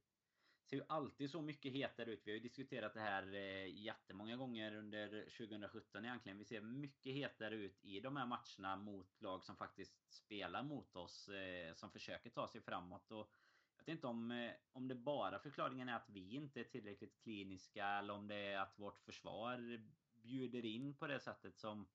ser 0.71 0.77
ju 0.77 0.83
alltid 0.87 1.31
så 1.31 1.41
mycket 1.41 1.73
hetare 1.73 2.11
ut. 2.11 2.21
Vi 2.25 2.31
har 2.31 2.35
ju 2.35 2.43
diskuterat 2.43 2.93
det 2.93 2.99
här 2.99 3.33
eh, 3.33 3.81
jättemånga 3.81 4.35
gånger 4.35 4.75
under 4.75 5.29
2017 5.37 6.05
egentligen. 6.05 6.37
Vi 6.37 6.45
ser 6.45 6.61
mycket 6.61 7.13
hetare 7.13 7.55
ut 7.55 7.85
i 7.85 7.99
de 7.99 8.17
här 8.17 8.25
matcherna 8.25 8.75
mot 8.75 9.21
lag 9.21 9.43
som 9.43 9.55
faktiskt 9.55 10.13
spelar 10.13 10.63
mot 10.63 10.95
oss. 10.95 11.29
Eh, 11.29 11.73
som 11.73 11.91
försöker 11.91 12.29
ta 12.29 12.47
sig 12.47 12.61
framåt. 12.61 13.11
Och 13.11 13.31
jag 13.77 13.85
vet 13.85 13.87
inte 13.87 14.07
om, 14.07 14.31
eh, 14.31 14.51
om 14.71 14.87
det 14.87 14.95
bara 14.95 15.39
förklaringen 15.39 15.89
är 15.89 15.95
att 15.95 16.09
vi 16.09 16.35
inte 16.35 16.59
är 16.59 16.63
tillräckligt 16.63 17.21
kliniska 17.23 17.85
eller 17.87 18.13
om 18.13 18.27
det 18.27 18.35
är 18.35 18.59
att 18.59 18.79
vårt 18.79 18.99
försvar 18.99 19.81
bjuder 20.13 20.65
in 20.65 20.93
på 20.93 21.07
det 21.07 21.19
sättet 21.19 21.57
som 21.57 21.87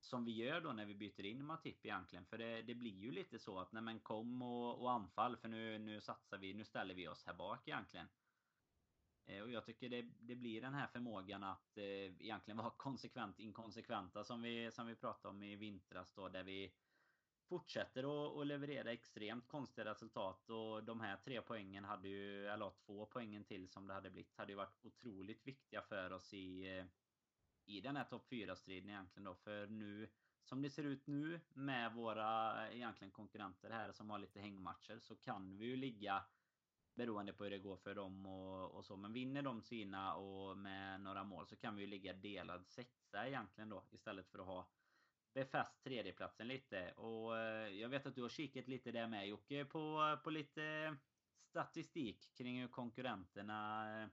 som 0.00 0.24
vi 0.24 0.32
gör 0.32 0.60
då 0.60 0.72
när 0.72 0.86
vi 0.86 0.94
byter 0.94 1.24
in 1.24 1.44
Matip 1.44 1.86
egentligen. 1.86 2.26
För 2.26 2.38
det, 2.38 2.62
det 2.62 2.74
blir 2.74 2.98
ju 2.98 3.12
lite 3.12 3.38
så 3.38 3.58
att 3.58 3.72
nej 3.72 3.82
men 3.82 4.00
kom 4.00 4.42
och, 4.42 4.82
och 4.82 4.92
anfall 4.92 5.36
för 5.36 5.48
nu, 5.48 5.78
nu 5.78 6.00
satsar 6.00 6.38
vi, 6.38 6.54
nu 6.54 6.64
ställer 6.64 6.94
vi 6.94 7.08
oss 7.08 7.24
här 7.26 7.34
bak 7.34 7.68
egentligen. 7.68 8.06
Eh, 9.26 9.42
och 9.42 9.50
jag 9.50 9.64
tycker 9.64 9.88
det, 9.88 10.02
det 10.20 10.34
blir 10.34 10.60
den 10.60 10.74
här 10.74 10.86
förmågan 10.86 11.44
att 11.44 11.78
eh, 11.78 11.84
egentligen 11.84 12.56
vara 12.62 12.70
konsekvent 12.70 13.38
inkonsekventa 13.38 14.24
som 14.24 14.42
vi, 14.42 14.70
som 14.72 14.86
vi 14.86 14.94
pratade 14.94 15.34
om 15.34 15.42
i 15.42 15.56
vintras 15.56 16.12
då 16.12 16.28
där 16.28 16.42
vi 16.42 16.72
fortsätter 17.48 18.40
att, 18.40 18.46
leverera 18.46 18.92
extremt 18.92 19.48
konstiga 19.48 19.90
resultat 19.90 20.50
och 20.50 20.84
de 20.84 21.00
här 21.00 21.16
tre 21.16 21.40
poängen 21.42 21.84
hade 21.84 22.08
ju, 22.08 22.46
eller 22.46 22.72
två 22.86 23.06
poängen 23.06 23.44
till 23.44 23.68
som 23.68 23.86
det 23.86 23.94
hade 23.94 24.10
blivit, 24.10 24.36
hade 24.36 24.52
ju 24.52 24.56
varit 24.56 24.78
otroligt 24.82 25.46
viktiga 25.46 25.82
för 25.82 26.12
oss 26.12 26.34
i 26.34 26.78
eh, 26.78 26.84
i 27.70 27.80
den 27.80 27.96
här 27.96 28.04
topp 28.04 28.26
4-striden 28.30 28.90
egentligen 28.90 29.24
då. 29.24 29.34
För 29.34 29.66
nu, 29.66 30.08
som 30.42 30.62
det 30.62 30.70
ser 30.70 30.84
ut 30.84 31.06
nu 31.06 31.40
med 31.52 31.92
våra 31.92 32.68
egentligen 32.70 33.10
konkurrenter 33.10 33.70
här 33.70 33.92
som 33.92 34.10
har 34.10 34.18
lite 34.18 34.40
hängmatcher 34.40 34.98
så 34.98 35.16
kan 35.16 35.58
vi 35.58 35.66
ju 35.66 35.76
ligga 35.76 36.24
beroende 36.94 37.32
på 37.32 37.44
hur 37.44 37.50
det 37.50 37.58
går 37.58 37.76
för 37.76 37.94
dem 37.94 38.26
och, 38.26 38.70
och 38.70 38.84
så. 38.84 38.96
Men 38.96 39.12
vinner 39.12 39.42
de 39.42 39.62
sina 39.62 40.14
och 40.14 40.56
med 40.56 41.00
några 41.00 41.24
mål 41.24 41.46
så 41.46 41.56
kan 41.56 41.76
vi 41.76 41.82
ju 41.82 41.86
ligga 41.86 42.12
delad 42.12 42.66
sexa 42.66 43.28
egentligen 43.28 43.68
då 43.68 43.84
istället 43.90 44.28
för 44.28 44.38
att 44.38 44.46
ha 44.46 44.68
befäst 45.34 45.82
tredjeplatsen 45.84 46.48
lite. 46.48 46.92
Och 46.92 47.38
eh, 47.38 47.68
jag 47.68 47.88
vet 47.88 48.06
att 48.06 48.14
du 48.14 48.22
har 48.22 48.28
kikat 48.28 48.68
lite 48.68 48.92
där 48.92 49.06
med 49.06 49.28
Jocke 49.28 49.64
på, 49.64 50.18
på 50.24 50.30
lite 50.30 50.96
statistik 51.42 52.34
kring 52.34 52.60
hur 52.60 52.68
konkurrenterna 52.68 54.02
eh, 54.02 54.08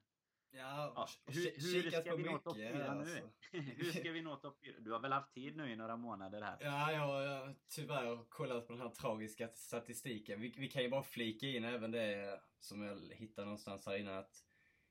Ja, 0.51 0.93
ja 0.95 1.07
hur, 1.25 1.51
hur 1.83 1.91
ska 1.91 2.15
vi 2.15 2.23
nå 2.23 2.38
topp 2.38 2.55
4 2.55 2.71
nu? 2.71 2.83
Alltså. 2.83 3.29
hur 3.51 3.91
ska 3.91 4.12
vi 4.12 4.21
nå 4.21 4.36
topp 4.36 4.57
4? 4.63 4.75
Du 4.79 4.91
har 4.91 4.99
väl 4.99 5.12
haft 5.12 5.33
tid 5.33 5.57
nu 5.57 5.71
i 5.71 5.75
några 5.75 5.97
månader 5.97 6.41
här? 6.41 6.57
Ja, 6.62 6.91
jag 6.91 6.99
har 6.99 7.55
tyvärr 7.67 8.29
kollat 8.29 8.67
på 8.67 8.73
den 8.73 8.81
här 8.81 8.89
tragiska 8.89 9.47
statistiken. 9.47 10.41
Vi, 10.41 10.53
vi 10.57 10.67
kan 10.67 10.83
ju 10.83 10.89
bara 10.89 11.03
flika 11.03 11.47
in 11.47 11.63
även 11.63 11.91
det 11.91 12.39
som 12.60 12.81
jag 12.81 12.99
hittade 13.12 13.45
någonstans 13.45 13.86
här 13.86 13.97
innan 13.97 14.17
att 14.17 14.43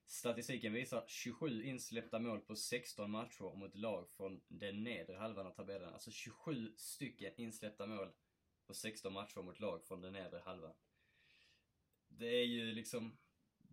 Statistiken 0.09 0.73
visar 0.73 1.05
27 1.07 1.63
insläppta 1.63 2.19
mål 2.19 2.41
på 2.41 2.57
16 2.57 3.11
matcher 3.11 3.57
mot 3.57 3.75
lag 3.75 4.11
från 4.11 4.41
den 4.49 4.85
nedre 4.85 5.17
halvan 5.17 5.47
av 5.47 5.51
tabellen. 5.51 5.93
Alltså 5.95 6.11
27 6.11 6.75
stycken 6.77 7.33
insläppta 7.37 7.87
mål 7.87 8.13
på 8.67 8.75
16 8.75 9.13
matcher 9.13 9.43
mot 9.43 9.61
lag 9.61 9.85
från 9.85 10.01
den 10.01 10.13
nedre 10.13 10.41
halvan. 10.45 10.75
Det 12.09 12.27
är 12.27 12.45
ju 12.45 12.73
liksom 12.73 13.19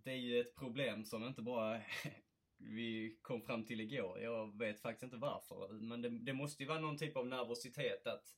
det 0.03 0.11
är 0.11 0.17
ju 0.17 0.41
ett 0.41 0.55
problem 0.55 1.05
som 1.05 1.23
inte 1.23 1.41
bara 1.41 1.81
vi 2.57 3.17
kom 3.21 3.41
fram 3.41 3.65
till 3.65 3.81
igår. 3.81 4.19
Jag 4.19 4.57
vet 4.57 4.79
faktiskt 4.79 5.03
inte 5.03 5.17
varför. 5.17 5.67
Men 5.73 6.01
det, 6.01 6.09
det 6.09 6.33
måste 6.33 6.63
ju 6.63 6.69
vara 6.69 6.79
någon 6.79 6.97
typ 6.97 7.17
av 7.17 7.27
nervositet 7.27 8.07
att 8.07 8.35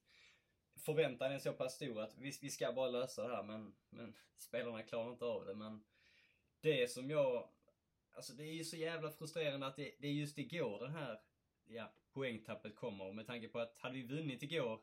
förväntan 0.76 1.32
är 1.32 1.40
så 1.40 1.54
pass 1.54 1.76
stor 1.76 2.02
att 2.02 2.18
vi, 2.18 2.32
vi 2.42 2.50
ska 2.50 2.74
bara 2.74 2.90
lösa 2.90 3.28
det 3.28 3.36
här 3.36 3.44
men, 3.44 3.76
men 3.90 4.16
spelarna 4.38 4.84
klarar 4.84 5.12
inte 5.12 5.26
av 5.26 5.46
det. 5.46 5.56
Men 5.56 5.84
det 6.62 6.92
som 6.92 7.10
jag... 7.10 7.50
Alltså 8.12 8.34
det 8.34 8.44
är 8.44 8.54
ju 8.54 8.64
så 8.64 8.78
jävla 8.78 9.12
frustrerande 9.12 9.68
att 9.68 9.76
det, 9.76 9.96
det 10.00 10.08
är 10.08 10.12
just 10.12 10.38
igår 10.38 10.80
den 10.80 10.92
här 10.92 11.20
ja, 11.68 11.92
poängtappet 12.12 12.76
kommer. 12.76 13.12
Med 13.12 13.28
tanke 13.28 13.48
på 13.48 13.60
att 13.60 13.78
hade 13.78 13.96
vi 13.96 14.04
vunnit 14.04 14.44
igår 14.44 14.82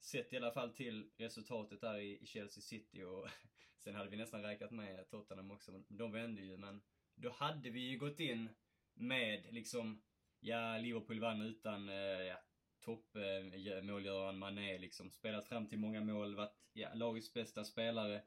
sett 0.00 0.32
i 0.32 0.36
alla 0.36 0.50
fall 0.50 0.70
till 0.70 1.10
resultatet 1.16 1.80
där 1.80 1.98
i, 1.98 2.26
Chelsea 2.26 2.62
City 2.62 3.02
och 3.02 3.28
sen 3.78 3.94
hade 3.94 4.10
vi 4.10 4.16
nästan 4.16 4.42
räknat 4.42 4.70
med 4.70 5.08
Tottenham 5.08 5.50
också. 5.50 5.82
De 5.88 6.12
vände 6.12 6.42
ju, 6.42 6.56
men 6.56 6.80
då 7.14 7.30
hade 7.30 7.70
vi 7.70 7.80
ju 7.80 7.98
gått 7.98 8.20
in 8.20 8.48
med 8.94 9.46
liksom, 9.50 10.02
ja, 10.40 10.78
Liverpool 10.78 11.20
vann 11.20 11.42
utan, 11.42 11.88
eh, 11.88 11.94
ja, 11.94 12.38
toppmålgöraren 12.80 14.34
eh, 14.34 14.38
Mané 14.38 14.78
liksom. 14.78 15.10
Spelat 15.10 15.48
fram 15.48 15.68
till 15.68 15.78
många 15.78 16.00
mål, 16.00 16.36
varit, 16.36 16.56
ja, 16.72 16.94
lagets 16.94 17.32
bästa 17.32 17.64
spelare. 17.64 18.22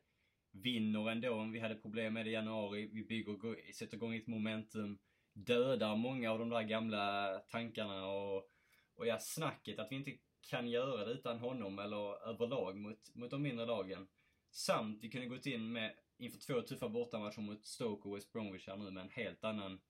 Vinner 0.51 1.11
ändå, 1.11 1.49
vi 1.53 1.59
hade 1.59 1.75
problem 1.75 2.13
med 2.13 2.25
det 2.25 2.29
i 2.29 2.33
januari. 2.33 2.89
Vi 2.93 3.03
bygger, 3.03 3.71
sätter 3.73 3.97
igång 3.97 4.15
ett 4.15 4.27
momentum. 4.27 4.99
Dödar 5.33 5.95
många 5.95 6.31
av 6.31 6.39
de 6.39 6.49
där 6.49 6.61
gamla 6.61 7.37
tankarna 7.49 8.07
och, 8.07 8.49
och 8.95 9.07
ja, 9.07 9.19
snacket 9.19 9.79
att 9.79 9.91
vi 9.91 9.95
inte 9.95 10.17
kan 10.41 10.67
göra 10.67 11.05
det 11.05 11.11
utan 11.11 11.39
honom 11.39 11.79
eller 11.79 12.29
överlag 12.29 12.75
mot, 12.75 13.15
mot 13.15 13.31
de 13.31 13.41
mindre 13.41 13.65
lagen. 13.65 14.07
Samt 14.51 15.03
vi 15.03 15.09
kunde 15.09 15.27
gått 15.27 15.45
in 15.45 15.71
med, 15.71 15.95
inför 16.17 16.39
två 16.39 16.61
tuffa 16.61 16.89
bortamatcher 16.89 17.41
mot 17.41 17.65
Stoke 17.65 18.09
och 18.09 18.15
West 18.15 18.33
Bromwich 18.33 18.67
här 18.67 18.77
nu 18.77 18.91
med 18.91 19.01
en 19.01 19.09
helt 19.09 19.43
annan, 19.43 19.81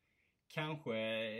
kanske, 0.47 0.93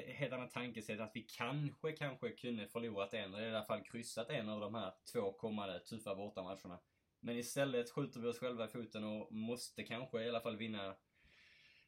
helt 0.08 0.34
annan 0.34 0.50
tankesätt 0.50 1.00
att 1.00 1.12
vi 1.14 1.22
kanske, 1.22 1.92
kanske 1.92 2.30
kunde 2.30 2.68
förlorat 2.68 3.14
en, 3.14 3.34
eller 3.34 3.48
i 3.48 3.56
alla 3.56 3.66
fall 3.66 3.84
kryssat 3.84 4.30
en 4.30 4.50
av 4.50 4.60
de 4.60 4.76
här 4.76 4.94
två 5.14 5.32
kommande 5.32 5.80
tuffa 5.80 6.16
bortamatcherna. 6.16 6.80
Men 7.20 7.38
istället 7.38 7.92
skjuter 7.92 8.20
vi 8.20 8.28
oss 8.28 8.40
själva 8.40 8.66
i 8.66 8.68
foten 8.68 9.04
och 9.04 9.34
måste 9.34 9.84
kanske 9.84 10.24
i 10.24 10.30
alla 10.30 10.42
fall 10.42 10.58
vinna 10.58 10.96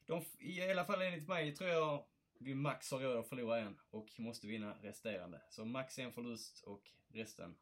de, 0.05 0.25
i 0.39 0.71
alla 0.71 0.85
fall 0.85 1.01
enligt 1.01 1.27
mig 1.27 1.55
tror 1.55 1.69
jag 1.69 2.05
vi 2.43 2.55
max 2.55 2.91
har 2.91 2.99
råd 2.99 3.17
att 3.17 3.29
förlora 3.29 3.59
en 3.59 3.79
och 3.89 4.19
måste 4.19 4.47
vinna 4.47 4.75
resterande. 4.81 5.41
Så 5.49 5.65
max 5.65 5.99
en 5.99 6.11
förlust 6.11 6.63
och 6.63 6.91
resten 7.07 7.55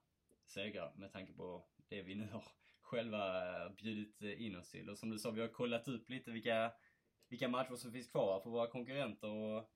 segrar 0.46 0.94
med 0.96 1.12
tanke 1.12 1.34
på 1.34 1.66
det 1.90 2.02
vi 2.02 2.16
nu 2.16 2.28
har 2.32 2.44
själva 2.82 3.56
eh, 3.66 3.72
bjudit 3.72 4.22
in 4.22 4.56
oss 4.56 4.72
till. 4.72 4.90
Och 4.90 4.98
som 4.98 5.10
du 5.10 5.20
sa, 5.20 5.32
vi 5.32 5.42
har 5.42 5.48
kollat 5.48 5.88
upp 5.88 6.10
lite 6.10 6.32
vilka, 6.32 6.72
vilka 7.30 7.48
matcher 7.48 7.76
som 7.76 7.92
finns 7.92 8.12
kvar 8.12 8.40
för 8.40 8.50
våra 8.50 8.68
konkurrenter. 8.68 9.30
Och 9.30 9.72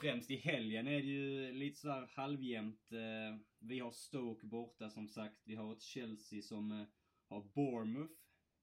främst 0.00 0.30
i 0.30 0.36
helgen 0.36 0.88
är 0.88 1.02
det 1.02 1.08
ju 1.08 1.52
lite 1.52 1.80
sådär 1.80 2.08
halvjämnt. 2.10 2.92
Eh, 2.92 3.38
vi 3.58 3.78
har 3.78 3.90
Stoke 3.90 4.46
borta 4.46 4.90
som 4.90 5.08
sagt. 5.08 5.42
Vi 5.44 5.54
har 5.54 5.72
ett 5.72 5.82
Chelsea 5.82 6.42
som 6.42 6.72
eh, 6.72 6.86
har 7.28 7.40
Bournemouth 7.54 8.14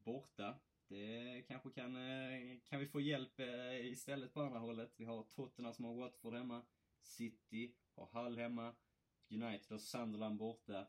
borta. 0.06 0.60
Det 0.88 1.44
kanske 1.48 1.70
kan, 1.70 1.96
eh, 1.96 2.60
kan 2.66 2.80
vi 2.80 2.88
få 2.88 3.02
hjälp 3.02 3.40
eh, 3.40 3.86
istället 3.86 4.34
på 4.34 4.42
andra 4.42 4.60
hållet. 4.60 4.94
Vi 4.98 5.06
har 5.06 5.24
Tottenham 5.24 5.74
som 5.74 5.86
har 5.86 5.94
Watford 5.94 6.34
hemma. 6.34 6.66
City 7.02 7.76
har 7.96 8.24
Hull 8.24 8.38
hemma. 8.38 8.76
United 9.30 9.72
har 9.72 9.78
Sunderland 9.78 10.38
borta. 10.38 10.88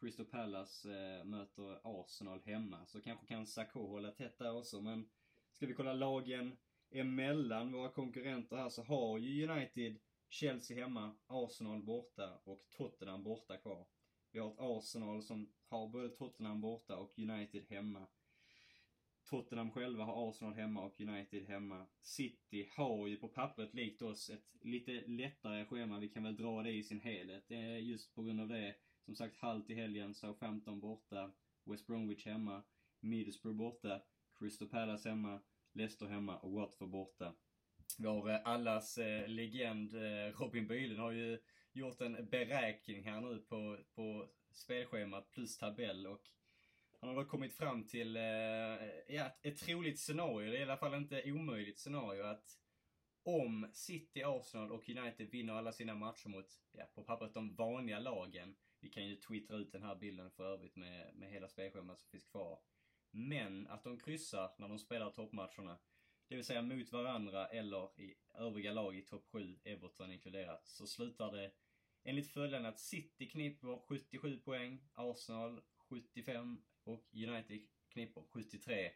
Crystal 0.00 0.26
Palace 0.26 0.90
eh, 0.90 1.24
möter 1.24 1.80
Arsenal 1.84 2.40
hemma. 2.44 2.86
Så 2.86 3.00
kanske 3.00 3.26
kan 3.26 3.46
Sakho 3.46 3.86
hålla 3.86 4.10
tätt 4.10 4.38
där 4.38 4.56
också. 4.56 4.80
Men 4.80 5.08
ska 5.52 5.66
vi 5.66 5.74
kolla 5.74 5.92
lagen 5.92 6.56
emellan 6.90 7.72
våra 7.72 7.88
konkurrenter 7.88 8.56
här 8.56 8.68
så 8.68 8.82
har 8.82 9.18
ju 9.18 9.48
United 9.48 9.98
Chelsea 10.28 10.84
hemma, 10.84 11.14
Arsenal 11.26 11.82
borta 11.82 12.38
och 12.44 12.66
Tottenham 12.70 13.22
borta 13.22 13.56
kvar. 13.56 13.86
Vi 14.30 14.38
har 14.38 14.48
ett 14.48 14.58
Arsenal 14.58 15.22
som 15.22 15.52
har 15.68 15.88
både 15.88 16.08
Tottenham 16.08 16.60
borta 16.60 16.96
och 16.96 17.18
United 17.18 17.64
hemma. 17.68 18.06
Tottenham 19.32 19.70
själva 19.70 20.04
har 20.04 20.30
Arsenal 20.30 20.54
hemma 20.54 20.82
och 20.84 21.00
United 21.00 21.46
hemma. 21.46 21.86
City 22.02 22.68
har 22.76 23.06
ju 23.06 23.16
på 23.16 23.28
pappret 23.28 23.74
likt 23.74 24.02
oss 24.02 24.30
ett 24.30 24.44
lite 24.62 25.02
lättare 25.06 25.64
schema. 25.64 25.98
Vi 25.98 26.08
kan 26.08 26.22
väl 26.22 26.36
dra 26.36 26.62
det 26.62 26.70
i 26.70 26.82
sin 26.82 27.00
helhet. 27.00 27.44
Det 27.48 27.56
är 27.56 27.76
just 27.76 28.14
på 28.14 28.22
grund 28.22 28.40
av 28.40 28.48
det. 28.48 28.74
Som 29.04 29.14
sagt, 29.14 29.36
halt 29.36 29.70
i 29.70 29.74
helgen, 29.74 30.14
Southampton 30.14 30.80
borta, 30.80 31.32
West 31.64 31.86
Bromwich 31.86 32.26
hemma, 32.26 32.62
Middlesbrough 33.00 33.56
borta, 33.56 34.02
Crystal 34.38 34.68
Palace 34.68 35.08
hemma, 35.08 35.40
Leicester 35.72 36.06
hemma 36.06 36.36
och 36.38 36.52
Watford 36.52 36.90
borta. 36.90 37.34
Vi 37.98 38.06
har 38.06 38.30
eh, 38.30 38.40
allas 38.44 38.98
eh, 38.98 39.28
legend 39.28 39.94
eh, 39.94 40.40
Robin 40.40 40.66
Bylund 40.66 41.00
har 41.00 41.12
ju 41.12 41.38
gjort 41.72 42.00
en 42.00 42.28
beräkning 42.30 43.04
här 43.04 43.20
nu 43.20 43.38
på, 43.38 43.78
på 43.94 44.28
spelschemat 44.50 45.30
plus 45.30 45.58
tabell 45.58 46.06
och 46.06 46.28
han 47.02 47.08
har 47.08 47.16
då 47.16 47.30
kommit 47.30 47.54
fram 47.54 47.84
till 47.86 48.16
eh, 48.16 48.84
ett, 49.06 49.46
ett 49.46 49.58
troligt 49.58 50.00
scenario, 50.00 50.50
det 50.50 50.56
är 50.56 50.60
i 50.60 50.62
alla 50.62 50.76
fall 50.76 50.94
inte 50.94 51.32
omöjligt 51.32 51.78
scenario 51.78 52.22
att 52.22 52.58
om 53.22 53.70
City, 53.72 54.22
Arsenal 54.22 54.72
och 54.72 54.88
United 54.88 55.30
vinner 55.30 55.54
alla 55.54 55.72
sina 55.72 55.94
matcher 55.94 56.28
mot, 56.28 56.46
ja, 56.72 56.84
på 56.94 57.02
pappret 57.02 57.34
de 57.34 57.54
vanliga 57.54 57.98
lagen. 57.98 58.54
Vi 58.80 58.88
kan 58.88 59.06
ju 59.06 59.16
twittra 59.16 59.56
ut 59.56 59.72
den 59.72 59.82
här 59.82 59.96
bilden 59.96 60.30
för 60.30 60.44
övrigt 60.44 60.76
med, 60.76 61.14
med 61.14 61.30
hela 61.30 61.48
spelschemat 61.48 62.00
som 62.00 62.10
finns 62.10 62.24
kvar. 62.24 62.58
Men 63.10 63.66
att 63.66 63.84
de 63.84 64.00
kryssar 64.00 64.50
när 64.58 64.68
de 64.68 64.78
spelar 64.78 65.10
toppmatcherna. 65.10 65.78
Det 66.28 66.34
vill 66.34 66.44
säga 66.44 66.62
mot 66.62 66.92
varandra 66.92 67.46
eller 67.46 68.00
i 68.00 68.14
övriga 68.34 68.72
lag 68.72 68.96
i 68.96 69.02
topp 69.02 69.24
7, 69.32 69.58
Everton 69.64 70.12
inkluderat, 70.12 70.66
så 70.66 70.86
slutar 70.86 71.32
det 71.32 71.52
enligt 72.04 72.32
följande 72.32 72.68
att 72.68 72.80
City 72.80 73.28
kniper 73.28 73.78
77 73.88 74.38
poäng, 74.38 74.88
Arsenal 74.94 75.60
75, 75.76 76.62
och 76.84 77.08
United 77.14 77.60
knipper 77.88 78.22
73. 78.30 78.90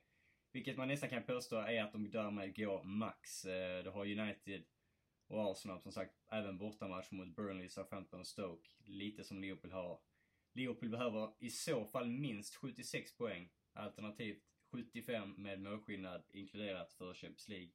Vilket 0.52 0.76
man 0.76 0.88
nästan 0.88 1.10
kan 1.10 1.22
påstå 1.22 1.56
är 1.56 1.82
att 1.82 1.92
de 1.92 2.10
därmed 2.10 2.56
går 2.56 2.82
max. 2.84 3.44
Eh, 3.44 3.84
Det 3.84 3.90
har 3.90 4.06
United 4.20 4.64
och 5.28 5.50
Arsenal 5.50 5.80
som 5.80 5.92
sagt 5.92 6.14
även 6.30 6.58
bortamatch 6.58 7.10
mot 7.10 7.36
Burnley, 7.36 7.68
Southampton 7.68 8.20
och 8.20 8.26
Stoke. 8.26 8.68
Lite 8.84 9.24
som 9.24 9.40
Liverpool 9.40 9.72
har. 9.72 10.00
Liverpool 10.52 10.88
behöver 10.88 11.32
i 11.38 11.50
så 11.50 11.84
fall 11.84 12.08
minst 12.08 12.54
76 12.54 13.16
poäng. 13.16 13.50
Alternativt 13.72 14.42
75 14.72 15.34
med 15.36 15.60
målskillnad 15.60 16.24
inkluderat 16.28 16.92
för 16.92 17.14
Champions 17.14 17.48
League. 17.48 17.70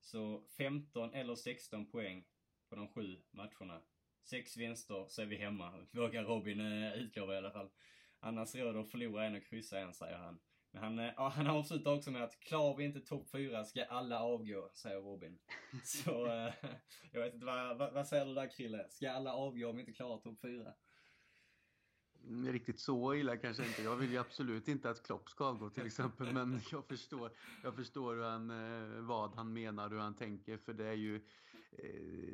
Så 0.00 0.46
15 0.56 1.14
eller 1.14 1.34
16 1.34 1.90
poäng 1.90 2.24
på 2.68 2.76
de 2.76 2.88
sju 2.88 3.22
matcherna. 3.30 3.82
Sex 4.22 4.56
vinster 4.56 5.06
så 5.08 5.22
är 5.22 5.26
vi 5.26 5.36
hemma. 5.36 5.86
Vågar 5.90 6.24
Robin 6.24 6.60
eh, 6.60 6.92
utlova 6.94 7.34
i 7.34 7.36
alla 7.36 7.50
fall. 7.50 7.70
Annars 8.20 8.54
råder 8.54 8.80
att 8.80 8.90
förlora 8.90 9.24
en 9.24 9.34
och 9.34 9.44
kryssa 9.44 9.78
en, 9.78 9.94
säger 9.94 10.18
han. 10.18 10.38
Men 10.70 10.82
han, 10.82 10.98
eh, 10.98 11.12
ja, 11.16 11.28
han 11.28 11.46
avslutar 11.46 11.94
också 11.94 12.10
med 12.10 12.22
att 12.22 12.40
klarar 12.40 12.76
vi 12.76 12.84
inte 12.84 13.00
topp 13.00 13.30
fyra 13.30 13.64
ska 13.64 13.84
alla 13.84 14.20
avgå, 14.20 14.70
säger 14.74 15.00
Robin. 15.00 15.38
Så 15.84 16.26
eh, 16.26 16.54
jag 17.12 17.20
vet 17.20 17.34
inte, 17.34 17.46
vad, 17.46 17.78
vad, 17.78 17.92
vad 17.92 18.06
säger 18.06 18.26
du 18.26 18.34
där 18.34 18.50
Krille? 18.56 18.86
Ska 18.90 19.10
alla 19.10 19.32
avgå 19.34 19.68
om 19.68 19.76
vi 19.76 19.80
inte 19.80 19.92
klarar 19.92 20.18
topp 20.18 20.40
fyra? 20.40 20.74
Mm, 22.26 22.52
Riktigt 22.52 22.80
så 22.80 23.14
illa 23.14 23.36
kanske 23.36 23.66
inte. 23.66 23.82
Jag 23.82 23.96
vill 23.96 24.10
ju 24.10 24.18
absolut 24.18 24.68
inte 24.68 24.90
att 24.90 25.02
Klopp 25.02 25.28
ska 25.28 25.44
avgå 25.44 25.70
till 25.70 25.86
exempel. 25.86 26.32
Men 26.32 26.60
jag 26.72 26.86
förstår, 26.86 27.30
jag 27.62 27.74
förstår 27.74 28.14
hur 28.14 28.22
han, 28.22 28.50
eh, 28.50 29.00
vad 29.00 29.34
han 29.34 29.52
menar, 29.52 29.90
hur 29.90 29.98
han 29.98 30.16
tänker. 30.16 30.58
För 30.58 30.72
det 30.72 30.86
är 30.86 30.92
ju, 30.92 31.16
eh, 31.16 31.22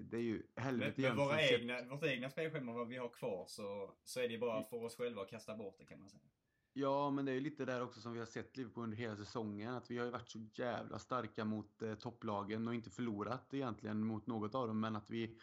det 0.03 0.17
är 0.17 0.21
ju 0.21 0.43
helvete 0.57 1.01
Med, 1.01 1.17
med 1.17 1.27
våra 1.27 1.43
egna, 1.43 1.83
vårt 1.83 2.05
egna 2.05 2.31
spelschema, 2.31 2.73
vad 2.73 2.89
vi 2.89 2.97
har 2.97 3.09
kvar, 3.09 3.45
så, 3.49 3.95
så 4.05 4.21
är 4.21 4.29
det 4.29 4.39
bara 4.39 4.63
för 4.63 4.85
oss 4.85 4.97
själva 4.97 5.23
att 5.23 5.31
kasta 5.31 5.57
bort 5.57 5.77
det 5.79 5.85
kan 5.85 6.01
man 6.01 6.09
säga. 6.09 6.23
Ja, 6.75 7.11
men 7.11 7.25
det 7.25 7.33
är 7.33 7.35
ju 7.35 7.41
lite 7.41 7.65
där 7.65 7.83
också 7.83 8.01
som 8.01 8.13
vi 8.13 8.19
har 8.19 8.27
sett 8.27 8.57
Liverpool 8.57 8.85
under 8.85 8.97
hela 8.97 9.17
säsongen. 9.17 9.75
Att 9.75 9.91
vi 9.91 9.99
har 9.99 10.05
ju 10.05 10.11
varit 10.11 10.29
så 10.29 10.39
jävla 10.55 10.99
starka 10.99 11.45
mot 11.45 11.83
eh, 11.83 11.95
topplagen 11.95 12.69
och 12.69 12.75
inte 12.75 12.91
förlorat 12.91 13.55
egentligen 13.55 14.07
mot 14.07 14.27
något 14.27 14.55
av 14.55 14.69
dem. 14.69 14.81
Men 14.81 14.97
att 14.97 15.11
vi 15.11 15.39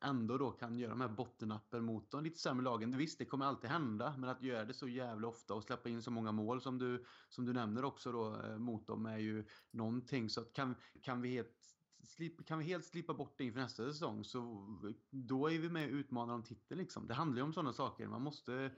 ändå 0.00 0.38
då 0.38 0.50
kan 0.50 0.78
göra 0.78 0.90
de 0.90 1.00
här 1.00 1.08
bottennappen 1.08 1.84
mot 1.84 2.10
de 2.10 2.24
lite 2.24 2.38
sämre 2.38 2.64
lagen. 2.64 2.98
Visst, 2.98 3.18
det 3.18 3.24
kommer 3.24 3.46
alltid 3.46 3.70
hända. 3.70 4.14
Men 4.18 4.30
att 4.30 4.42
göra 4.42 4.64
det 4.64 4.74
så 4.74 4.88
jävla 4.88 5.28
ofta 5.28 5.54
och 5.54 5.64
släppa 5.64 5.88
in 5.88 6.02
så 6.02 6.10
många 6.10 6.32
mål 6.32 6.60
som 6.60 6.78
du, 6.78 7.04
som 7.28 7.44
du 7.44 7.52
nämner 7.52 7.84
också 7.84 8.12
då 8.12 8.42
eh, 8.42 8.58
mot 8.58 8.86
dem 8.86 9.06
är 9.06 9.18
ju 9.18 9.44
någonting. 9.70 10.30
Så 10.30 10.40
att 10.40 10.52
kan, 10.52 10.74
kan 11.02 11.22
vi 11.22 11.28
helt 11.28 11.79
slip, 12.04 12.46
kan 12.46 12.58
vi 12.58 12.64
helt 12.64 12.84
slippa 12.84 13.14
bort 13.14 13.34
det 13.38 13.44
inför 13.44 13.60
nästa 13.60 13.92
säsong 13.92 14.24
så 14.24 14.66
då 15.10 15.50
är 15.50 15.58
vi 15.58 15.68
med 15.68 15.88
och 15.88 15.94
utmanar 15.94 16.34
om 16.34 16.42
titeln 16.42 16.80
liksom. 16.80 17.06
Det 17.06 17.14
handlar 17.14 17.36
ju 17.36 17.42
om 17.42 17.52
sådana 17.52 17.72
saker. 17.72 18.06
Man 18.06 18.22
måste 18.22 18.70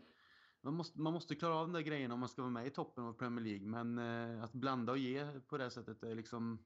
man 0.62 0.74
måste, 0.74 1.00
man 1.00 1.12
måste 1.12 1.34
klara 1.34 1.54
av 1.54 1.66
de 1.66 1.72
där 1.72 1.80
grejerna 1.80 2.14
om 2.14 2.20
man 2.20 2.28
ska 2.28 2.42
vara 2.42 2.52
med 2.52 2.66
i 2.66 2.70
toppen 2.70 3.04
av 3.04 3.12
Premier 3.12 3.44
League. 3.44 3.66
Men 3.66 3.98
eh, 3.98 4.44
att 4.44 4.52
blanda 4.52 4.92
och 4.92 4.98
ge 4.98 5.40
på 5.40 5.58
det 5.58 5.70
sättet 5.70 6.02
är 6.02 6.14
liksom... 6.14 6.58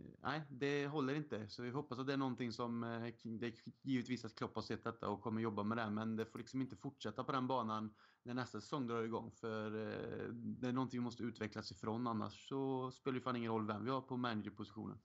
Eh, 0.00 0.06
nej, 0.22 0.42
det 0.50 0.86
håller 0.86 1.14
inte. 1.14 1.48
Så 1.48 1.62
vi 1.62 1.70
hoppas 1.70 1.98
att 1.98 2.06
det 2.06 2.12
är 2.12 2.16
någonting 2.16 2.52
som... 2.52 2.84
Eh, 2.84 3.14
det 3.22 3.46
är 3.46 3.54
givetvis 3.82 4.24
att 4.24 4.34
Klopp 4.34 4.54
har 4.54 4.62
sett 4.62 4.84
detta 4.84 5.08
och 5.08 5.22
kommer 5.22 5.40
jobba 5.40 5.62
med 5.62 5.78
det. 5.78 5.90
Men 5.90 6.16
det 6.16 6.26
får 6.26 6.38
liksom 6.38 6.60
inte 6.60 6.76
fortsätta 6.76 7.24
på 7.24 7.32
den 7.32 7.46
banan 7.46 7.94
när 8.22 8.34
nästa 8.34 8.60
säsong 8.60 8.86
drar 8.86 9.02
igång. 9.02 9.30
För 9.30 9.66
eh, 9.66 10.28
det 10.32 10.68
är 10.68 10.72
någonting 10.72 11.00
vi 11.00 11.04
måste 11.04 11.22
utvecklas 11.22 11.72
ifrån. 11.72 12.06
Annars 12.06 12.48
så 12.48 12.90
spelar 12.90 13.14
det 13.14 13.20
fan 13.20 13.36
ingen 13.36 13.52
roll 13.52 13.66
vem 13.66 13.84
vi 13.84 13.90
har 13.90 14.00
på 14.00 14.16
managerpositionen. 14.16 14.98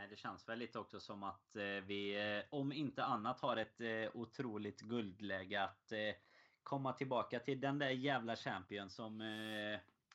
Nej, 0.00 0.08
det 0.10 0.16
känns 0.16 0.48
väl 0.48 0.58
lite 0.58 0.78
också 0.78 1.00
som 1.00 1.22
att 1.22 1.56
eh, 1.56 1.62
vi, 1.62 2.34
eh, 2.36 2.44
om 2.50 2.72
inte 2.72 3.04
annat, 3.04 3.40
har 3.40 3.56
ett 3.56 3.80
eh, 3.80 4.10
otroligt 4.14 4.80
guldläge 4.80 5.62
att 5.62 5.92
komma 6.62 6.92
tillbaka 6.92 7.40
till 7.40 7.60
den 7.60 7.78
där 7.78 7.90
jävla 7.90 8.36
champion 8.36 8.90
som 8.90 9.16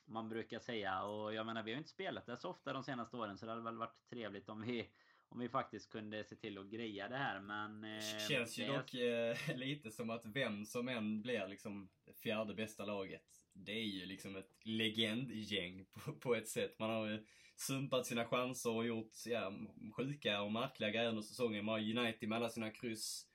man 0.04 0.28
brukar 0.28 0.58
säga. 0.58 1.02
Och 1.02 1.34
jag 1.34 1.46
menar, 1.46 1.62
vi 1.62 1.70
har 1.70 1.74
ju 1.74 1.78
inte 1.78 1.90
spelat 1.90 2.26
det 2.26 2.36
så 2.36 2.50
ofta 2.50 2.72
de 2.72 2.84
senaste 2.84 3.16
åren 3.16 3.38
så 3.38 3.46
det 3.46 3.52
hade 3.52 3.64
väl 3.64 3.76
varit 3.76 4.08
trevligt 4.10 4.48
om 4.48 4.62
vi 4.62 4.90
om 5.28 5.38
vi 5.40 5.48
faktiskt 5.48 5.92
kunde 5.92 6.24
se 6.24 6.36
till 6.36 6.58
att 6.58 6.66
greja 6.70 7.08
det 7.08 7.16
här 7.16 7.40
men... 7.40 7.84
Eh, 7.84 8.28
Känns 8.28 8.58
ju 8.58 8.64
det 8.66 8.72
är- 8.72 8.76
dock 8.76 8.94
eh, 8.94 9.56
lite 9.56 9.90
som 9.90 10.10
att 10.10 10.26
vem 10.26 10.64
som 10.64 10.88
än 10.88 11.22
blir 11.22 11.48
liksom 11.48 11.88
det 12.04 12.12
fjärde 12.20 12.54
bästa 12.54 12.84
laget, 12.84 13.24
det 13.52 13.72
är 13.72 13.84
ju 13.84 14.06
liksom 14.06 14.36
ett 14.36 14.50
legendgäng 14.64 15.86
på, 15.92 16.12
på 16.12 16.34
ett 16.34 16.48
sätt. 16.48 16.78
Man 16.78 16.90
har 16.90 17.06
ju 17.06 17.26
sumpat 17.56 18.06
sina 18.06 18.24
chanser 18.24 18.70
och 18.70 18.86
gjort 18.86 19.12
ja, 19.26 19.52
sjuka 19.96 20.42
och 20.42 20.52
märkliga 20.52 20.90
grejer 20.90 21.08
under 21.08 21.22
säsongen. 21.22 21.64
Man 21.64 21.72
har 21.72 21.98
United 21.98 22.28
med 22.28 22.36
alla 22.36 22.48
sina 22.48 22.70
kryss. 22.70 23.26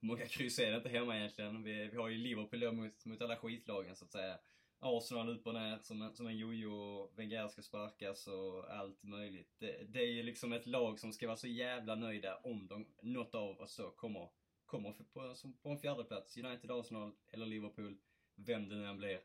Hur 0.00 0.06
många 0.08 0.26
kryss 0.26 0.58
är 0.58 0.70
det 0.70 0.76
inte 0.76 0.88
hemma 0.88 1.16
egentligen? 1.16 1.62
Vi, 1.62 1.88
vi 1.88 1.96
har 1.96 2.08
ju 2.08 2.18
Liverpool 2.18 2.72
mot, 2.72 3.04
mot 3.06 3.22
alla 3.22 3.36
skitlagen 3.36 3.96
så 3.96 4.04
att 4.04 4.12
säga. 4.12 4.38
Arsenal 4.82 5.28
upp 5.28 5.46
och 5.46 5.54
ner 5.54 5.78
som 5.82 6.02
en, 6.02 6.14
som 6.14 6.26
en 6.26 6.36
jojo, 6.36 7.10
Wenger 7.16 7.48
ska 7.48 7.62
sparkas 7.62 8.26
och 8.26 8.74
allt 8.74 9.02
möjligt. 9.02 9.54
Det, 9.58 9.84
det 9.88 9.98
är 10.00 10.12
ju 10.12 10.22
liksom 10.22 10.52
ett 10.52 10.66
lag 10.66 10.98
som 11.00 11.12
ska 11.12 11.26
vara 11.26 11.36
så 11.36 11.48
jävla 11.48 11.94
nöjda 11.94 12.36
om 12.36 12.66
de, 12.66 12.86
något 13.02 13.34
av 13.34 13.60
oss 13.60 13.76
då 13.76 13.90
kommer, 13.90 14.28
kommer 14.66 14.92
på, 15.12 15.34
som 15.34 15.58
på 15.58 15.68
en 15.68 15.78
fjärde 15.78 16.04
plats. 16.04 16.36
United, 16.36 16.70
Arsenal 16.70 17.12
eller 17.30 17.46
Liverpool, 17.46 17.98
vem 18.34 18.68
det 18.68 18.74
nu 18.76 18.86
än 18.86 18.96
blir. 18.98 19.20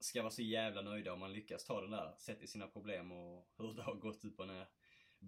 Ska 0.00 0.22
vara 0.22 0.30
så 0.30 0.42
jävla 0.42 0.82
nöjda 0.82 1.12
om 1.12 1.20
man 1.20 1.32
lyckas 1.32 1.64
ta 1.64 1.80
den 1.80 1.90
där, 1.90 2.14
sett 2.18 2.42
i 2.42 2.46
sina 2.46 2.66
problem 2.66 3.12
och 3.12 3.48
hur 3.58 3.74
det 3.74 3.82
har 3.82 3.94
gått 3.94 4.24
upp 4.24 4.40
och 4.40 4.48
ner. 4.48 4.66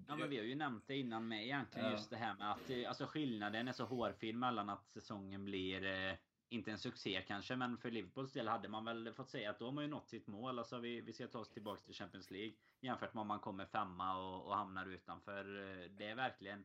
Ja 0.09 0.17
men 0.17 0.31
vi 0.31 0.37
har 0.37 0.45
ju 0.45 0.55
nämnt 0.55 0.87
det 0.87 0.97
innan 0.97 1.29
med 1.29 1.45
egentligen 1.45 1.87
Ja. 1.87 1.93
just 1.93 2.11
det 2.11 2.17
här 2.17 2.35
med 2.35 2.53
att 2.53 2.71
eh, 2.71 2.89
alltså 2.89 3.07
skillnaden 3.07 3.69
är 3.69 3.73
så 3.73 3.85
hårfin 3.85 4.39
mellan 4.39 4.69
att 4.71 4.89
säsongen 4.89 5.45
blir 5.45 5.85
eh, 5.85 6.15
inte 6.49 6.71
en 6.71 6.79
succé 6.79 7.23
kanske 7.27 7.57
men 7.57 7.79
för 7.79 7.91
Liverpools 7.91 8.33
del 8.33 8.49
hade 8.49 8.69
man 8.69 8.85
väl 8.85 9.13
fått 9.13 9.31
säga 9.31 9.51
att 9.51 9.59
då 9.59 9.65
har 9.65 9.73
man 9.73 9.85
ju 9.85 9.91
nått 9.91 10.09
sitt 10.09 10.27
mål. 10.27 10.59
Alltså 10.59 10.79
vi, 10.79 11.01
vi 11.01 11.13
ska 11.13 11.27
ta 11.27 11.39
oss 11.39 11.51
tillbaks 11.51 11.85
till 11.85 11.95
Champions 11.95 12.31
League 12.31 12.53
jämfört 12.81 13.15
med 13.15 13.21
om 13.21 13.29
man 13.29 13.41
kommer 13.41 13.67
femma 13.67 14.19
och, 14.19 14.47
och 14.47 14.57
hamnar 14.57 14.87
utanför. 14.87 15.71
Eh, 15.71 15.91
Det 15.91 16.07
är 16.07 16.15
verkligen 16.15 16.65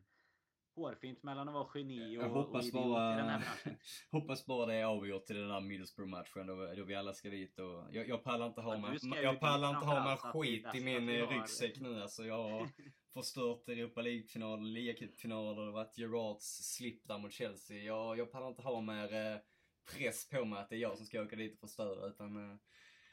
hårfint 0.74 1.22
mellan 1.22 1.48
att 1.48 1.54
vara 1.54 1.68
geni 1.74 2.18
och, 2.18 2.22
Jag 2.22 2.30
och 2.30 2.42
hoppas 2.42 2.66
idiot 2.66 2.74
i 2.74 2.78
den 2.78 2.92
bara, 2.92 3.28
här 3.28 3.38
branschen. 3.38 3.78
hoppas 4.10 4.46
bara 4.46 4.66
det 4.66 4.74
är 4.74 4.84
avgjort 4.84 5.26
till 5.26 5.36
den 5.36 5.48
där 5.48 5.60
Middlesbrough-matchen 5.60 6.46
då, 6.46 6.74
då 6.76 6.84
vi 6.84 6.94
alla 6.94 7.12
ska 7.12 7.30
dit 7.30 7.58
och 7.58 7.84
jag, 7.90 8.08
jag 8.08 8.24
pallar 8.24 8.46
inte 8.46 8.60
ha 8.60 8.74
Ja, 8.74 8.80
mig, 9.08 9.22
jag 9.22 9.40
pallar 9.40 9.68
inte 9.68 9.86
ha 9.86 10.04
mig 10.04 10.16
skit 10.16 10.66
i 10.74 10.80
min 10.80 11.08
eh, 11.08 11.28
ryggsäck 11.28 11.80
nu 11.80 12.02
alltså. 12.02 12.24
Jag 12.24 12.42
har 12.50 12.68
förstört 13.14 13.68
Europa 13.68 14.02
League-finaler, 14.02 14.62
ligacupfinaler, 14.64 15.60
det 15.60 15.66
har 15.66 15.72
varit 15.72 15.98
Gerards 15.98 16.74
slip 16.76 17.08
där 17.08 17.18
mot 17.18 17.32
Chelsea. 17.32 17.82
Jag, 17.82 18.18
jag 18.18 18.32
pallar 18.32 18.48
inte 18.48 18.62
ha 18.62 18.80
mer 18.80 19.14
eh, 19.14 19.38
press 19.86 20.28
på 20.28 20.44
mig 20.44 20.58
att 20.60 20.68
det 20.68 20.76
är 20.76 20.80
jag 20.80 20.96
som 20.96 21.06
ska 21.06 21.22
åka 21.22 21.36
dit 21.36 21.54
och 21.54 21.60
förstöra 21.60 22.06
utan 22.06 22.50
eh, 22.50 22.56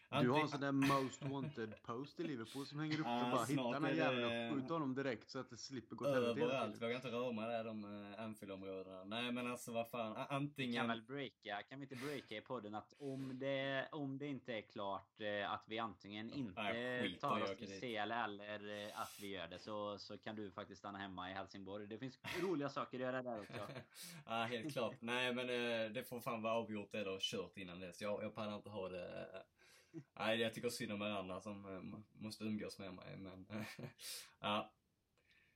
du 0.09 0.29
har 0.29 0.41
en 0.41 0.49
sån 0.49 0.61
där 0.61 0.71
most 0.71 1.23
wanted 1.25 1.73
post 1.83 2.19
i 2.19 2.23
Liverpool 2.23 2.65
som 2.65 2.79
hänger 2.79 2.99
upp 2.99 3.05
Ja, 3.05 3.25
och 3.25 3.31
bara 3.31 3.45
hitta 3.45 3.61
snart 3.61 3.73
den 3.73 3.83
här 3.83 3.91
är 3.91 3.95
jäveln 3.95 4.21
det- 4.21 4.49
och 4.49 4.55
skjuta 4.55 4.73
honom 4.73 4.95
direkt 4.95 5.29
så 5.29 5.39
att 5.39 5.49
det 5.49 5.57
slipper 5.57 5.95
gå 5.95 6.05
till 6.05 6.13
Överallt, 6.13 6.81
vågar 6.81 6.95
inte 6.95 7.11
röra 7.11 7.31
mig 7.31 7.49
där 7.49 7.63
de 7.63 7.83
äh, 8.13 8.23
Anfield-områdena. 8.23 9.03
Nej 9.03 9.31
men 9.31 9.47
alltså 9.47 9.71
vad 9.71 9.89
fan, 9.89 10.25
antingen... 10.29 10.75
kan 10.75 10.87
väl 10.87 11.01
breaka, 11.01 11.63
kan 11.69 11.79
vi 11.79 11.83
inte 11.83 11.95
breaka 11.95 12.35
i 12.37 12.41
podden 12.41 12.75
att 12.75 12.93
om 12.97 13.39
det, 13.39 13.87
om 13.91 14.17
det 14.17 14.27
inte 14.27 14.53
är 14.53 14.61
klart 14.61 15.21
eh, 15.21 15.51
att 15.51 15.63
vi 15.67 15.79
antingen 15.79 16.31
inte 16.31 16.61
Nej, 16.61 17.17
tar 17.21 17.41
oss 17.41 17.57
till. 17.57 17.79
CL 17.79 18.11
eller 18.11 18.85
eh, 18.87 19.01
att 19.01 19.17
vi 19.21 19.27
gör 19.27 19.47
det 19.47 19.59
så, 19.59 19.97
så 19.97 20.17
kan 20.17 20.35
du 20.35 20.51
faktiskt 20.51 20.79
stanna 20.79 20.97
hemma 20.97 21.31
i 21.31 21.33
Helsingborg. 21.33 21.87
Det 21.87 21.97
finns 21.97 22.19
roliga 22.41 22.69
saker 22.69 22.97
att 22.97 23.01
göra 23.01 23.23
där 23.23 23.39
också. 23.39 23.61
ja, 24.25 24.43
helt 24.43 24.73
klart. 24.73 24.95
Nej 24.99 25.33
men 25.33 25.49
eh, 25.49 25.91
det 25.91 26.03
får 26.03 26.19
fan 26.19 26.41
vara 26.41 26.53
avgjort 26.53 26.95
eller 26.95 27.19
kört 27.19 27.57
innan 27.57 27.79
dess. 27.79 28.01
Jag, 28.01 28.23
jag 28.23 28.35
pallar 28.35 28.55
inte 28.55 28.69
ha 28.69 28.89
det. 28.89 29.27
Nej, 30.19 30.39
jag 30.39 30.53
tycker 30.53 30.69
synd 30.69 30.91
om 30.91 31.01
er 31.01 31.09
andra 31.09 31.41
som 31.41 31.65
eh, 31.65 31.99
måste 32.21 32.43
umgås 32.43 32.79
med 32.79 32.93
mig 32.93 33.17
men... 33.17 33.45
Eh, 33.49 33.65
ja. 34.39 34.73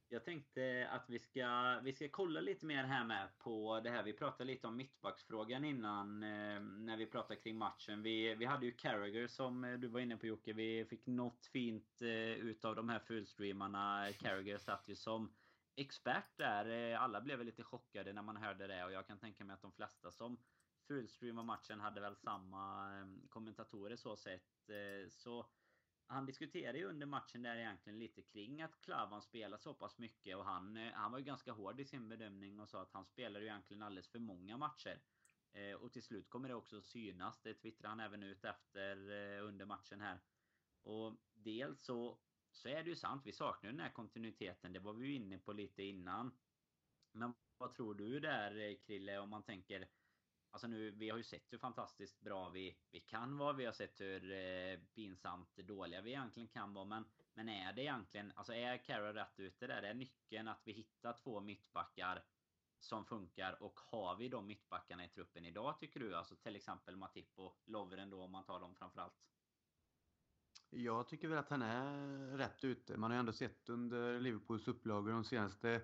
Jag 0.09 0.25
tänkte 0.25 0.87
att 0.91 1.09
vi 1.09 1.19
ska, 1.19 1.79
vi 1.83 1.93
ska 1.93 2.09
kolla 2.09 2.41
lite 2.41 2.65
mer 2.65 2.83
här 2.83 3.05
med 3.05 3.37
på 3.37 3.79
det 3.79 3.89
här. 3.89 4.03
Vi 4.03 4.13
pratade 4.13 4.43
lite 4.43 4.67
om 4.67 4.77
mittbacksfrågan 4.77 5.65
innan 5.65 6.23
eh, 6.23 6.61
när 6.61 6.97
vi 6.97 7.05
pratade 7.05 7.39
kring 7.39 7.57
matchen. 7.57 8.03
Vi, 8.03 8.35
vi 8.35 8.45
hade 8.45 8.65
ju 8.65 8.71
Carragher 8.71 9.27
som 9.27 9.77
du 9.79 9.87
var 9.87 9.99
inne 9.99 10.17
på 10.17 10.27
Jocke. 10.27 10.53
Vi 10.53 10.85
fick 10.85 11.07
något 11.07 11.45
fint 11.45 12.01
utav 12.37 12.75
de 12.75 12.89
här 12.89 12.99
fullstreamarna. 12.99 14.07
Carragher 14.19 14.57
satt 14.57 14.87
ju 14.87 14.95
som 14.95 15.33
expert 15.75 16.37
där. 16.37 16.93
Alla 16.95 17.21
blev 17.21 17.43
lite 17.45 17.63
chockade 17.63 18.13
när 18.13 18.21
man 18.21 18.37
hörde 18.37 18.67
det 18.67 18.85
och 18.85 18.91
jag 18.91 19.07
kan 19.07 19.19
tänka 19.19 19.43
mig 19.43 19.53
att 19.53 19.61
de 19.61 19.71
flesta 19.71 20.11
som 20.11 20.37
fullstreama 20.87 21.43
matchen 21.43 21.79
hade 21.79 22.01
väl 22.01 22.15
samma 22.15 22.93
eh, 22.99 23.07
kommentatorer 23.29 23.95
så 23.95 24.15
sett. 24.15 24.69
Eh, 24.69 25.09
så 25.09 25.45
han 26.07 26.25
diskuterade 26.25 26.77
ju 26.77 26.85
under 26.85 27.05
matchen 27.05 27.41
där 27.41 27.55
egentligen 27.55 27.99
lite 27.99 28.21
kring 28.21 28.61
att 28.61 28.81
Klavan 28.81 29.21
spelar 29.21 29.57
så 29.57 29.73
pass 29.73 29.97
mycket 29.97 30.37
och 30.37 30.45
han, 30.45 30.77
eh, 30.77 30.93
han 30.93 31.11
var 31.11 31.19
ju 31.19 31.25
ganska 31.25 31.51
hård 31.51 31.79
i 31.79 31.85
sin 31.85 32.09
bedömning 32.09 32.59
och 32.59 32.69
sa 32.69 32.81
att 32.81 32.93
han 32.93 33.05
spelar 33.05 33.39
ju 33.39 33.45
egentligen 33.45 33.83
alldeles 33.83 34.07
för 34.07 34.19
många 34.19 34.57
matcher. 34.57 35.01
Och 35.79 35.93
till 35.93 36.03
slut 36.03 36.29
kommer 36.29 36.49
det 36.49 36.55
också 36.55 36.77
att 36.77 36.85
synas. 36.85 37.41
Det 37.41 37.53
twittrar 37.53 37.89
han 37.89 37.99
även 37.99 38.23
ut 38.23 38.45
efter 38.45 38.97
under 39.39 39.65
matchen 39.65 40.01
här. 40.01 40.19
Och 40.83 41.13
dels 41.33 41.85
så, 41.85 42.19
så 42.51 42.67
är 42.67 42.83
det 42.83 42.89
ju 42.89 42.95
sant, 42.95 43.21
vi 43.25 43.31
saknar 43.31 43.69
ju 43.69 43.77
den 43.77 43.85
här 43.85 43.93
kontinuiteten. 43.93 44.73
Det 44.73 44.79
var 44.79 44.93
vi 44.93 45.07
ju 45.07 45.13
inne 45.13 45.37
på 45.37 45.53
lite 45.53 45.83
innan. 45.83 46.31
Men 47.11 47.33
vad 47.57 47.73
tror 47.73 47.95
du 47.95 48.19
där 48.19 48.75
Krille 48.75 49.19
om 49.19 49.29
man 49.29 49.43
tänker 49.43 49.87
Alltså 50.53 50.67
nu, 50.67 50.91
vi 50.91 51.09
har 51.09 51.17
ju 51.17 51.23
sett 51.23 51.53
hur 51.53 51.57
fantastiskt 51.57 52.21
bra 52.21 52.49
vi, 52.49 52.77
vi 52.91 52.99
kan 52.99 53.37
vara. 53.37 53.53
Vi 53.53 53.65
har 53.65 53.73
sett 53.73 54.01
hur 54.01 54.31
eh, 54.31 54.79
pinsamt 54.95 55.55
dåliga 55.55 56.01
vi 56.01 56.09
egentligen 56.09 56.49
kan 56.49 56.73
vara. 56.73 56.85
Men, 56.85 57.05
men 57.33 57.49
är 57.49 57.73
det 57.73 57.81
egentligen, 57.81 58.31
alltså 58.35 58.53
är 58.53 58.77
Carroll 58.77 59.13
rätt 59.13 59.39
ute 59.39 59.67
där? 59.67 59.83
Är 59.83 59.93
nyckeln 59.93 60.47
att 60.47 60.61
vi 60.65 60.71
hittar 60.71 61.13
två 61.13 61.39
mittbackar 61.39 62.23
som 62.79 63.05
funkar 63.05 63.63
och 63.63 63.79
har 63.79 64.15
vi 64.15 64.29
de 64.29 64.47
mittbackarna 64.47 65.05
i 65.05 65.09
truppen 65.09 65.45
idag 65.45 65.79
tycker 65.79 65.99
du? 65.99 66.15
Alltså 66.15 66.35
till 66.35 66.55
exempel 66.55 66.95
Matip 66.95 67.31
och 67.35 67.61
Lovren 67.65 68.09
då 68.09 68.23
om 68.23 68.31
man 68.31 68.45
tar 68.45 68.59
dem 68.59 68.75
framförallt. 68.75 69.23
Jag 70.69 71.07
tycker 71.07 71.27
väl 71.27 71.37
att 71.37 71.49
han 71.49 71.61
är 71.61 72.37
rätt 72.37 72.63
ute. 72.63 72.97
Man 72.97 73.11
har 73.11 73.15
ju 73.15 73.19
ändå 73.19 73.33
sett 73.33 73.69
under 73.69 74.19
Liverpools 74.19 74.67
upplagor 74.67 75.11
de 75.11 75.23
senaste 75.23 75.81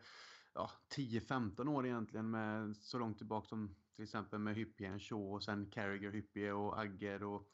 ja, 0.53 0.72
10-15 0.95 1.67
år 1.67 1.86
egentligen 1.86 2.30
med 2.30 2.78
så 2.78 2.99
långt 2.99 3.17
tillbaka 3.17 3.47
som 3.47 3.76
till 3.99 4.03
exempel 4.03 4.39
med 4.39 4.55
Hyppie, 4.55 4.99
Shaw 4.99 5.35
och 5.35 5.43
sen 5.43 5.69
Carragher, 5.71 6.11
Hyppie 6.11 6.51
och 6.51 6.79
Agger 6.79 7.23
och 7.23 7.49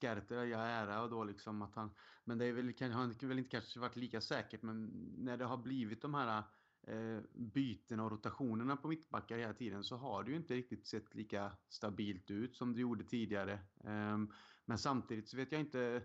ja, 0.00 0.44
jag 0.44 0.50
ära 0.50 1.02
och 1.02 1.10
då 1.10 1.24
liksom 1.24 1.62
att 1.62 1.74
han... 1.74 1.90
Men 2.24 2.38
det 2.38 2.44
är 2.44 2.52
väl, 2.52 2.72
kan, 2.72 2.92
har 2.92 3.26
väl 3.28 3.38
inte 3.38 3.50
kanske 3.50 3.80
varit 3.80 3.96
lika 3.96 4.20
säkert 4.20 4.62
men 4.62 4.86
när 5.18 5.36
det 5.36 5.44
har 5.44 5.56
blivit 5.56 6.02
de 6.02 6.14
här 6.14 6.42
eh, 6.86 7.20
byten 7.34 8.00
och 8.00 8.10
rotationerna 8.10 8.76
på 8.76 8.88
mittbackar 8.88 9.38
hela 9.38 9.54
tiden 9.54 9.84
så 9.84 9.96
har 9.96 10.24
det 10.24 10.30
ju 10.30 10.36
inte 10.36 10.54
riktigt 10.54 10.86
sett 10.86 11.14
lika 11.14 11.52
stabilt 11.68 12.30
ut 12.30 12.56
som 12.56 12.74
det 12.74 12.80
gjorde 12.80 13.04
tidigare. 13.04 13.52
Eh, 13.84 14.18
men 14.64 14.78
samtidigt 14.78 15.28
så 15.28 15.36
vet 15.36 15.52
jag 15.52 15.60
inte 15.60 16.02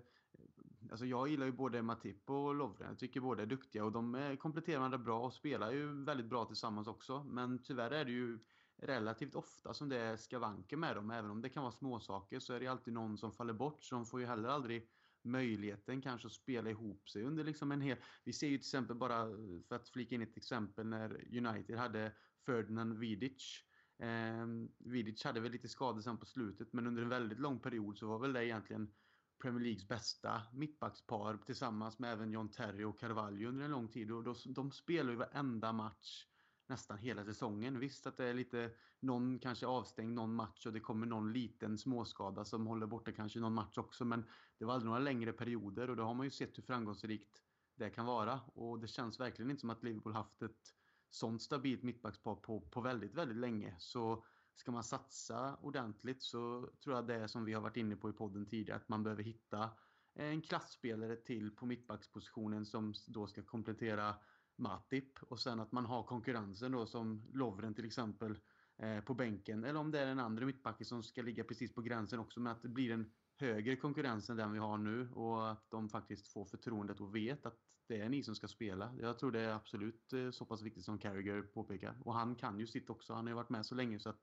Alltså 0.92 1.06
jag 1.06 1.28
gillar 1.28 1.46
ju 1.46 1.52
både 1.52 1.82
Matip 1.82 2.30
och 2.30 2.56
Lovren. 2.56 2.90
Jag 2.90 3.00
tycker 3.00 3.20
båda 3.20 3.42
är 3.42 3.48
duktiga 3.48 3.86
och 3.86 3.92
de 3.92 4.16
eh, 4.16 4.36
kompletterar 4.36 4.78
varandra 4.78 4.98
bra 4.98 5.20
och 5.20 5.34
spelar 5.34 5.72
ju 5.72 6.04
väldigt 6.04 6.30
bra 6.30 6.46
tillsammans 6.46 6.88
också. 6.88 7.24
Men 7.24 7.64
tyvärr 7.64 7.92
är 7.92 8.06
det 8.06 8.12
ju 8.12 8.40
relativt 8.78 9.36
ofta 9.36 9.74
som 9.74 9.90
det 9.90 9.98
är 9.98 10.18
skavanker 10.18 10.78
med 10.78 10.96
dem. 10.96 11.12
Även 11.12 11.32
om 11.32 11.42
det 11.42 11.50
kan 11.50 11.64
vara 11.64 11.72
småsaker 11.72 12.40
så 12.40 12.54
är 12.54 12.60
det 12.60 12.68
alltid 12.68 12.94
någon 12.94 13.18
som 13.18 13.32
faller 13.32 13.54
bort. 13.54 13.84
Så 13.84 13.96
de 13.96 14.06
får 14.06 14.20
ju 14.20 14.26
heller 14.26 14.50
aldrig 14.50 14.90
möjligheten 15.24 16.02
kanske 16.02 16.28
att 16.28 16.34
spela 16.34 16.70
ihop 16.70 17.10
sig 17.10 17.24
under 17.24 17.44
liksom 17.44 17.72
en 17.72 17.82
hel... 17.82 17.98
Vi 18.24 18.34
ser 18.34 18.48
ju 18.48 18.58
till 18.58 18.68
exempel 18.68 18.96
bara, 18.96 19.26
för 19.68 19.76
att 19.76 19.90
flika 19.90 20.16
in 20.16 20.22
ett 20.22 20.38
exempel, 20.38 20.88
när 20.88 21.38
United 21.38 21.78
hade 21.78 22.12
Ferdinand 22.46 22.98
Vidic. 22.98 23.64
Eh, 24.00 24.46
Vidic 24.78 25.24
hade 25.24 25.40
väl 25.40 25.52
lite 25.52 25.70
skador 25.70 26.02
sen 26.02 26.18
på 26.18 26.26
slutet 26.26 26.74
men 26.74 26.88
under 26.88 27.04
en 27.04 27.10
väldigt 27.10 27.40
lång 27.40 27.60
period 27.60 27.98
så 27.98 28.08
var 28.08 28.20
väl 28.20 28.34
det 28.34 28.46
egentligen 28.46 28.94
Premier 29.42 29.64
Leagues 29.64 29.88
bästa 29.88 30.42
mittbackspar 30.54 31.38
tillsammans 31.46 32.00
med 32.00 32.12
även 32.12 32.32
John 32.32 32.52
Terry 32.52 32.84
och 32.84 33.00
Carvalho 33.00 33.48
under 33.48 33.66
en 33.66 33.72
lång 33.72 33.88
tid. 33.88 34.12
Och 34.12 34.24
de, 34.24 34.36
de 34.46 34.72
spelar 34.72 35.12
ju 35.12 35.18
varenda 35.18 35.74
match 35.74 36.26
nästan 36.70 36.98
hela 36.98 37.26
säsongen. 37.26 37.80
Visst 37.80 38.08
att 38.08 38.18
det 38.18 38.26
är 38.26 38.34
lite 38.34 38.72
någon 39.00 39.40
kanske 39.40 39.68
avstängd 39.68 40.14
någon 40.14 40.36
match 40.36 40.66
och 40.66 40.74
det 40.74 40.80
kommer 40.80 41.08
någon 41.08 41.34
liten 41.34 41.78
småskada 41.78 42.46
som 42.46 42.68
håller 42.68 42.88
borta 42.88 43.12
kanske 43.12 43.40
någon 43.40 43.54
match 43.54 43.78
också. 43.78 44.06
Men 44.06 44.26
det 44.58 44.66
var 44.66 44.74
aldrig 44.74 44.88
några 44.88 45.00
längre 45.00 45.34
perioder 45.34 45.90
och 45.90 45.96
då 45.96 46.04
har 46.04 46.14
man 46.14 46.26
ju 46.26 46.30
sett 46.30 46.58
hur 46.58 46.64
framgångsrikt 46.64 47.44
det 47.76 47.90
kan 47.90 48.06
vara. 48.06 48.40
Och 48.40 48.80
det 48.80 48.88
känns 48.88 49.20
verkligen 49.20 49.52
inte 49.52 49.62
som 49.62 49.70
att 49.70 49.84
Liverpool 49.84 50.14
haft 50.14 50.42
ett 50.42 50.76
sånt 51.10 51.42
stabilt 51.42 51.84
mittbackspar 51.84 52.36
på, 52.36 52.62
på 52.62 52.82
väldigt, 52.82 53.14
väldigt 53.14 53.38
länge. 53.38 53.76
Så 53.80 54.26
ska 54.56 54.72
man 54.72 54.84
satsa 54.84 55.56
ordentligt 55.56 56.24
så 56.24 56.70
tror 56.84 56.96
jag 56.96 57.08
det 57.08 57.16
är 57.16 57.28
som 57.28 57.46
vi 57.46 57.54
har 57.54 57.62
varit 57.62 57.78
inne 57.78 57.96
på 57.96 58.10
i 58.10 58.14
podden 58.14 58.46
tidigare 58.46 58.80
att 58.80 58.90
man 58.90 59.04
behöver 59.04 59.24
hitta 59.24 59.70
en 60.14 60.42
klassspelare 60.42 61.16
till 61.16 61.56
på 61.56 61.66
mittbackspositionen 61.66 62.66
som 62.66 62.94
då 63.08 63.28
ska 63.28 63.44
komplettera 63.44 64.16
Matip 64.58 65.24
och 65.24 65.40
sen 65.40 65.60
att 65.60 65.72
man 65.72 65.86
har 65.86 66.04
konkurrensen 66.04 66.72
då 66.72 66.86
som 66.86 67.32
Lovren 67.34 67.74
till 67.74 67.86
exempel 67.86 68.40
eh, 68.78 69.02
på 69.02 69.14
bänken 69.14 69.64
eller 69.64 69.80
om 69.80 69.92
det 69.92 70.00
är 70.00 70.06
den 70.06 70.20
andra 70.20 70.46
mittbacken 70.46 70.86
som 70.86 71.04
ska 71.04 71.22
ligga 71.22 71.44
precis 71.44 71.74
på 71.74 71.82
gränsen 71.82 72.20
också 72.20 72.40
men 72.40 72.52
att 72.52 72.62
det 72.62 72.70
blir 72.70 72.92
en 72.92 73.12
högre 73.38 73.76
konkurrens 73.76 74.30
än 74.30 74.38
den 74.38 74.52
vi 74.52 74.60
har 74.60 74.78
nu 74.78 75.10
och 75.12 75.52
att 75.52 75.72
de 75.72 75.90
faktiskt 75.90 76.28
får 76.28 76.46
förtroendet 76.46 77.02
och 77.02 77.16
vet 77.16 77.46
att 77.46 77.60
det 77.88 78.02
är 78.02 78.10
ni 78.10 78.24
som 78.24 78.36
ska 78.36 78.48
spela. 78.48 78.96
Jag 79.00 79.20
tror 79.20 79.32
det 79.32 79.40
är 79.42 79.54
absolut 79.54 80.14
eh, 80.14 80.32
så 80.32 80.46
pass 80.46 80.62
viktigt 80.62 80.86
som 80.86 81.00
Carragher 81.00 81.42
påpekar. 81.42 81.98
Och 82.06 82.14
han 82.14 82.36
kan 82.36 82.60
ju 82.60 82.68
sitt 82.68 82.90
också. 82.90 83.14
Han 83.14 83.26
har 83.26 83.32
ju 83.32 83.36
varit 83.36 83.50
med 83.50 83.66
så 83.66 83.76
länge 83.76 84.00
så 84.00 84.10
att 84.10 84.22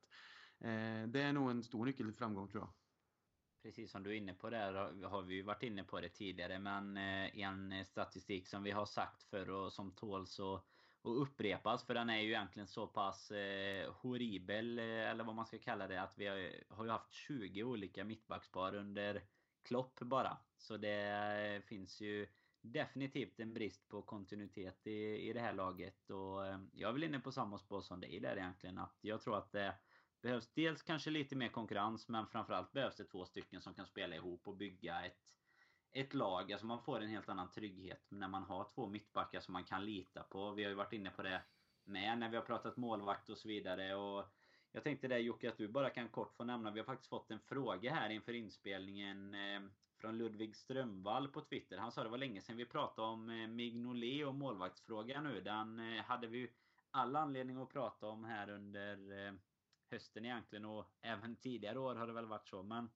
eh, 0.60 1.08
det 1.08 1.22
är 1.22 1.32
nog 1.32 1.50
en 1.50 1.62
stor 1.62 1.84
nyckel 1.86 2.06
till 2.06 2.16
framgång 2.16 2.48
tror 2.48 2.62
jag. 2.62 2.81
Precis 3.62 3.90
som 3.90 4.02
du 4.02 4.10
är 4.10 4.14
inne 4.14 4.34
på 4.34 4.50
där 4.50 4.72
har 5.04 5.22
vi 5.22 5.34
ju 5.34 5.42
varit 5.42 5.62
inne 5.62 5.84
på 5.84 6.00
det 6.00 6.08
tidigare 6.08 6.58
men 6.58 6.96
eh, 6.96 7.38
en 7.38 7.84
statistik 7.84 8.48
som 8.48 8.62
vi 8.62 8.70
har 8.70 8.86
sagt 8.86 9.22
för 9.22 9.50
och 9.50 9.72
som 9.72 9.90
tåls 9.90 10.40
att 10.40 10.64
och 11.02 11.22
upprepas 11.22 11.84
för 11.84 11.94
den 11.94 12.10
är 12.10 12.20
ju 12.20 12.28
egentligen 12.28 12.66
så 12.66 12.86
pass 12.86 13.30
eh, 13.30 13.92
horribel 13.92 14.78
eh, 14.78 14.84
eller 14.84 15.24
vad 15.24 15.34
man 15.34 15.46
ska 15.46 15.58
kalla 15.58 15.88
det 15.88 16.02
att 16.02 16.18
vi 16.18 16.26
har, 16.26 16.50
har 16.68 16.84
ju 16.84 16.90
haft 16.90 17.12
20 17.12 17.62
olika 17.62 18.04
mittbackspar 18.04 18.74
under 18.74 19.22
Klopp 19.62 20.00
bara. 20.00 20.36
Så 20.56 20.76
det 20.76 21.08
eh, 21.54 21.62
finns 21.62 22.00
ju 22.00 22.26
definitivt 22.60 23.40
en 23.40 23.54
brist 23.54 23.88
på 23.88 24.02
kontinuitet 24.02 24.86
i, 24.86 25.28
i 25.28 25.32
det 25.32 25.40
här 25.40 25.52
laget. 25.52 26.10
Och 26.10 26.40
jag 26.72 26.88
är 26.88 26.92
väl 26.92 27.04
inne 27.04 27.20
på 27.20 27.32
samma 27.32 27.58
spår 27.58 27.80
som 27.80 28.00
dig 28.00 28.20
där 28.20 28.36
egentligen. 28.36 28.78
Att 28.78 28.98
jag 29.00 29.20
tror 29.20 29.38
att 29.38 29.52
det 29.52 29.74
behövs 30.22 30.52
dels 30.54 30.82
kanske 30.82 31.10
lite 31.10 31.36
mer 31.36 31.48
konkurrens 31.48 32.08
men 32.08 32.26
framförallt 32.26 32.72
behövs 32.72 32.96
det 32.96 33.04
två 33.04 33.24
stycken 33.24 33.60
som 33.60 33.74
kan 33.74 33.86
spela 33.86 34.16
ihop 34.16 34.48
och 34.48 34.56
bygga 34.56 35.04
ett, 35.04 35.36
ett 35.92 36.14
lag. 36.14 36.52
Alltså 36.52 36.66
man 36.66 36.82
får 36.82 37.00
en 37.00 37.08
helt 37.08 37.28
annan 37.28 37.50
trygghet 37.50 38.06
när 38.08 38.28
man 38.28 38.42
har 38.42 38.68
två 38.74 38.86
mittbackar 38.86 39.40
som 39.40 39.52
man 39.52 39.64
kan 39.64 39.84
lita 39.84 40.22
på. 40.22 40.50
Vi 40.50 40.62
har 40.62 40.70
ju 40.70 40.76
varit 40.76 40.92
inne 40.92 41.10
på 41.10 41.22
det 41.22 41.42
med 41.84 42.18
när 42.18 42.28
vi 42.28 42.36
har 42.36 42.44
pratat 42.44 42.76
målvakt 42.76 43.28
och 43.28 43.38
så 43.38 43.48
vidare. 43.48 43.94
Och 43.94 44.24
jag 44.72 44.84
tänkte 44.84 45.08
det 45.08 45.18
Jocke 45.18 45.48
att 45.48 45.58
du 45.58 45.68
bara 45.68 45.90
kan 45.90 46.08
kort 46.08 46.34
få 46.34 46.44
nämna. 46.44 46.70
Vi 46.70 46.80
har 46.80 46.86
faktiskt 46.86 47.10
fått 47.10 47.30
en 47.30 47.40
fråga 47.40 47.94
här 47.94 48.10
inför 48.10 48.32
inspelningen 48.32 49.34
eh, 49.34 49.60
från 49.96 50.18
Ludvig 50.18 50.56
Strömvall 50.56 51.28
på 51.28 51.40
Twitter. 51.40 51.78
Han 51.78 51.92
sa 51.92 52.02
det 52.02 52.08
var 52.08 52.18
länge 52.18 52.40
sedan 52.40 52.56
vi 52.56 52.64
pratade 52.64 53.08
om 53.08 53.30
eh, 53.30 53.48
Mignolet 53.48 54.26
och 54.26 54.34
målvaktsfrågan 54.34 55.24
nu. 55.24 55.40
Den 55.40 55.78
eh, 55.78 56.04
hade 56.04 56.26
vi 56.26 56.50
all 56.90 57.16
anledning 57.16 57.56
att 57.56 57.72
prata 57.72 58.06
om 58.06 58.24
här 58.24 58.50
under 58.50 59.38
hösten 59.92 60.24
egentligen 60.24 60.64
och 60.64 60.86
även 61.00 61.36
tidigare 61.36 61.78
år 61.78 61.94
har 61.94 62.06
det 62.06 62.12
väl 62.12 62.26
varit 62.26 62.48
så. 62.48 62.62
Men 62.62 62.90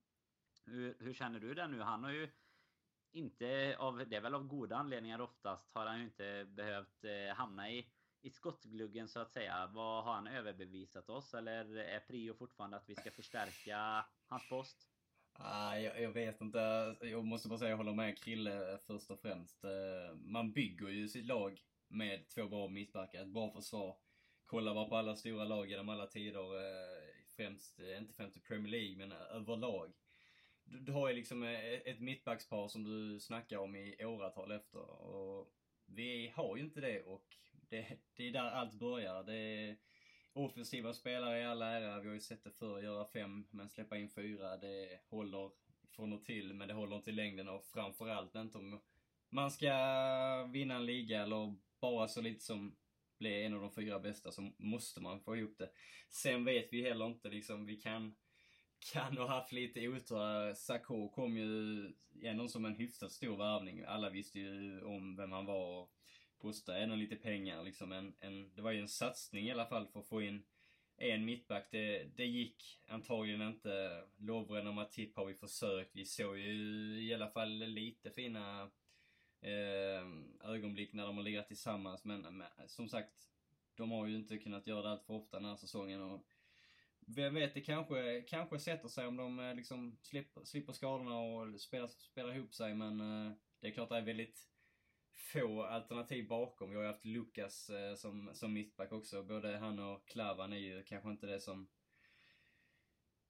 hur, 0.65 0.97
hur 0.99 1.13
känner 1.13 1.39
du 1.39 1.53
det 1.53 1.67
nu? 1.67 1.81
Han 1.81 2.03
har 2.03 2.11
ju 2.11 2.29
inte 3.11 3.75
av, 3.79 4.07
det 4.09 4.15
är 4.15 4.21
väl 4.21 4.35
av 4.35 4.47
goda 4.47 4.75
anledningar 4.75 5.21
oftast, 5.21 5.73
har 5.73 5.85
han 5.85 5.99
ju 5.99 6.03
inte 6.03 6.45
behövt 6.45 7.03
eh, 7.03 7.35
hamna 7.35 7.71
i, 7.71 7.87
i 8.21 8.29
skottgluggen 8.29 9.07
så 9.07 9.19
att 9.19 9.31
säga. 9.31 9.71
Vad 9.73 10.03
har 10.03 10.13
han 10.13 10.27
överbevisat 10.27 11.09
oss? 11.09 11.33
Eller 11.33 11.75
är 11.75 11.99
prio 11.99 12.33
fortfarande 12.33 12.77
att 12.77 12.89
vi 12.89 12.95
ska 12.95 13.11
förstärka 13.11 14.05
hans 14.27 14.49
post? 14.49 14.87
Ah, 15.39 15.75
jag, 15.75 16.01
jag, 16.01 16.11
vet 16.11 16.41
inte. 16.41 16.95
Jag 17.01 17.25
måste 17.25 17.49
bara 17.49 17.59
säga 17.59 17.69
jag 17.69 17.77
håller 17.77 17.93
med 17.93 18.17
Krille 18.17 18.77
först 18.87 19.11
och 19.11 19.19
främst. 19.19 19.63
Eh, 19.63 20.15
man 20.15 20.51
bygger 20.51 20.87
ju 20.87 21.07
sitt 21.07 21.25
lag 21.25 21.61
med 21.87 22.29
två 22.29 22.47
bra 22.47 22.67
mittbackar, 22.67 23.21
ett 23.21 23.33
bra 23.33 23.51
försvar. 23.51 23.97
Kolla 24.47 24.73
bara 24.73 24.85
på 24.85 24.95
alla 24.95 25.15
stora 25.15 25.45
lag 25.45 25.69
genom 25.69 25.89
alla 25.89 26.07
tider. 26.07 26.55
Eh, 26.55 27.13
främst, 27.35 27.79
eh, 27.79 27.97
inte 27.97 28.13
främst 28.13 28.37
i 28.37 28.39
Premier 28.39 28.71
League, 28.71 28.97
men 28.97 29.11
eh, 29.11 29.35
överlag. 29.35 29.93
Du, 30.63 30.79
du 30.79 30.91
har 30.91 31.09
ju 31.09 31.15
liksom 31.15 31.43
ett 31.43 31.99
mittbackspar 31.99 32.67
som 32.67 32.83
du 32.83 33.19
snackar 33.19 33.57
om 33.57 33.75
i 33.75 34.05
åratal 34.05 34.51
efter. 34.51 35.05
Och 35.05 35.53
vi 35.85 36.31
har 36.35 36.57
ju 36.57 36.63
inte 36.63 36.81
det 36.81 37.01
och 37.01 37.25
det, 37.69 37.97
det 38.15 38.27
är 38.27 38.31
där 38.31 38.51
allt 38.51 38.73
börjar. 38.73 39.23
Det 39.23 39.35
är, 39.35 39.77
offensiva 40.33 40.93
spelare 40.93 41.39
i 41.39 41.45
all 41.45 41.61
ära, 41.61 41.99
vi 41.99 42.07
har 42.07 42.13
ju 42.13 42.19
sett 42.19 42.43
det 42.43 42.51
förr, 42.51 42.81
göra 42.81 43.05
fem 43.05 43.47
men 43.51 43.69
släppa 43.69 43.97
in 43.97 44.09
fyra, 44.09 44.57
det 44.57 44.99
håller 45.09 45.51
från 45.91 46.13
och 46.13 46.25
till, 46.25 46.53
men 46.53 46.67
det 46.67 46.73
håller 46.73 46.95
inte 46.95 47.09
i 47.09 47.13
längden 47.13 47.49
och 47.49 47.65
framförallt 47.65 48.35
inte 48.35 48.57
om 48.57 48.81
man 49.29 49.51
ska 49.51 49.69
vinna 50.51 50.75
en 50.75 50.85
liga 50.85 51.23
eller 51.23 51.55
bara 51.79 52.07
så 52.07 52.21
lite 52.21 52.43
som 52.43 52.75
bli 53.19 53.43
en 53.43 53.53
av 53.53 53.61
de 53.61 53.71
fyra 53.71 53.99
bästa 53.99 54.31
så 54.31 54.51
måste 54.57 55.01
man 55.01 55.21
få 55.21 55.37
ihop 55.37 55.57
det. 55.57 55.69
Sen 56.09 56.45
vet 56.45 56.73
vi 56.73 56.81
heller 56.81 57.05
inte 57.05 57.29
liksom, 57.29 57.65
vi 57.65 57.75
kan 57.75 58.15
kan 58.79 59.17
ha 59.17 59.27
haft 59.27 59.51
lite 59.51 59.87
otur. 59.87 60.53
Sakho 60.53 61.09
kom 61.09 61.37
ju 61.37 61.93
ändå 62.23 62.47
som 62.47 62.65
en 62.65 62.75
hyfsat 62.75 63.11
stor 63.11 63.37
värvning. 63.37 63.83
Alla 63.87 64.09
visste 64.09 64.39
ju 64.39 64.81
om 64.81 65.15
vem 65.15 65.31
han 65.31 65.45
var 65.45 65.81
och 65.81 65.91
kostade 66.37 66.79
ändå 66.79 66.95
lite 66.95 67.15
pengar 67.15 67.63
liksom. 67.63 67.91
En, 67.91 68.15
en, 68.19 68.55
det 68.55 68.61
var 68.61 68.71
ju 68.71 68.81
en 68.81 68.87
satsning 68.87 69.47
i 69.47 69.51
alla 69.51 69.65
fall 69.65 69.87
för 69.87 69.99
att 69.99 70.07
få 70.07 70.21
in 70.21 70.45
en 70.97 71.25
mittback. 71.25 71.67
Det, 71.71 72.03
det 72.03 72.25
gick 72.25 72.81
antagligen 72.87 73.41
inte. 73.41 74.03
Lovren 74.17 74.67
och 74.67 74.73
Matip 74.73 75.15
har 75.15 75.25
vi 75.25 75.33
försökt. 75.33 75.95
Vi 75.95 76.05
såg 76.05 76.37
ju 76.37 76.53
i 77.01 77.13
alla 77.13 77.29
fall 77.29 77.57
lite 77.57 78.11
fina 78.11 78.69
Ehm, 79.41 80.39
ögonblick 80.43 80.93
när 80.93 81.05
de 81.05 81.17
har 81.17 81.23
legat 81.23 81.47
tillsammans. 81.47 82.05
Men, 82.05 82.21
men, 82.21 82.47
som 82.67 82.89
sagt, 82.89 83.13
de 83.75 83.91
har 83.91 84.07
ju 84.07 84.15
inte 84.15 84.37
kunnat 84.37 84.67
göra 84.67 84.81
det 84.81 84.89
allt 84.89 85.05
för 85.05 85.13
ofta 85.13 85.37
den 85.37 85.49
här 85.49 85.55
säsongen. 85.55 86.01
Och 86.01 86.27
vem 87.07 87.33
vet, 87.33 87.53
det 87.53 87.61
kanske, 87.61 88.21
kanske 88.21 88.59
sätter 88.59 88.87
sig 88.87 89.07
om 89.07 89.17
de 89.17 89.39
eh, 89.39 89.55
liksom 89.55 89.97
slipper, 90.01 90.43
slipper 90.43 90.73
skadorna 90.73 91.19
och 91.19 91.61
spelar, 91.61 91.87
spelar 91.87 92.35
ihop 92.35 92.53
sig. 92.53 92.75
Men 92.75 93.01
eh, 93.01 93.31
det 93.59 93.67
är 93.67 93.71
klart 93.71 93.89
det 93.89 93.97
är 93.97 94.01
väldigt 94.01 94.49
få 95.33 95.63
alternativ 95.63 96.27
bakom. 96.27 96.69
Vi 96.69 96.75
har 96.75 96.83
ju 96.83 96.89
haft 96.89 97.05
Lukas 97.05 97.69
eh, 97.69 97.95
som, 97.95 98.29
som 98.33 98.53
mittback 98.53 98.91
också. 98.91 99.23
Både 99.23 99.57
han 99.57 99.79
och 99.79 100.07
Klavan 100.07 100.53
är 100.53 100.57
ju 100.57 100.83
kanske 100.83 101.09
inte 101.09 101.27
det 101.27 101.39
som 101.39 101.67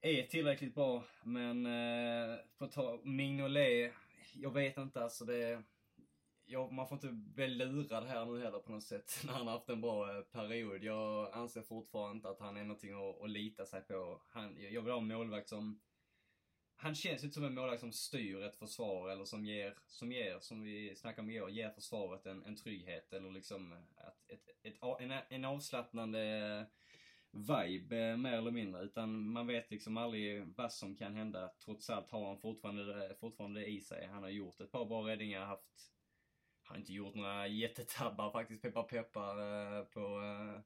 är 0.01 0.23
tillräckligt 0.23 0.75
bra. 0.75 1.03
Men 1.23 1.65
eh, 1.65 2.37
på 2.57 2.67
ta 2.67 3.01
Mignolet, 3.03 3.93
jag 4.33 4.53
vet 4.53 4.77
inte 4.77 5.03
alltså 5.03 5.25
det... 5.25 5.63
Ja, 6.49 6.69
man 6.69 6.87
får 6.87 6.95
inte 6.95 7.11
bli 7.11 7.47
lurad 7.47 8.03
här 8.03 8.25
nu 8.25 8.43
heller 8.43 8.59
på 8.59 8.71
något 8.71 8.83
sätt 8.83 9.21
när 9.25 9.33
han 9.33 9.47
har 9.47 9.53
haft 9.53 9.69
en 9.69 9.81
bra 9.81 10.17
eh, 10.17 10.21
period. 10.21 10.83
Jag 10.83 11.33
anser 11.33 11.61
fortfarande 11.61 12.15
inte 12.15 12.29
att 12.29 12.39
han 12.39 12.57
är 12.57 12.63
någonting 12.63 12.93
att, 12.93 13.21
att 13.21 13.29
lita 13.29 13.65
sig 13.65 13.81
på. 13.81 14.21
Han, 14.27 14.55
jag 14.59 14.81
vill 14.81 14.91
ha 14.91 14.99
en 14.99 15.07
målvakt 15.07 15.49
som 15.49 15.81
han 16.79 16.95
känns 16.95 17.23
inte 17.23 17.33
som 17.33 17.43
en 17.43 17.55
målvakt 17.55 17.79
som 17.79 17.91
styr 17.91 18.41
ett 18.41 18.55
försvar 18.55 19.09
eller 19.09 19.25
som 19.25 19.45
ger, 19.45 19.77
som 19.87 20.11
ger, 20.11 20.39
som 20.39 20.61
vi 20.61 20.95
snackade 20.95 21.21
om 21.21 21.29
igår, 21.29 21.49
ger 21.49 21.69
försvaret 21.69 22.25
en, 22.25 22.43
en 22.43 22.55
trygghet 22.55 23.13
eller 23.13 23.31
liksom 23.31 23.73
ett, 23.73 24.31
ett, 24.31 24.49
ett, 24.63 24.99
en, 24.99 25.11
en 25.29 25.45
avslappnande 25.45 26.21
eh, 26.21 26.65
vibe 27.31 27.97
eh, 27.97 28.17
mer 28.17 28.33
eller 28.33 28.51
mindre. 28.51 28.81
Utan 28.81 29.29
man 29.29 29.47
vet 29.47 29.71
liksom 29.71 29.97
aldrig 29.97 30.53
vad 30.55 30.73
som 30.73 30.95
kan 30.95 31.15
hända. 31.15 31.51
Trots 31.65 31.89
allt 31.89 32.09
har 32.09 32.27
han 32.27 32.37
fortfarande, 32.37 33.15
fortfarande 33.19 33.59
det 33.59 33.65
i 33.65 33.81
sig. 33.81 34.07
Han 34.07 34.23
har 34.23 34.29
gjort 34.29 34.61
ett 34.61 34.71
par 34.71 34.85
bra 34.85 35.07
räddningar, 35.07 35.45
haft 35.45 35.96
har 36.67 36.77
inte 36.77 36.93
gjort 36.93 37.15
några 37.15 37.47
jättetabbar 37.47 38.31
faktiskt, 38.31 38.61
peppar 38.61 38.83
peppar 38.83 39.37
eh, 39.37 39.83
på 39.83 39.99
eh, 39.99 40.61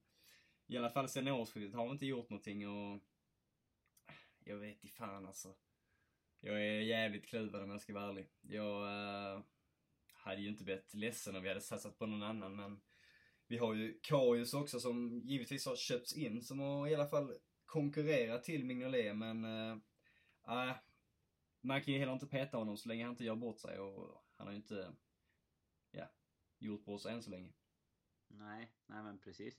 i 0.67 0.77
alla 0.77 0.89
fall 0.89 1.09
sen 1.09 1.27
årsskiftet 1.27 1.75
har 1.75 1.83
han 1.83 1.93
inte 1.93 2.05
gjort 2.05 2.29
någonting 2.29 2.67
och 2.67 2.99
jag 4.43 4.57
vet 4.57 4.85
i 4.85 4.87
fan 4.87 5.25
alltså. 5.25 5.55
Jag 6.39 6.61
är 6.61 6.81
jävligt 6.81 7.25
kluven 7.25 7.63
om 7.63 7.69
jag 7.69 7.81
ska 7.81 7.93
vara 7.93 8.09
ärlig. 8.09 8.29
Jag 8.41 8.83
uh, 8.83 9.43
hade 10.13 10.41
ju 10.41 10.49
inte 10.49 10.63
blivit 10.63 10.93
ledsen 10.93 11.35
om 11.35 11.41
vi 11.41 11.47
hade 11.47 11.61
satsat 11.61 11.97
på 11.97 12.05
någon 12.05 12.23
annan 12.23 12.55
men 12.55 12.81
vi 13.47 13.57
har 13.57 13.73
ju 13.73 13.99
Karius 14.01 14.53
också 14.53 14.79
som 14.79 15.21
givetvis 15.23 15.65
har 15.65 15.75
köpts 15.75 16.13
in 16.13 16.41
som 16.41 16.59
har 16.59 16.87
i 16.87 16.95
alla 16.95 17.07
fall 17.07 17.33
konkurrerat 17.65 18.43
till 18.43 18.65
Mignolet 18.65 19.15
men 19.15 19.45
uh, 19.45 19.75
uh, 20.47 20.73
man 21.61 21.81
kan 21.81 21.93
ju 21.93 21.99
heller 21.99 22.13
inte 22.13 22.27
peta 22.27 22.57
honom 22.57 22.77
så 22.77 22.89
länge 22.89 23.03
han 23.03 23.11
inte 23.11 23.25
gör 23.25 23.35
bort 23.35 23.59
sig 23.59 23.79
och 23.79 24.23
han 24.37 24.47
har 24.47 24.51
ju 24.51 24.57
inte 24.57 24.93
gjort 26.61 26.85
bort 26.85 27.01
sig 27.01 27.13
än 27.13 27.23
så 27.23 27.29
länge. 27.29 27.53
Nej, 28.27 28.71
nej 28.85 29.03
men 29.03 29.19
precis. 29.19 29.55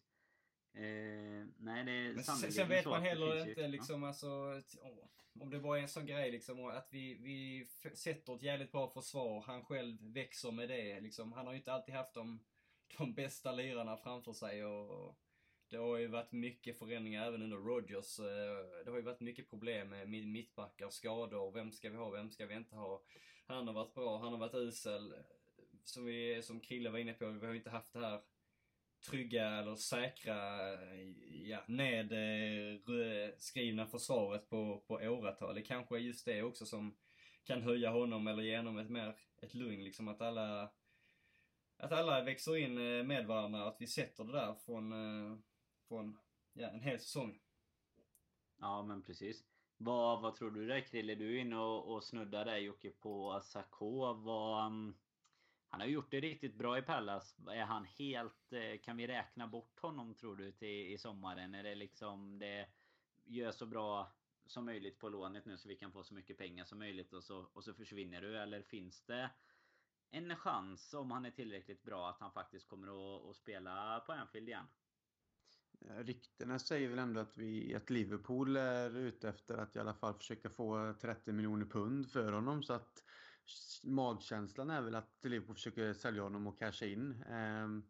Eh, 0.75 1.47
nej, 1.57 1.85
det 1.85 1.93
är 1.93 2.15
Men 2.15 2.25
sen, 2.25 2.53
sen 2.53 2.69
vet 2.69 2.87
man 2.87 3.03
heller 3.03 3.49
inte 3.49 3.69
liksom, 3.69 4.03
ja. 4.03 4.09
alltså, 4.09 4.63
åh, 4.81 5.09
om 5.41 5.51
det 5.51 5.57
är 5.57 5.77
en 5.77 5.89
sån 5.89 6.07
grej 6.07 6.31
liksom, 6.31 6.65
att 6.65 6.89
vi, 6.91 7.15
vi 7.15 7.69
sätter 7.95 8.35
ett 8.35 8.43
jävligt 8.43 8.73
bra 8.73 8.89
försvar, 8.89 9.41
han 9.41 9.65
själv 9.65 9.99
växer 10.01 10.53
med 10.53 10.69
det 10.69 11.01
liksom. 11.01 11.33
Han 11.33 11.47
har 11.47 11.53
ju 11.53 11.59
inte 11.59 11.73
alltid 11.73 11.95
haft 11.95 12.15
de, 12.15 12.45
de 12.99 13.15
bästa 13.15 13.53
lirarna 13.53 13.97
framför 13.97 14.33
sig 14.33 14.65
och 14.65 15.19
det 15.69 15.77
har 15.77 15.97
ju 15.97 16.07
varit 16.07 16.33
mycket 16.33 16.79
förändringar 16.79 17.27
även 17.27 17.43
under 17.43 17.57
Rogers. 17.57 18.19
Eh, 18.19 18.85
det 18.85 18.91
har 18.91 18.97
ju 18.97 19.03
varit 19.03 19.21
mycket 19.21 19.51
problem 19.51 19.89
med 19.89 20.09
mittbackar, 20.09 20.91
skador, 20.91 21.53
vem 21.53 21.73
ska 21.73 21.91
vi 21.91 21.97
ha, 21.97 22.11
vem 22.11 22.31
ska 22.31 22.47
vi 22.47 22.55
inte 22.55 22.77
ha? 22.77 23.03
Han 23.47 23.67
har 23.67 23.75
varit 23.75 23.95
bra, 23.95 24.19
han 24.19 24.33
har 24.33 24.39
varit 24.39 24.55
usel. 24.55 25.15
Som, 25.85 26.05
vi, 26.05 26.43
som 26.43 26.61
Krille 26.61 26.91
var 26.91 26.99
inne 26.99 27.13
på, 27.13 27.27
vi 27.27 27.47
har 27.47 27.53
ju 27.53 27.59
inte 27.59 27.71
haft 27.71 27.93
det 27.93 27.99
här 27.99 28.21
trygga 29.11 29.49
eller 29.49 29.77
säkra, 29.77 30.37
ja, 31.45 31.65
nedskrivna 31.67 33.87
försvaret 33.87 34.49
på, 34.49 34.85
på 34.87 34.95
åratal. 34.95 35.55
Det 35.55 35.63
kanske 35.63 35.97
är 35.97 36.01
just 36.01 36.27
det 36.27 36.43
också 36.43 36.67
som 36.67 36.97
kan 37.45 37.63
höja 37.63 37.91
honom 37.91 38.27
eller 38.27 38.43
ge 38.43 38.57
honom 38.57 38.79
ett 38.79 38.91
mer, 38.91 39.17
ett 39.43 39.55
lugn 39.55 39.85
liksom 39.85 40.09
att 40.09 40.21
alla 40.21 40.73
att 41.83 41.93
alla 41.93 42.25
växer 42.25 42.57
in 42.57 42.79
eh, 42.79 43.05
med 43.05 43.27
varandra, 43.27 43.69
att 43.69 43.81
vi 43.81 43.87
sätter 43.87 44.25
det 44.25 44.33
där 44.33 44.55
från, 44.55 44.93
eh, 44.93 45.39
från 45.89 46.19
ja, 46.53 46.69
en 46.69 46.81
hel 46.81 47.01
säsong. 47.01 47.41
Ja 48.59 48.83
men 48.83 49.03
precis. 49.03 49.45
Vad, 49.77 50.23
vad 50.23 50.35
tror 50.35 50.51
du 50.51 50.67
där 50.67 50.81
Krille? 50.81 51.15
Du 51.15 51.37
är 51.37 51.41
inne 51.41 51.57
och, 51.57 51.95
och 51.95 52.05
snuddar 52.05 52.45
där 52.45 52.57
Jocke 52.57 52.91
på 52.91 53.33
Asako. 53.33 54.15
Vad, 54.15 54.67
mm, 54.67 54.95
han 55.73 55.81
har 55.81 55.89
gjort 55.89 56.11
det 56.11 56.21
riktigt 56.21 56.55
bra 56.55 56.79
i 56.79 56.83
Pallas. 56.83 57.37
Är 57.49 57.65
han 57.65 57.85
helt... 57.85 58.53
Eh, 58.53 58.81
kan 58.83 58.97
vi 58.97 59.07
räkna 59.07 59.47
bort 59.47 59.81
honom 59.81 60.15
tror 60.15 60.37
du 60.37 60.53
till 60.53 60.93
i 60.93 60.99
sommaren? 60.99 61.55
Är 61.55 61.63
det 61.63 61.75
liksom 61.75 62.39
det 62.39 62.69
gör 63.25 63.53
så 63.53 63.67
bra 63.67 64.13
som 64.47 64.65
möjligt 64.65 64.99
på 64.99 65.09
lånet 65.09 65.45
nu 65.45 65.57
så 65.57 65.69
vi 65.69 65.77
kan 65.77 65.93
få 65.93 66.05
så 66.05 66.15
mycket 66.15 66.39
pengar 66.39 66.65
som 66.65 66.79
möjligt 66.79 67.13
och 67.13 67.25
så, 67.25 67.47
och 67.53 67.65
så 67.65 67.75
försvinner 67.75 68.21
du? 68.21 68.39
Eller 68.39 68.63
finns 68.63 69.03
det 69.03 69.31
en 70.11 70.37
chans 70.37 70.95
om 70.95 71.11
han 71.11 71.25
är 71.25 71.31
tillräckligt 71.31 71.83
bra 71.83 72.11
att 72.11 72.21
han 72.21 72.33
faktiskt 72.33 72.69
kommer 72.69 72.89
att, 72.89 73.31
att 73.31 73.37
spela 73.37 74.01
på 74.01 74.13
Anfield 74.13 74.49
igen? 74.49 74.67
Ryktena 75.81 76.59
säger 76.59 76.89
väl 76.89 76.99
ändå 76.99 77.21
att, 77.21 77.39
vi, 77.39 77.75
att 77.75 77.91
Liverpool 77.91 78.57
är 78.57 78.97
ute 78.97 79.29
efter 79.29 79.59
att 79.59 79.77
i 79.77 79.79
alla 79.79 79.95
fall 79.95 80.15
försöka 80.15 80.51
få 80.51 80.95
30 81.01 81.33
miljoner 81.33 81.67
pund 81.67 82.11
för 82.11 82.33
honom. 82.33 82.63
Så 82.63 82.73
att 82.73 83.05
magkänslan 83.83 84.71
är 84.71 84.83
väl 84.83 84.95
att 84.95 85.19
Liverpool 85.23 85.55
försöker 85.55 85.93
sälja 85.93 86.23
honom 86.23 86.47
och 86.47 86.59
casha 86.59 86.87
in. 86.87 87.23
Ehm, 87.23 87.83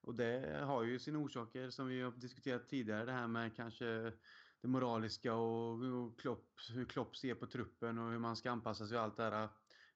och 0.00 0.14
det 0.14 0.60
har 0.64 0.82
ju 0.82 0.98
sina 0.98 1.18
orsaker 1.18 1.70
som 1.70 1.88
vi 1.88 2.02
har 2.02 2.10
diskuterat 2.10 2.68
tidigare. 2.68 3.04
Det 3.04 3.12
här 3.12 3.26
med 3.26 3.56
kanske 3.56 4.12
det 4.60 4.68
moraliska 4.68 5.34
och, 5.34 5.82
och 5.82 6.20
Klopp, 6.20 6.46
hur 6.74 6.84
Klopp 6.84 7.16
ser 7.16 7.34
på 7.34 7.46
truppen 7.46 7.98
och 7.98 8.10
hur 8.10 8.18
man 8.18 8.36
ska 8.36 8.50
anpassa 8.50 8.86
sig 8.86 8.98
och 8.98 9.04
allt 9.04 9.16
det 9.16 9.22
här. 9.22 9.48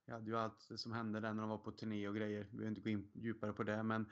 Vi 0.07 0.13
hade 0.13 0.31
ju 0.31 0.37
allt 0.37 0.69
som 0.77 0.93
hände 0.93 1.21
där 1.21 1.33
när 1.35 1.41
de 1.41 1.51
var 1.51 1.59
på 1.59 1.73
turné 1.73 2.09
och 2.09 2.17
grejer. 2.17 2.45
Vi 2.51 2.57
behöver 2.57 2.69
inte 2.69 2.81
gå 2.81 2.91
in 2.91 3.11
djupare 3.15 3.53
på 3.53 3.63
det. 3.63 3.83
Men 3.83 4.07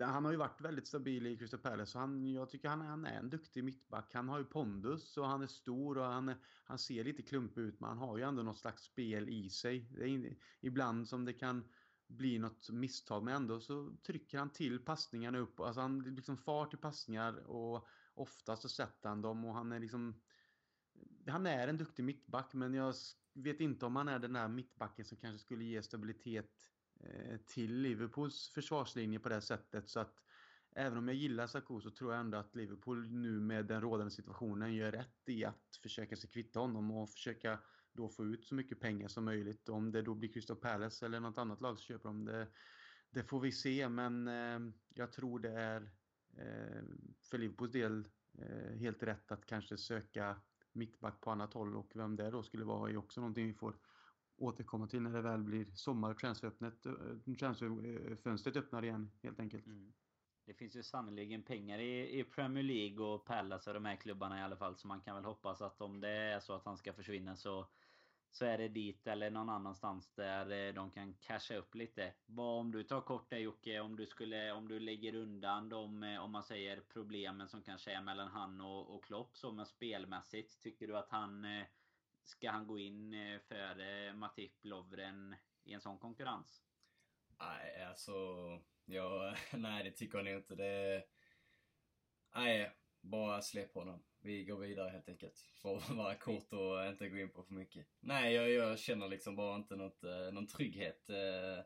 han 0.00 0.24
har 0.24 0.32
ju 0.32 0.38
varit 0.38 0.60
väldigt 0.60 0.86
stabil 0.86 1.26
i 1.26 1.36
Crystal 1.36 1.60
Palace. 1.60 1.92
så 1.92 1.98
han, 1.98 2.32
jag 2.32 2.50
tycker 2.50 2.68
han, 2.68 2.80
han 2.80 3.06
är 3.06 3.18
en 3.18 3.30
duktig 3.30 3.64
mittback. 3.64 4.14
Han 4.14 4.28
har 4.28 4.38
ju 4.38 4.44
pondus 4.44 5.16
och 5.16 5.26
han 5.26 5.42
är 5.42 5.46
stor 5.46 5.98
och 5.98 6.04
han, 6.04 6.34
han 6.64 6.78
ser 6.78 7.04
lite 7.04 7.22
klumpig 7.22 7.60
ut. 7.60 7.80
Men 7.80 7.88
han 7.88 7.98
har 7.98 8.16
ju 8.16 8.24
ändå 8.24 8.42
något 8.42 8.58
slags 8.58 8.82
spel 8.82 9.28
i 9.28 9.50
sig. 9.50 9.90
Det 9.96 10.08
är 10.08 10.36
ibland 10.60 11.08
som 11.08 11.24
det 11.24 11.32
kan 11.32 11.64
bli 12.06 12.38
något 12.38 12.70
misstag. 12.70 13.24
Men 13.24 13.34
ändå 13.34 13.60
så 13.60 13.96
trycker 14.06 14.38
han 14.38 14.50
till 14.50 14.84
passningarna 14.84 15.38
upp. 15.38 15.60
Alltså 15.60 15.80
han 15.80 15.98
liksom 15.98 16.36
far 16.36 16.66
till 16.66 16.78
passningar 16.78 17.34
och 17.46 17.86
oftast 18.14 18.62
så 18.62 18.68
sätter 18.68 19.08
han 19.08 19.22
dem. 19.22 19.44
Och 19.44 19.54
han 19.54 19.72
är 19.72 19.80
liksom... 19.80 20.20
Han 21.26 21.46
är 21.46 21.68
en 21.68 21.76
duktig 21.76 22.04
mittback 22.04 22.54
men 22.54 22.74
jag 22.74 22.94
vet 23.32 23.60
inte 23.60 23.86
om 23.86 23.96
han 23.96 24.08
är 24.08 24.18
den 24.18 24.32
där 24.32 24.48
mittbacken 24.48 25.04
som 25.04 25.18
kanske 25.18 25.38
skulle 25.38 25.64
ge 25.64 25.82
stabilitet 25.82 26.70
Eh, 27.04 27.36
till 27.46 27.74
Liverpools 27.74 28.48
försvarslinje 28.48 29.18
på 29.18 29.28
det 29.28 29.40
sättet. 29.40 29.88
Så 29.88 30.00
att 30.00 30.24
även 30.72 30.98
om 30.98 31.08
jag 31.08 31.16
gillar 31.16 31.46
Sarko 31.46 31.80
så 31.80 31.90
tror 31.90 32.12
jag 32.12 32.20
ändå 32.20 32.38
att 32.38 32.56
Liverpool 32.56 33.10
nu 33.10 33.40
med 33.40 33.66
den 33.66 33.80
rådande 33.80 34.10
situationen 34.10 34.74
gör 34.74 34.92
rätt 34.92 35.28
i 35.28 35.44
att 35.44 35.78
försöka 35.82 36.16
sig 36.16 36.30
kvitta 36.30 36.60
honom 36.60 36.90
och 36.90 37.10
försöka 37.10 37.58
då 37.92 38.08
få 38.08 38.24
ut 38.24 38.44
så 38.44 38.54
mycket 38.54 38.80
pengar 38.80 39.08
som 39.08 39.24
möjligt. 39.24 39.68
Om 39.68 39.92
det 39.92 40.02
då 40.02 40.14
blir 40.14 40.32
Crystal 40.32 40.56
Palace 40.56 41.06
eller 41.06 41.20
något 41.20 41.38
annat 41.38 41.60
lag 41.60 41.78
som 41.78 41.84
köper 41.84 42.08
dem, 42.08 42.24
det, 42.24 42.48
det 43.10 43.24
får 43.24 43.40
vi 43.40 43.52
se. 43.52 43.88
Men 43.88 44.28
eh, 44.28 44.72
jag 44.94 45.12
tror 45.12 45.38
det 45.38 45.50
är 45.50 45.82
eh, 46.36 46.82
för 47.30 47.38
Liverpools 47.38 47.72
del 47.72 48.08
eh, 48.38 48.76
helt 48.76 49.02
rätt 49.02 49.32
att 49.32 49.46
kanske 49.46 49.76
söka 49.76 50.36
mittback 50.72 51.20
på 51.20 51.30
annat 51.30 51.54
håll 51.54 51.76
och 51.76 51.92
vem 51.94 52.16
det 52.16 52.30
då 52.30 52.42
skulle 52.42 52.64
vara 52.64 52.90
är 52.90 52.96
också 52.96 53.20
någonting 53.20 53.46
vi 53.46 53.54
får 53.54 53.76
återkomma 54.40 54.86
till 54.86 55.02
när 55.02 55.12
det 55.12 55.22
väl 55.22 55.42
blir 55.42 55.66
sommar 55.74 56.10
och 56.10 56.18
transferfönstret 56.18 58.56
eh, 58.56 58.62
öppnar 58.62 58.84
igen 58.84 59.10
helt 59.22 59.40
enkelt. 59.40 59.66
Mm. 59.66 59.92
Det 60.44 60.54
finns 60.54 60.76
ju 60.76 60.82
sannerligen 60.82 61.42
pengar 61.42 61.78
i, 61.78 62.20
i 62.20 62.24
Premier 62.24 62.64
League 62.64 63.06
och 63.06 63.24
Palace 63.24 63.70
och 63.70 63.74
de 63.74 63.84
här 63.84 63.96
klubbarna 63.96 64.40
i 64.40 64.42
alla 64.42 64.56
fall 64.56 64.76
så 64.76 64.88
man 64.88 65.00
kan 65.00 65.14
väl 65.14 65.24
hoppas 65.24 65.62
att 65.62 65.80
om 65.80 66.00
det 66.00 66.10
är 66.10 66.40
så 66.40 66.52
att 66.52 66.64
han 66.64 66.76
ska 66.76 66.92
försvinna 66.92 67.36
så 67.36 67.66
så 68.30 68.44
är 68.44 68.58
det 68.58 68.68
dit 68.68 69.06
eller 69.06 69.30
någon 69.30 69.48
annanstans 69.48 70.14
där 70.14 70.68
eh, 70.68 70.74
de 70.74 70.90
kan 70.90 71.14
casha 71.14 71.54
upp 71.54 71.74
lite. 71.74 72.12
Vad 72.26 72.60
om 72.60 72.72
du 72.72 72.82
tar 72.82 73.00
kort 73.00 73.30
det 73.30 73.38
Jocke, 73.38 73.80
om 73.80 73.96
du 73.96 74.06
skulle, 74.06 74.52
om 74.52 74.68
du 74.68 74.80
lägger 74.80 75.14
undan 75.14 75.68
de, 75.68 76.02
eh, 76.02 76.24
om 76.24 76.32
man 76.32 76.42
säger 76.42 76.82
problemen 76.88 77.48
som 77.48 77.62
kanske 77.62 77.92
är 77.92 78.02
mellan 78.02 78.28
han 78.28 78.60
och, 78.60 78.94
och 78.94 79.04
Klopp 79.04 79.36
så 79.36 79.52
med 79.52 79.66
spelmässigt. 79.66 80.62
Tycker 80.62 80.86
du 80.86 80.96
att 80.96 81.10
han 81.10 81.44
eh, 81.44 81.64
ska 82.30 82.50
han 82.50 82.66
gå 82.66 82.78
in 82.78 83.14
eh, 83.14 83.38
före 83.40 84.14
Matip 84.14 84.64
Lovren 84.64 85.36
i 85.64 85.72
en 85.72 85.80
sån 85.80 85.98
konkurrens? 85.98 86.64
Nej, 87.38 87.84
alltså, 87.84 88.12
ja, 88.84 89.34
nej 89.52 89.84
det 89.84 89.90
tycker 89.90 90.18
jag 90.18 90.24
nog 90.24 90.34
inte. 90.34 90.54
Det, 90.54 91.04
nej, 92.34 92.72
bara 93.00 93.42
släpp 93.42 93.74
honom 93.74 94.02
vi 94.22 94.44
går 94.44 94.58
vidare 94.58 94.90
helt 94.90 95.08
enkelt. 95.08 95.38
För 95.62 95.76
att 95.76 95.90
vara 95.96 96.14
kort 96.14 96.52
och 96.52 96.86
inte 96.86 97.08
gå 97.08 97.18
in 97.18 97.30
på 97.30 97.42
för 97.42 97.54
mycket. 97.54 97.86
Nej, 98.00 98.34
jag, 98.34 98.50
jag 98.50 98.78
känner 98.78 99.08
liksom 99.08 99.36
bara 99.36 99.56
inte 99.56 99.76
något, 99.76 100.04
eh, 100.04 100.32
någon 100.32 100.46
trygghet. 100.46 101.10
Eh, 101.10 101.64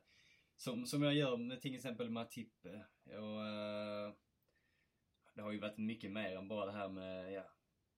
som, 0.56 0.86
som 0.86 1.02
jag 1.02 1.14
gör 1.14 1.36
med 1.36 1.60
till 1.60 1.74
exempel 1.74 2.10
Matip. 2.10 2.66
Jag, 3.04 4.14
det 5.34 5.42
har 5.42 5.52
ju 5.52 5.58
varit 5.58 5.78
mycket 5.78 6.12
mer 6.12 6.36
än 6.36 6.48
bara 6.48 6.66
det 6.66 6.72
här 6.72 6.88
med 6.88 7.32
ja, 7.32 7.44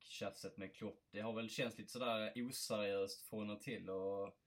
tjafset 0.09 0.57
med 0.57 0.75
Klopp. 0.75 1.09
Det 1.11 1.21
har 1.21 1.33
väl 1.33 1.51
känts 1.51 1.79
lite 1.79 1.93
sådär 1.93 2.33
oseriöst 2.37 3.29
från 3.29 3.51
och 3.51 3.61
till. 3.61 3.91
Och 3.91 4.39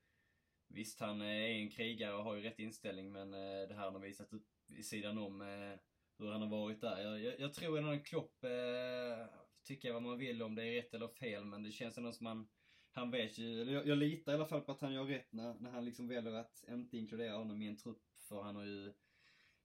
visst, 0.67 0.99
han 0.99 1.21
eh, 1.21 1.27
är 1.27 1.49
en 1.49 1.69
krigare 1.69 2.13
och 2.13 2.23
har 2.23 2.35
ju 2.35 2.41
rätt 2.41 2.59
inställning 2.59 3.11
men 3.11 3.33
eh, 3.33 3.67
det 3.67 3.73
här 3.73 3.83
han 3.83 3.93
har 3.93 4.01
visat 4.01 4.33
upp 4.33 4.47
i 4.77 4.83
sidan 4.83 5.17
om 5.17 5.41
eh, 5.41 5.79
hur 6.17 6.31
han 6.31 6.41
har 6.41 6.49
varit 6.49 6.81
där. 6.81 7.01
Jag, 7.01 7.23
jag, 7.23 7.39
jag 7.39 7.53
tror 7.53 7.77
ändå 7.77 7.91
att 7.91 8.05
Klopp 8.05 8.35
tycka 9.63 9.93
vad 9.93 10.01
man 10.01 10.17
vill 10.17 10.43
om 10.43 10.55
det 10.55 10.63
är 10.63 10.81
rätt 10.81 10.93
eller 10.93 11.07
fel, 11.07 11.45
men 11.45 11.63
det 11.63 11.71
känns 11.71 11.97
ändå 11.97 12.11
som 12.11 12.23
man 12.23 12.47
han 12.91 13.11
vet 13.11 13.37
ju, 13.37 13.61
eller 13.61 13.73
jag, 13.73 13.87
jag 13.87 13.97
litar 13.97 14.31
i 14.31 14.35
alla 14.35 14.45
fall 14.45 14.61
på 14.61 14.71
att 14.71 14.81
han 14.81 14.93
gör 14.93 15.05
rätt 15.05 15.33
när, 15.33 15.53
när 15.53 15.71
han 15.71 15.85
liksom 15.85 16.07
väljer 16.07 16.33
att 16.33 16.63
inte 16.67 16.97
inkludera 16.97 17.37
honom 17.37 17.61
i 17.61 17.67
en 17.67 17.77
trupp, 17.77 18.03
för 18.27 18.41
han 18.41 18.55
har 18.55 18.63
ju... 18.63 18.93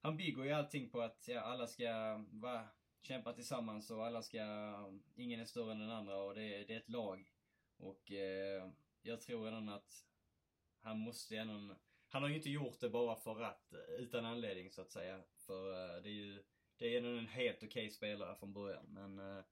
Han 0.01 0.17
bygger 0.17 0.45
ju 0.45 0.51
allting 0.51 0.91
på 0.91 1.01
att 1.01 1.29
ja, 1.29 1.41
alla 1.41 1.67
ska 1.67 2.17
va, 2.31 2.69
kämpa 3.05 3.33
tillsammans 3.33 3.91
och 3.91 4.07
alla 4.07 4.23
ska... 4.23 4.41
Ingen 5.17 5.41
är 5.41 5.45
större 5.45 5.73
än 5.73 5.79
den 5.79 5.91
andra 5.91 6.17
och 6.17 6.35
det, 6.35 6.65
det 6.65 6.75
är 6.75 6.79
ett 6.79 6.89
lag. 6.89 7.33
Och 7.77 8.13
eh, 8.13 8.71
jag 9.03 9.21
tror 9.21 9.45
redan 9.45 9.69
att 9.69 10.05
han 10.81 10.99
måste 10.99 11.37
ändå... 11.37 11.77
Han 12.09 12.23
har 12.23 12.29
ju 12.29 12.37
inte 12.37 12.51
gjort 12.51 12.81
det 12.81 12.89
bara 12.89 13.17
för 13.17 13.43
att, 13.43 13.75
utan 13.99 14.25
anledning 14.25 14.71
så 14.71 14.83
att 14.83 14.91
säga. 14.91 15.21
För 15.37 15.73
eh, 15.73 16.03
det 16.03 16.09
är 16.09 16.13
ju, 16.13 16.43
det 16.77 16.95
är 16.95 16.99
ändå 16.99 17.19
en 17.19 17.27
helt 17.27 17.57
okej 17.57 17.69
okay 17.69 17.91
spelare 17.91 18.37
från 18.37 18.53
början, 18.53 18.87
men... 18.89 19.19
Eh, 19.19 19.45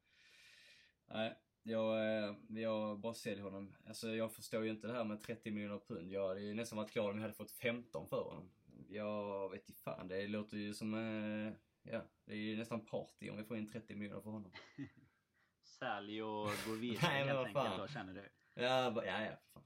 nej, 1.06 1.38
jag, 1.62 2.18
eh, 2.24 2.34
jag 2.48 3.00
bara 3.00 3.14
säljer 3.14 3.44
honom. 3.44 3.74
Alltså 3.86 4.14
jag 4.14 4.32
förstår 4.32 4.64
ju 4.64 4.70
inte 4.70 4.86
det 4.86 4.92
här 4.92 5.04
med 5.04 5.20
30 5.20 5.50
miljoner 5.50 5.78
pund. 5.78 6.12
Jag 6.12 6.28
hade 6.28 6.40
ju 6.40 6.54
nästan 6.54 6.76
varit 6.76 6.92
glad 6.92 7.10
om 7.10 7.16
jag 7.16 7.22
hade 7.22 7.34
fått 7.34 7.50
15 7.50 8.08
för 8.08 8.22
honom. 8.22 8.50
Jag 8.88 9.50
vet 9.50 9.68
inte 9.68 9.80
fan, 9.80 10.08
det 10.08 10.26
låter 10.26 10.56
ju 10.56 10.74
som, 10.74 10.94
eh, 10.94 11.52
ja, 11.82 12.02
det 12.24 12.32
är 12.32 12.36
ju 12.36 12.56
nästan 12.56 12.86
party 12.86 13.30
om 13.30 13.36
vi 13.36 13.44
får 13.44 13.56
in 13.56 13.68
30 13.72 13.94
miljoner 13.94 14.20
för 14.20 14.30
honom. 14.30 14.52
Sälj 15.64 16.22
och 16.22 16.50
gå 16.66 16.72
vidare 16.80 17.00
Nej, 17.12 17.24
helt 17.26 17.38
enkelt 17.38 17.52
fan. 17.52 17.78
då, 17.78 17.88
känner 17.88 18.14
du? 18.14 18.28
Ja, 18.54 18.92
ja, 19.06 19.22
ja, 19.22 19.36
för 19.36 19.50
fan. 19.52 19.64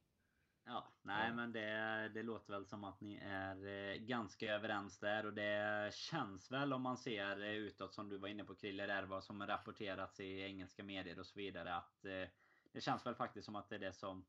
Ja, 0.64 0.92
nej 1.02 1.28
Ja. 1.28 1.34
men 1.34 1.52
det, 1.52 2.10
det 2.14 2.22
låter 2.22 2.52
väl 2.52 2.66
som 2.66 2.84
att 2.84 3.00
ni 3.00 3.16
är 3.22 3.66
eh, 3.66 3.94
ganska 3.96 4.54
överens 4.54 4.98
där 4.98 5.26
och 5.26 5.34
det 5.34 5.90
känns 5.94 6.50
väl 6.50 6.72
om 6.72 6.82
man 6.82 6.96
ser 6.98 7.42
eh, 7.42 7.50
utåt 7.50 7.94
som 7.94 8.08
du 8.08 8.18
var 8.18 8.28
inne 8.28 8.44
på 8.44 8.54
Krille 8.54 8.86
där 8.86 9.02
vad 9.02 9.24
som 9.24 9.46
rapporterats 9.46 10.20
i 10.20 10.40
engelska 10.42 10.82
medier 10.84 11.18
och 11.18 11.26
så 11.26 11.38
vidare 11.38 11.74
att 11.74 12.04
eh, 12.04 12.28
det 12.72 12.80
känns 12.80 13.06
väl 13.06 13.14
faktiskt 13.14 13.44
som 13.44 13.56
att 13.56 13.68
det 13.68 13.74
är 13.74 13.80
det 13.80 13.92
som 13.92 14.24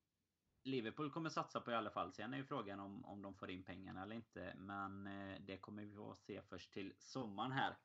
Liverpool 0.68 1.12
kommer 1.12 1.30
satsa 1.30 1.62
på 1.62 1.72
i 1.72 1.76
alla 1.76 1.90
fall. 1.90 2.14
Sen 2.14 2.34
är 2.34 2.38
ju 2.38 2.44
frågan 2.44 2.80
om, 2.80 3.06
om 3.06 3.22
de 3.22 3.34
får 3.34 3.50
in 3.50 3.64
pengarna 3.64 4.04
eller 4.04 4.16
inte. 4.16 4.54
Men 4.58 5.08
eh, 5.08 5.38
det 5.40 5.58
kommer 5.58 5.84
vi 5.84 5.98
att 5.98 6.18
se 6.18 6.42
först 6.42 6.74
till 6.74 6.94
sommaren 7.00 7.52
här. 7.52 7.78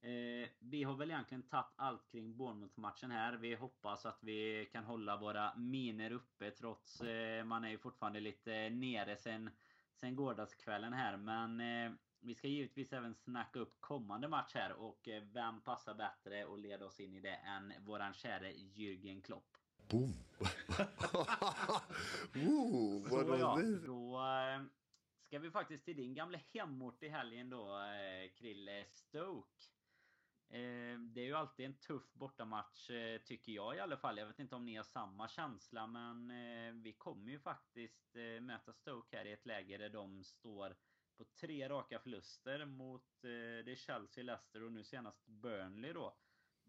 Eh, 0.00 0.48
vi 0.58 0.82
har 0.82 0.94
väl 0.94 1.10
egentligen 1.10 1.42
tagit 1.42 1.72
allt 1.76 2.08
kring 2.08 2.36
Bournemouth-matchen 2.36 3.10
här. 3.10 3.36
Vi 3.36 3.54
hoppas 3.54 4.06
att 4.06 4.18
vi 4.22 4.68
kan 4.72 4.84
hålla 4.84 5.16
våra 5.16 5.54
miner 5.56 6.12
uppe 6.12 6.50
trots 6.50 7.00
eh, 7.00 7.44
man 7.44 7.64
är 7.64 7.68
ju 7.68 7.78
fortfarande 7.78 8.20
lite 8.20 8.54
eh, 8.54 8.72
nere 8.72 9.16
sen, 9.16 9.50
sen 10.00 10.16
gårdagskvällen 10.16 10.92
här. 10.92 11.16
Men 11.16 11.60
eh, 11.60 11.92
vi 12.20 12.34
ska 12.34 12.48
givetvis 12.48 12.92
även 12.92 13.14
snacka 13.14 13.58
upp 13.58 13.80
kommande 13.80 14.28
match 14.28 14.54
här 14.54 14.72
och 14.72 15.08
eh, 15.08 15.22
vem 15.22 15.60
passar 15.60 15.94
bättre 15.94 16.44
och 16.44 16.58
leda 16.58 16.86
oss 16.86 17.00
in 17.00 17.14
i 17.14 17.20
det 17.20 17.34
än 17.34 17.72
våran 17.80 18.14
käre 18.14 18.52
Jürgen 18.52 19.22
Klopp. 19.22 19.57
Boom. 19.90 20.14
Ooh, 22.34 23.02
what 23.02 23.26
Så 23.26 23.36
ja, 23.38 23.58
då 23.86 24.16
eh, 24.16 24.62
ska 25.26 25.38
vi 25.38 25.50
faktiskt 25.50 25.84
till 25.84 25.96
din 25.96 26.14
gamla 26.14 26.38
hemort 26.54 27.02
i 27.02 27.08
helgen 27.08 27.50
då, 27.50 27.78
eh, 27.78 28.30
Krille 28.38 28.84
Stoke. 28.90 29.64
Eh, 30.50 30.98
det 30.98 31.20
är 31.20 31.24
ju 31.24 31.34
alltid 31.34 31.66
en 31.66 31.78
tuff 31.78 32.12
bortamatch, 32.12 32.90
tycker 33.24 33.52
jag 33.52 33.76
i 33.76 33.80
alla 33.80 33.96
fall. 33.96 34.18
Jag 34.18 34.26
vet 34.26 34.38
inte 34.38 34.56
om 34.56 34.64
ni 34.64 34.76
har 34.76 34.84
samma 34.84 35.28
känsla, 35.28 35.86
men 35.86 36.32
vi 36.82 36.92
kommer 36.92 37.30
ju 37.30 37.38
faktiskt 37.38 38.14
möta 38.40 38.72
Stoke 38.72 39.16
här 39.16 39.24
i 39.24 39.32
ett 39.32 39.46
läge 39.46 39.78
där 39.78 39.90
de 39.90 40.24
står 40.24 40.76
på 41.16 41.24
tre 41.24 41.68
raka 41.68 41.98
förluster 41.98 42.64
mot 42.64 43.20
det 43.64 43.78
Chelsea, 43.78 44.24
Leicester 44.24 44.62
och 44.62 44.72
nu 44.72 44.84
senast 44.84 45.26
Burnley 45.26 45.92
då. 45.92 46.16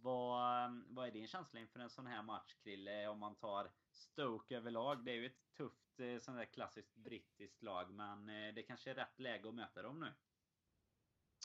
Vad, 0.02 0.66
ehm, 0.66 0.96
vad 0.96 1.08
är 1.08 1.12
din 1.12 1.28
känsla 1.28 1.60
inför 1.60 1.80
en 1.80 1.90
sån 1.90 2.08
här 2.08 2.24
match 2.24 2.56
Krille? 2.64 3.08
Om 3.08 3.20
man 3.20 3.36
tar 3.36 3.72
Stoke 3.92 4.58
överlag. 4.58 5.06
Det 5.06 5.12
är 5.12 5.16
ju 5.16 5.26
ett 5.26 5.54
tufft 5.58 6.00
eh, 6.00 6.14
sån 6.14 6.22
sånt 6.22 6.38
där 6.38 6.46
klassiskt 6.46 6.96
brittiskt 6.96 7.64
lag. 7.64 7.94
Men 7.94 8.30
eh, 8.30 8.54
det 8.56 8.64
kanske 8.64 8.92
är 8.92 8.96
rätt 8.96 9.20
läge 9.20 9.50
att 9.50 9.56
möta 9.56 9.82
dem 9.82 10.00
nu. 10.00 10.14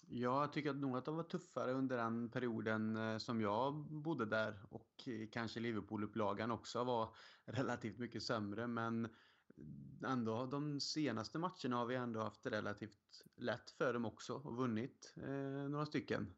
Ja, 0.08 0.40
jag 0.40 0.52
tycker 0.52 0.72
nog 0.72 0.96
att 0.96 1.04
de 1.04 1.16
var 1.16 1.24
tuffare 1.24 1.72
under 1.72 1.96
den 1.96 2.30
perioden 2.30 2.96
eh, 2.96 3.18
som 3.18 3.40
jag 3.40 3.74
bodde 3.74 4.26
där 4.26 4.66
och 4.70 5.08
kanske 5.32 5.60
Liverpool-upplagan 5.60 6.50
också 6.50 6.84
var 6.84 7.16
relativt 7.44 7.98
mycket 7.98 8.22
sämre. 8.22 8.66
Men 8.66 9.08
ändå 10.06 10.46
de 10.46 10.80
senaste 10.80 11.38
matcherna 11.38 11.76
har 11.76 11.86
vi 11.86 11.94
ändå 11.94 12.20
haft 12.20 12.46
relativt 12.46 13.24
lätt 13.36 13.70
för 13.70 13.92
dem 13.92 14.04
också 14.04 14.34
och 14.34 14.56
vunnit 14.56 15.14
eh, 15.16 15.68
några 15.68 15.86
stycken. 15.86 16.34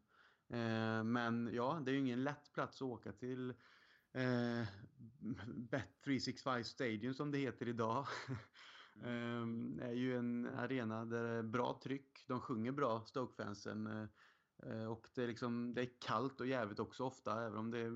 Eh, 0.48 1.04
men 1.04 1.50
ja, 1.52 1.82
det 1.84 1.90
är 1.90 1.92
ju 1.92 2.00
ingen 2.00 2.24
lätt 2.24 2.52
plats 2.52 2.82
att 2.82 2.88
åka 2.88 3.12
till 3.12 3.50
eh, 4.14 4.66
Bet365 5.70 6.62
Stadium 6.62 7.14
som 7.14 7.30
det 7.30 7.38
heter 7.38 7.68
idag. 7.68 8.06
Ehm, 9.04 9.78
är 9.80 9.92
ju 9.92 10.16
en 10.16 10.46
arena 10.46 11.04
där 11.04 11.24
det 11.24 11.30
är 11.30 11.42
bra 11.42 11.80
tryck. 11.82 12.24
De 12.28 12.40
sjunger 12.40 12.72
bra, 12.72 13.04
Stoke-fansen. 13.06 13.86
eh, 13.86 14.08
eh, 14.72 14.86
Och 14.86 15.06
det 15.14 15.22
är, 15.22 15.26
liksom, 15.26 15.74
det 15.74 15.82
är 15.82 16.00
kallt 16.00 16.40
och 16.40 16.46
jävligt 16.46 16.78
också 16.78 17.04
ofta. 17.04 17.46
Även 17.46 17.58
om 17.58 17.70
det 17.70 17.90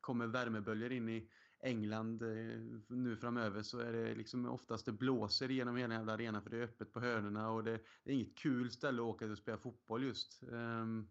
kommer 0.00 0.26
värmeböljor 0.26 0.92
in 0.92 1.08
i 1.08 1.30
England 1.64 2.22
eh, 2.22 2.60
nu 2.88 3.16
framöver 3.16 3.62
så 3.62 3.78
är 3.78 3.92
det 3.92 4.14
liksom 4.14 4.46
oftast 4.46 4.86
det 4.86 4.92
blåser 4.92 5.48
genom 5.48 5.76
hela 5.76 5.94
jävla 5.94 6.12
arenan 6.12 6.42
för 6.42 6.50
det 6.50 6.56
är 6.58 6.62
öppet 6.62 6.92
på 6.92 7.00
hörnorna 7.00 7.50
och 7.50 7.64
det, 7.64 7.80
det 8.04 8.10
är 8.12 8.14
inget 8.14 8.38
kul 8.38 8.70
ställe 8.70 9.02
att 9.02 9.08
åka 9.08 9.24
till 9.24 9.32
och 9.32 9.38
spela 9.38 9.58
fotboll 9.58 10.04
just. 10.04 10.42
Ehm, 10.42 11.10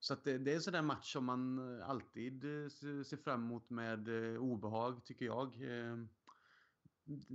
så 0.00 0.12
att 0.12 0.24
det, 0.24 0.38
det 0.38 0.50
är 0.50 0.54
en 0.54 0.62
sån 0.62 0.72
där 0.72 0.82
match 0.82 1.12
som 1.12 1.24
man 1.24 1.78
eh, 1.78 1.88
alltid 1.88 2.44
eh, 2.44 2.68
ser 2.68 3.16
fram 3.16 3.44
emot 3.44 3.70
med 3.70 4.08
eh, 4.08 4.40
obehag 4.40 5.04
tycker 5.04 5.24
jag. 5.24 5.62
Ehm, 5.62 6.08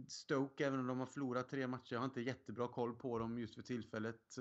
Stoke, 0.07 0.65
även 0.65 0.79
om 0.79 0.87
de 0.87 0.99
har 0.99 1.05
förlorat 1.05 1.49
tre 1.49 1.67
matcher, 1.67 1.93
jag 1.93 1.99
har 1.99 2.05
inte 2.05 2.21
jättebra 2.21 2.67
koll 2.67 2.95
på 2.95 3.19
dem 3.19 3.39
just 3.39 3.55
för 3.55 3.61
tillfället. 3.61 4.35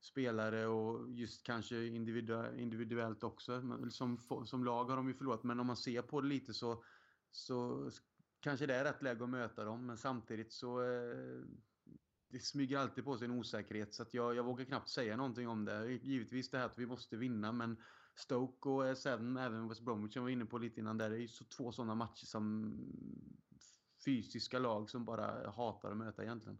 Spelare 0.00 0.66
och 0.66 1.10
just 1.10 1.46
kanske 1.46 1.76
individu- 1.76 2.58
individuellt 2.58 3.22
också. 3.22 3.62
Som, 3.90 4.18
som 4.44 4.64
lag 4.64 4.84
har 4.84 4.96
de 4.96 5.08
ju 5.08 5.14
förlorat, 5.14 5.44
men 5.44 5.60
om 5.60 5.66
man 5.66 5.76
ser 5.76 6.02
på 6.02 6.20
det 6.20 6.28
lite 6.28 6.54
så, 6.54 6.84
så 7.30 7.90
kanske 8.40 8.66
det 8.66 8.74
är 8.74 8.84
rätt 8.84 9.02
läge 9.02 9.24
att 9.24 9.30
möta 9.30 9.64
dem. 9.64 9.86
Men 9.86 9.98
samtidigt 9.98 10.52
så 10.52 10.80
det 12.30 12.38
smyger 12.38 12.78
alltid 12.78 13.04
på 13.04 13.18
sig 13.18 13.24
en 13.24 13.38
osäkerhet 13.38 13.94
så 13.94 14.02
att 14.02 14.14
jag, 14.14 14.34
jag 14.34 14.44
vågar 14.44 14.64
knappt 14.64 14.88
säga 14.88 15.16
någonting 15.16 15.48
om 15.48 15.64
det. 15.64 15.92
Givetvis 15.92 16.50
det 16.50 16.58
här 16.58 16.66
att 16.66 16.78
vi 16.78 16.86
måste 16.86 17.16
vinna 17.16 17.52
men 17.52 17.82
Stoke 18.14 18.68
och 18.68 18.98
sen 18.98 19.36
även 19.36 19.68
West 19.68 19.80
Bromwich 19.80 20.12
som 20.12 20.20
jag 20.20 20.24
var 20.24 20.30
inne 20.30 20.44
på 20.44 20.58
lite 20.58 20.80
innan 20.80 20.98
där, 20.98 21.10
det 21.10 21.16
är 21.16 21.20
ju 21.20 21.28
så 21.28 21.44
två 21.44 21.72
sådana 21.72 21.94
matcher 21.94 22.26
som 22.26 22.74
fysiska 24.04 24.58
lag 24.58 24.90
som 24.90 25.04
bara 25.04 25.50
hatar 25.50 25.90
att 25.90 25.96
möta 25.96 26.22
egentligen. 26.22 26.58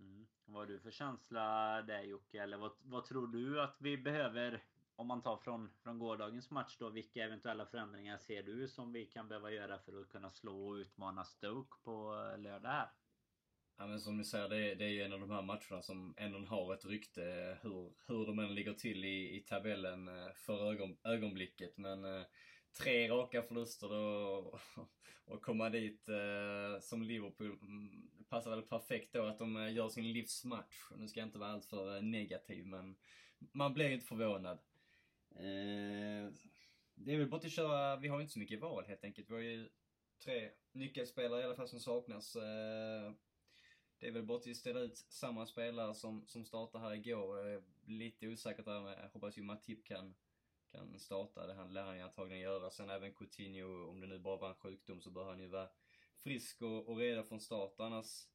Mm. 0.00 0.26
Vad 0.44 0.56
har 0.56 0.66
du 0.66 0.80
för 0.80 0.90
känsla 0.90 1.42
där 1.82 2.02
Jocke? 2.02 2.42
Eller 2.42 2.56
vad, 2.56 2.72
vad 2.82 3.04
tror 3.04 3.26
du 3.26 3.62
att 3.62 3.76
vi 3.78 3.98
behöver? 3.98 4.64
Om 4.96 5.06
man 5.06 5.22
tar 5.22 5.36
från, 5.36 5.70
från 5.82 5.98
gårdagens 5.98 6.50
match 6.50 6.76
då. 6.78 6.88
Vilka 6.88 7.24
eventuella 7.24 7.66
förändringar 7.66 8.18
ser 8.18 8.42
du 8.42 8.68
som 8.68 8.92
vi 8.92 9.06
kan 9.06 9.28
behöva 9.28 9.50
göra 9.50 9.78
för 9.78 10.00
att 10.00 10.08
kunna 10.08 10.30
slå 10.30 10.68
och 10.68 10.74
utmana 10.74 11.24
Stoke 11.24 11.76
på 11.82 12.12
lördag 12.38 12.70
här? 12.70 12.90
Ja 13.80 13.86
men 13.86 14.00
som 14.00 14.16
ni 14.16 14.24
säger, 14.24 14.48
det 14.48 14.70
är, 14.70 14.74
det 14.74 14.84
är 14.84 14.88
ju 14.88 15.02
en 15.02 15.12
av 15.12 15.20
de 15.20 15.30
här 15.30 15.42
matcherna 15.42 15.82
som 15.82 16.14
ändå 16.16 16.38
har 16.38 16.74
ett 16.74 16.84
rykte 16.84 17.24
eh, 17.24 17.56
hur, 17.62 17.92
hur 18.06 18.26
de 18.26 18.38
än 18.38 18.54
ligger 18.54 18.74
till 18.74 19.04
i, 19.04 19.36
i 19.36 19.40
tabellen 19.40 20.08
eh, 20.08 20.32
för 20.34 20.70
ögon, 20.72 20.96
ögonblicket. 21.04 21.76
Men 21.78 22.04
eh, 22.04 22.22
tre 22.78 23.08
raka 23.08 23.42
förluster 23.42 23.88
då 23.88 24.58
och 25.24 25.42
komma 25.42 25.70
dit 25.70 26.08
eh, 26.08 26.80
som 26.80 27.02
Liverpool 27.02 27.58
mm, 27.62 28.10
passar 28.28 28.50
väl 28.50 28.62
perfekt 28.62 29.12
då 29.12 29.26
att 29.26 29.38
de 29.38 29.56
eh, 29.56 29.74
gör 29.74 29.88
sin 29.88 30.12
livsmatch. 30.12 30.90
Nu 30.96 31.08
ska 31.08 31.20
jag 31.20 31.28
inte 31.28 31.38
vara 31.38 31.50
alltför 31.50 32.00
negativ 32.00 32.66
men 32.66 32.96
man 33.38 33.74
blir 33.74 33.88
ju 33.88 33.94
inte 33.94 34.06
förvånad. 34.06 34.58
Eh, 35.36 36.32
det 36.94 37.12
är 37.12 37.18
väl 37.18 37.30
bara 37.30 37.40
att 37.40 37.52
köra, 37.52 37.96
vi 37.96 38.08
har 38.08 38.16
ju 38.16 38.22
inte 38.22 38.32
så 38.32 38.38
mycket 38.38 38.60
val 38.60 38.84
helt 38.86 39.04
enkelt. 39.04 39.30
Vi 39.30 39.34
har 39.34 39.40
ju 39.40 39.68
tre 40.24 40.50
nyckelspelare 40.72 41.40
i 41.40 41.44
alla 41.44 41.56
fall 41.56 41.68
som 41.68 41.80
saknas. 41.80 42.36
Eh, 42.36 43.12
det 44.00 44.06
är 44.06 44.12
väl 44.12 44.22
bara 44.22 44.38
att 44.38 44.56
ställa 44.56 44.80
ut 44.80 44.96
samma 44.96 45.46
spelare 45.46 45.94
som, 45.94 46.26
som 46.26 46.44
startade 46.44 46.84
här 46.84 46.94
igår. 46.94 47.38
Jag 47.38 47.54
är 47.54 47.62
lite 47.86 48.28
osäker 48.28 48.62
där, 48.62 48.80
med, 48.80 48.98
jag 49.02 49.08
hoppas 49.08 49.38
ju 49.38 49.42
Matip 49.42 49.84
kan, 49.84 50.14
kan 50.72 50.98
starta. 50.98 51.46
Det 51.46 51.54
han 51.54 51.72
lär 51.72 51.82
han 51.82 51.96
ju 51.96 52.02
antagligen 52.02 52.42
göra. 52.42 52.70
Sen 52.70 52.90
även 52.90 53.12
Coutinho, 53.12 53.90
om 53.90 54.00
det 54.00 54.06
nu 54.06 54.18
bara 54.18 54.36
var 54.36 54.48
en 54.48 54.54
sjukdom 54.54 55.00
så 55.00 55.10
bör 55.10 55.24
han 55.24 55.40
ju 55.40 55.46
vara 55.46 55.68
frisk 56.16 56.62
och, 56.62 56.88
och 56.88 56.96
redo 56.96 57.22
från 57.22 57.40
start. 57.40 57.74
Annars, 57.78 58.28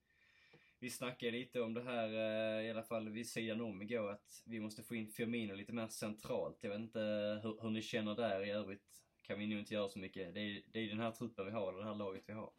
vi 0.79 0.89
snackade 0.89 1.31
lite 1.31 1.61
om 1.61 1.73
det 1.73 1.83
här, 1.83 2.07
eh, 2.07 2.65
i 2.65 2.71
alla 2.71 2.83
fall 2.83 3.09
vid 3.09 3.29
sidan 3.29 3.61
om 3.61 3.81
igår, 3.81 4.09
att 4.09 4.43
vi 4.45 4.59
måste 4.59 4.83
få 4.83 4.95
in 4.95 5.07
Firmino 5.07 5.55
lite 5.55 5.73
mer 5.73 5.87
centralt. 5.87 6.57
Jag 6.61 6.69
vet 6.69 6.79
inte 6.79 6.99
hur, 7.43 7.61
hur 7.61 7.69
ni 7.69 7.81
känner 7.81 8.15
där 8.15 8.45
i 8.45 8.51
övrigt. 8.51 9.01
Kan 9.21 9.39
vi 9.39 9.47
nog 9.47 9.59
inte 9.59 9.73
göra 9.73 9.89
så 9.89 9.99
mycket. 9.99 10.33
Det 10.33 10.39
är, 10.39 10.63
det 10.71 10.79
är 10.79 10.89
den 10.89 10.99
här 10.99 11.11
truppen 11.11 11.45
vi 11.45 11.51
har, 11.51 11.73
det 11.73 11.83
här 11.83 11.95
laget 11.95 12.23
vi 12.27 12.33
har. 12.33 12.51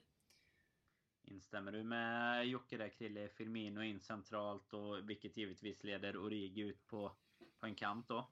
Instämmer 1.26 1.72
du 1.72 1.82
med 1.82 2.48
Jocke 2.48 2.76
där 2.76 2.88
Krille? 2.88 3.28
Firmino 3.28 3.82
in 3.82 4.00
centralt 4.00 4.72
och 4.72 5.10
vilket 5.10 5.36
givetvis 5.36 5.84
leder 5.84 6.16
Origi 6.16 6.60
ut 6.60 6.86
på, 6.86 7.12
på 7.60 7.66
en 7.66 7.74
kant 7.74 8.08
då? 8.08 8.30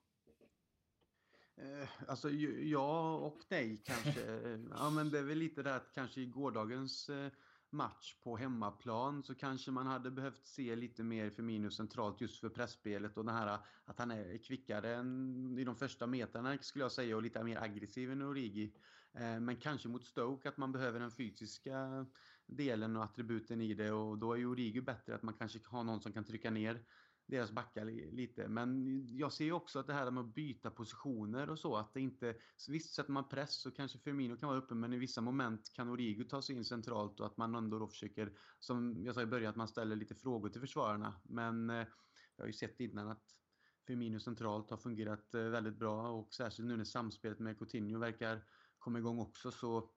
Eh, 1.57 1.89
alltså 2.09 2.31
ja 2.31 3.17
och 3.17 3.39
nej 3.49 3.83
kanske. 3.85 4.21
ja 4.71 4.91
men 4.91 5.11
det 5.11 5.19
är 5.19 5.23
väl 5.23 5.39
lite 5.39 5.63
det 5.63 5.75
att 5.75 5.93
kanske 5.95 6.21
i 6.21 6.27
gårdagens 6.27 7.09
eh, 7.09 7.33
match 7.71 8.15
på 8.23 8.37
hemmaplan 8.37 9.23
så 9.23 9.35
kanske 9.35 9.71
man 9.71 9.87
hade 9.87 10.11
behövt 10.11 10.47
se 10.47 10.77
lite 10.77 11.03
mer 11.03 11.31
Firmino 11.31 11.71
centralt 11.71 12.21
just 12.21 12.41
för 12.41 12.49
pressspelet 12.49 13.17
och 13.17 13.25
det 13.25 13.33
här 13.33 13.59
att 13.85 13.99
han 13.99 14.11
är 14.11 14.39
kvickare 14.39 14.95
än 14.95 15.59
i 15.59 15.65
de 15.65 15.77
första 15.77 16.07
metrarna 16.07 16.59
skulle 16.59 16.85
jag 16.85 16.93
säga 16.93 17.17
och 17.17 17.23
lite 17.23 17.45
mer 17.45 17.63
aggressiv 17.63 18.13
än 18.13 18.23
Origi. 18.23 18.75
Eh, 19.13 19.41
men 19.41 19.57
kanske 19.57 19.89
mot 19.89 20.05
Stoke 20.05 20.49
att 20.49 20.57
man 20.57 20.73
behöver 20.73 21.01
den 21.01 21.11
fysiska 21.11 22.07
delen 22.47 22.97
och 22.97 23.05
attributen 23.05 23.61
i 23.61 23.75
det 23.75 23.93
och 23.93 24.19
då 24.19 24.33
är 24.33 24.37
ju 24.37 24.47
Origo 24.47 24.81
bättre 24.81 25.15
att 25.15 25.23
man 25.23 25.35
kanske 25.35 25.59
har 25.67 25.85
någon 25.85 26.01
som 26.01 26.13
kan 26.13 26.25
trycka 26.25 26.51
ner 26.51 26.85
deras 27.27 27.53
backar 27.53 27.85
lite. 28.13 28.49
Men 28.49 29.01
jag 29.17 29.33
ser 29.33 29.45
ju 29.45 29.53
också 29.53 29.79
att 29.79 29.87
det 29.87 29.93
här 29.93 30.11
med 30.11 30.21
att 30.21 30.35
byta 30.35 30.71
positioner 30.71 31.51
och 31.51 31.59
så, 31.59 31.77
att 31.77 31.95
det 31.95 32.01
inte... 32.01 32.37
Visst, 32.69 32.95
sätter 32.95 33.13
man 33.13 33.29
press 33.29 33.61
så 33.61 33.71
kanske 33.71 33.99
Firmino 33.99 34.37
kan 34.37 34.49
vara 34.49 34.59
uppe, 34.59 34.75
men 34.75 34.93
i 34.93 34.99
vissa 34.99 35.21
moment 35.21 35.73
kan 35.73 35.89
Origo 35.89 36.25
ta 36.25 36.43
sig 36.43 36.57
in 36.57 36.65
centralt 36.65 37.21
och 37.21 37.27
att 37.27 37.37
man 37.37 37.55
ändå 37.55 37.79
då 37.79 37.89
försöker, 37.89 38.33
som 38.59 39.05
jag 39.05 39.15
sa 39.15 39.23
i 39.23 39.27
början, 39.27 39.51
att 39.51 39.57
man 39.57 39.69
ställer 39.69 39.97
lite 39.97 40.15
frågor 40.15 40.49
till 40.49 40.61
försvararna. 40.61 41.21
Men 41.25 41.71
eh, 41.71 41.87
jag 42.37 42.43
har 42.43 42.47
ju 42.47 42.53
sett 42.53 42.81
innan 42.81 43.09
att 43.09 43.25
Firmino 43.87 44.21
centralt 44.21 44.71
har 44.71 44.77
fungerat 44.77 45.35
eh, 45.35 45.43
väldigt 45.43 45.79
bra 45.79 46.09
och 46.11 46.35
särskilt 46.35 46.69
nu 46.69 46.77
när 46.77 46.85
samspelet 46.85 47.39
med 47.39 47.59
Coutinho 47.59 47.99
verkar 47.99 48.45
komma 48.79 48.99
igång 48.99 49.19
också 49.19 49.51
så 49.51 49.91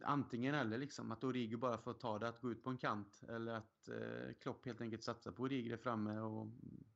antingen 0.00 0.54
eller 0.54 0.78
liksom 0.78 1.12
att 1.12 1.24
Origo 1.24 1.56
bara 1.56 1.78
får 1.78 1.94
ta 1.94 2.18
det 2.18 2.28
att 2.28 2.40
gå 2.40 2.50
ut 2.50 2.64
på 2.64 2.70
en 2.70 2.78
kant 2.78 3.22
eller 3.28 3.52
att 3.52 3.88
eh, 3.88 4.34
Klopp 4.40 4.66
helt 4.66 4.80
enkelt 4.80 5.02
satsar 5.02 5.32
på 5.32 5.42
Origo 5.42 5.68
där 5.68 5.76
framme 5.76 6.20
och, 6.20 6.48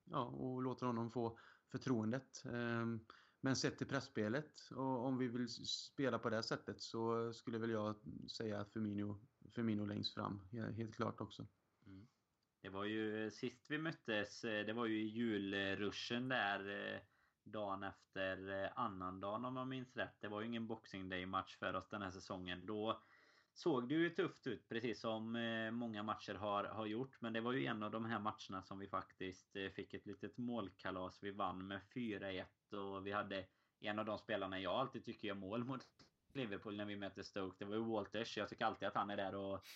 ja, 0.04 0.24
och 0.24 0.62
låter 0.62 0.86
honom 0.86 1.10
få 1.10 1.38
förtroendet. 1.70 2.44
Eh, 2.44 2.86
men 3.40 3.56
sett 3.56 3.78
till 3.78 3.86
pressspelet 3.86 4.68
och 4.70 5.06
om 5.06 5.18
vi 5.18 5.28
vill 5.28 5.48
spela 5.66 6.18
på 6.18 6.30
det 6.30 6.42
sättet 6.42 6.80
så 6.80 7.32
skulle 7.32 7.58
väl 7.58 7.70
jag 7.70 7.96
säga 8.36 8.64
Firmino, 8.64 9.20
Firmino 9.54 9.84
längst 9.84 10.14
fram, 10.14 10.40
helt 10.50 10.94
klart 10.94 11.20
också. 11.20 11.46
Mm. 11.86 12.06
Det 12.62 12.68
var 12.68 12.84
ju 12.84 13.24
eh, 13.24 13.30
sist 13.30 13.70
vi 13.70 13.78
möttes, 13.78 14.44
eh, 14.44 14.66
det 14.66 14.72
var 14.72 14.86
ju 14.86 15.02
julruschen 15.02 16.28
där 16.28 16.94
eh, 16.94 17.00
dagen 17.44 17.82
efter 17.82 18.64
eh, 18.64 18.70
annandagen 18.74 19.44
om 19.44 19.56
jag 19.56 19.66
minns 19.68 19.96
rätt. 19.96 20.20
Det 20.20 20.28
var 20.28 20.40
ju 20.40 20.46
ingen 20.46 20.66
Boxing 20.66 21.08
Day-match 21.08 21.56
för 21.56 21.74
oss 21.74 21.88
den 21.88 22.02
här 22.02 22.10
säsongen. 22.10 22.66
Då 22.66 23.02
såg 23.54 23.88
det 23.88 23.94
ju 23.94 24.10
tufft 24.10 24.46
ut, 24.46 24.68
precis 24.68 25.00
som 25.00 25.36
eh, 25.36 25.70
många 25.70 26.02
matcher 26.02 26.34
har, 26.34 26.64
har 26.64 26.86
gjort. 26.86 27.20
Men 27.20 27.32
det 27.32 27.40
var 27.40 27.52
ju 27.52 27.66
en 27.66 27.82
av 27.82 27.90
de 27.90 28.04
här 28.04 28.18
matcherna 28.18 28.62
som 28.62 28.78
vi 28.78 28.88
faktiskt 28.88 29.56
eh, 29.56 29.68
fick 29.68 29.94
ett 29.94 30.06
litet 30.06 30.38
målkalas. 30.38 31.22
Vi 31.22 31.30
vann 31.30 31.66
med 31.66 31.80
4-1 31.94 32.44
och 32.72 33.06
vi 33.06 33.12
hade 33.12 33.44
en 33.80 33.98
av 33.98 34.04
de 34.04 34.18
spelarna 34.18 34.60
jag 34.60 34.74
alltid 34.74 35.04
tycker 35.04 35.28
gör 35.28 35.34
mål 35.34 35.64
mot 35.64 35.86
Liverpool 36.32 36.76
när 36.76 36.84
vi 36.84 36.96
möter 36.96 37.22
Stoke. 37.22 37.56
Det 37.58 37.64
var 37.64 37.76
ju 37.76 37.84
Walters. 37.84 38.36
Jag 38.36 38.48
tycker 38.48 38.64
alltid 38.64 38.88
att 38.88 38.94
han 38.94 39.10
är 39.10 39.16
där 39.16 39.34
och 39.34 39.66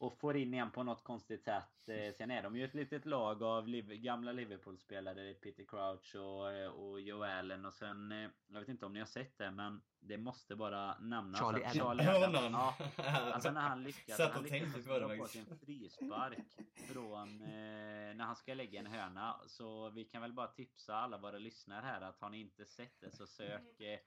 och 0.00 0.18
får 0.18 0.36
in 0.36 0.54
en 0.54 0.70
på 0.70 0.82
något 0.82 1.04
konstigt 1.04 1.44
sätt. 1.44 1.88
Eh, 1.88 2.14
sen 2.14 2.30
är 2.30 2.42
de 2.42 2.56
ju 2.56 2.64
ett 2.64 2.74
litet 2.74 3.06
lag 3.06 3.42
av 3.42 3.68
gamla 3.80 4.32
Liverpool-spelare. 4.32 5.34
Peter 5.34 5.64
Crouch 5.64 6.14
och, 6.14 6.52
eh, 6.52 6.70
och 6.70 7.00
Joe 7.00 7.24
Allen 7.24 7.64
och 7.64 7.74
sen... 7.74 8.12
Eh, 8.12 8.30
jag 8.48 8.60
vet 8.60 8.68
inte 8.68 8.86
om 8.86 8.92
ni 8.92 8.98
har 8.98 9.06
sett 9.06 9.38
det 9.38 9.50
men 9.50 9.82
det 10.00 10.18
måste 10.18 10.56
bara 10.56 10.98
nämnas 10.98 11.40
Charlie 11.40 11.64
att 11.64 11.76
Charlie 11.76 12.06
Adam. 12.08 12.52
Ja, 12.52 12.76
alltså 13.32 13.50
när 13.50 13.60
han 13.60 13.82
lyckas, 13.82 14.16
Satt 14.16 14.32
han 14.32 14.42
lyckas 14.42 14.84
det 14.84 15.18
på 15.18 15.26
sin 15.26 15.46
frispark 15.46 16.38
från 16.74 17.42
eh, 17.42 18.14
när 18.16 18.24
han 18.24 18.36
ska 18.36 18.54
lägga 18.54 18.80
en 18.80 18.86
hörna. 18.86 19.40
Så 19.46 19.90
vi 19.90 20.04
kan 20.04 20.22
väl 20.22 20.32
bara 20.32 20.46
tipsa 20.46 20.94
alla 20.94 21.18
våra 21.18 21.38
lyssnare 21.38 21.82
här 21.84 22.00
att 22.00 22.20
har 22.20 22.30
ni 22.30 22.40
inte 22.40 22.64
sett 22.64 23.00
det 23.00 23.10
så 23.10 23.26
sök. 23.26 23.80
Eh, 23.80 23.98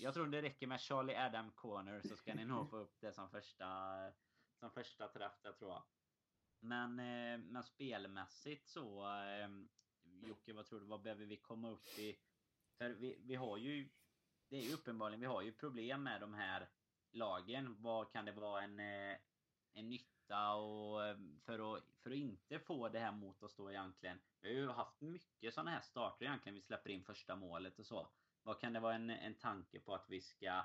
jag 0.00 0.14
tror 0.14 0.26
det 0.26 0.42
räcker 0.42 0.66
med 0.66 0.80
Charlie 0.80 1.16
Adam 1.16 1.50
Corner 1.50 2.00
så 2.08 2.16
ska 2.16 2.34
ni 2.34 2.44
nog 2.44 2.70
få 2.70 2.76
upp 2.76 3.00
det 3.00 3.12
som 3.12 3.30
första 3.30 3.66
som 4.62 4.70
första 4.70 5.08
träff 5.08 5.42
där 5.42 5.52
tror 5.52 5.70
jag. 5.70 5.82
Men, 6.60 6.98
eh, 6.98 7.38
men 7.38 7.62
spelmässigt 7.62 8.68
så 8.68 9.04
eh, 9.04 9.48
Jocke, 10.28 10.52
vad 10.52 10.66
tror 10.66 10.80
du? 10.80 10.86
Vad 10.86 11.02
behöver 11.02 11.24
vi 11.26 11.36
komma 11.36 11.70
upp 11.70 11.98
i? 11.98 12.18
För 12.78 12.90
vi, 12.90 13.18
vi 13.20 13.34
har 13.34 13.56
ju 13.56 13.88
Det 14.48 14.56
är 14.56 14.62
ju 14.62 14.74
uppenbarligen, 14.74 15.20
vi 15.20 15.26
har 15.26 15.42
ju 15.42 15.52
problem 15.52 16.02
med 16.02 16.20
de 16.20 16.34
här 16.34 16.68
lagen. 17.10 17.82
Vad 17.82 18.12
kan 18.12 18.24
det 18.24 18.32
vara 18.32 18.62
en, 18.62 18.80
eh, 18.80 19.16
en 19.72 19.88
nytta 19.88 20.54
och 20.54 21.06
eh, 21.06 21.16
för 21.44 21.76
att, 21.76 21.84
för 22.02 22.10
att 22.10 22.16
inte 22.16 22.58
få 22.58 22.88
det 22.88 22.98
här 22.98 23.12
mot 23.12 23.42
oss 23.42 23.56
då 23.56 23.70
egentligen. 23.70 24.18
Vi 24.40 24.48
har 24.48 24.62
ju 24.62 24.68
haft 24.68 25.00
mycket 25.00 25.54
sådana 25.54 25.70
här 25.70 25.80
starter 25.80 26.26
egentligen. 26.26 26.54
Vi 26.54 26.62
släpper 26.62 26.90
in 26.90 27.04
första 27.04 27.36
målet 27.36 27.78
och 27.78 27.86
så. 27.86 28.08
Vad 28.42 28.60
kan 28.60 28.72
det 28.72 28.80
vara 28.80 28.94
en, 28.94 29.10
en 29.10 29.34
tanke 29.34 29.80
på 29.80 29.94
att 29.94 30.10
vi 30.10 30.20
ska 30.20 30.64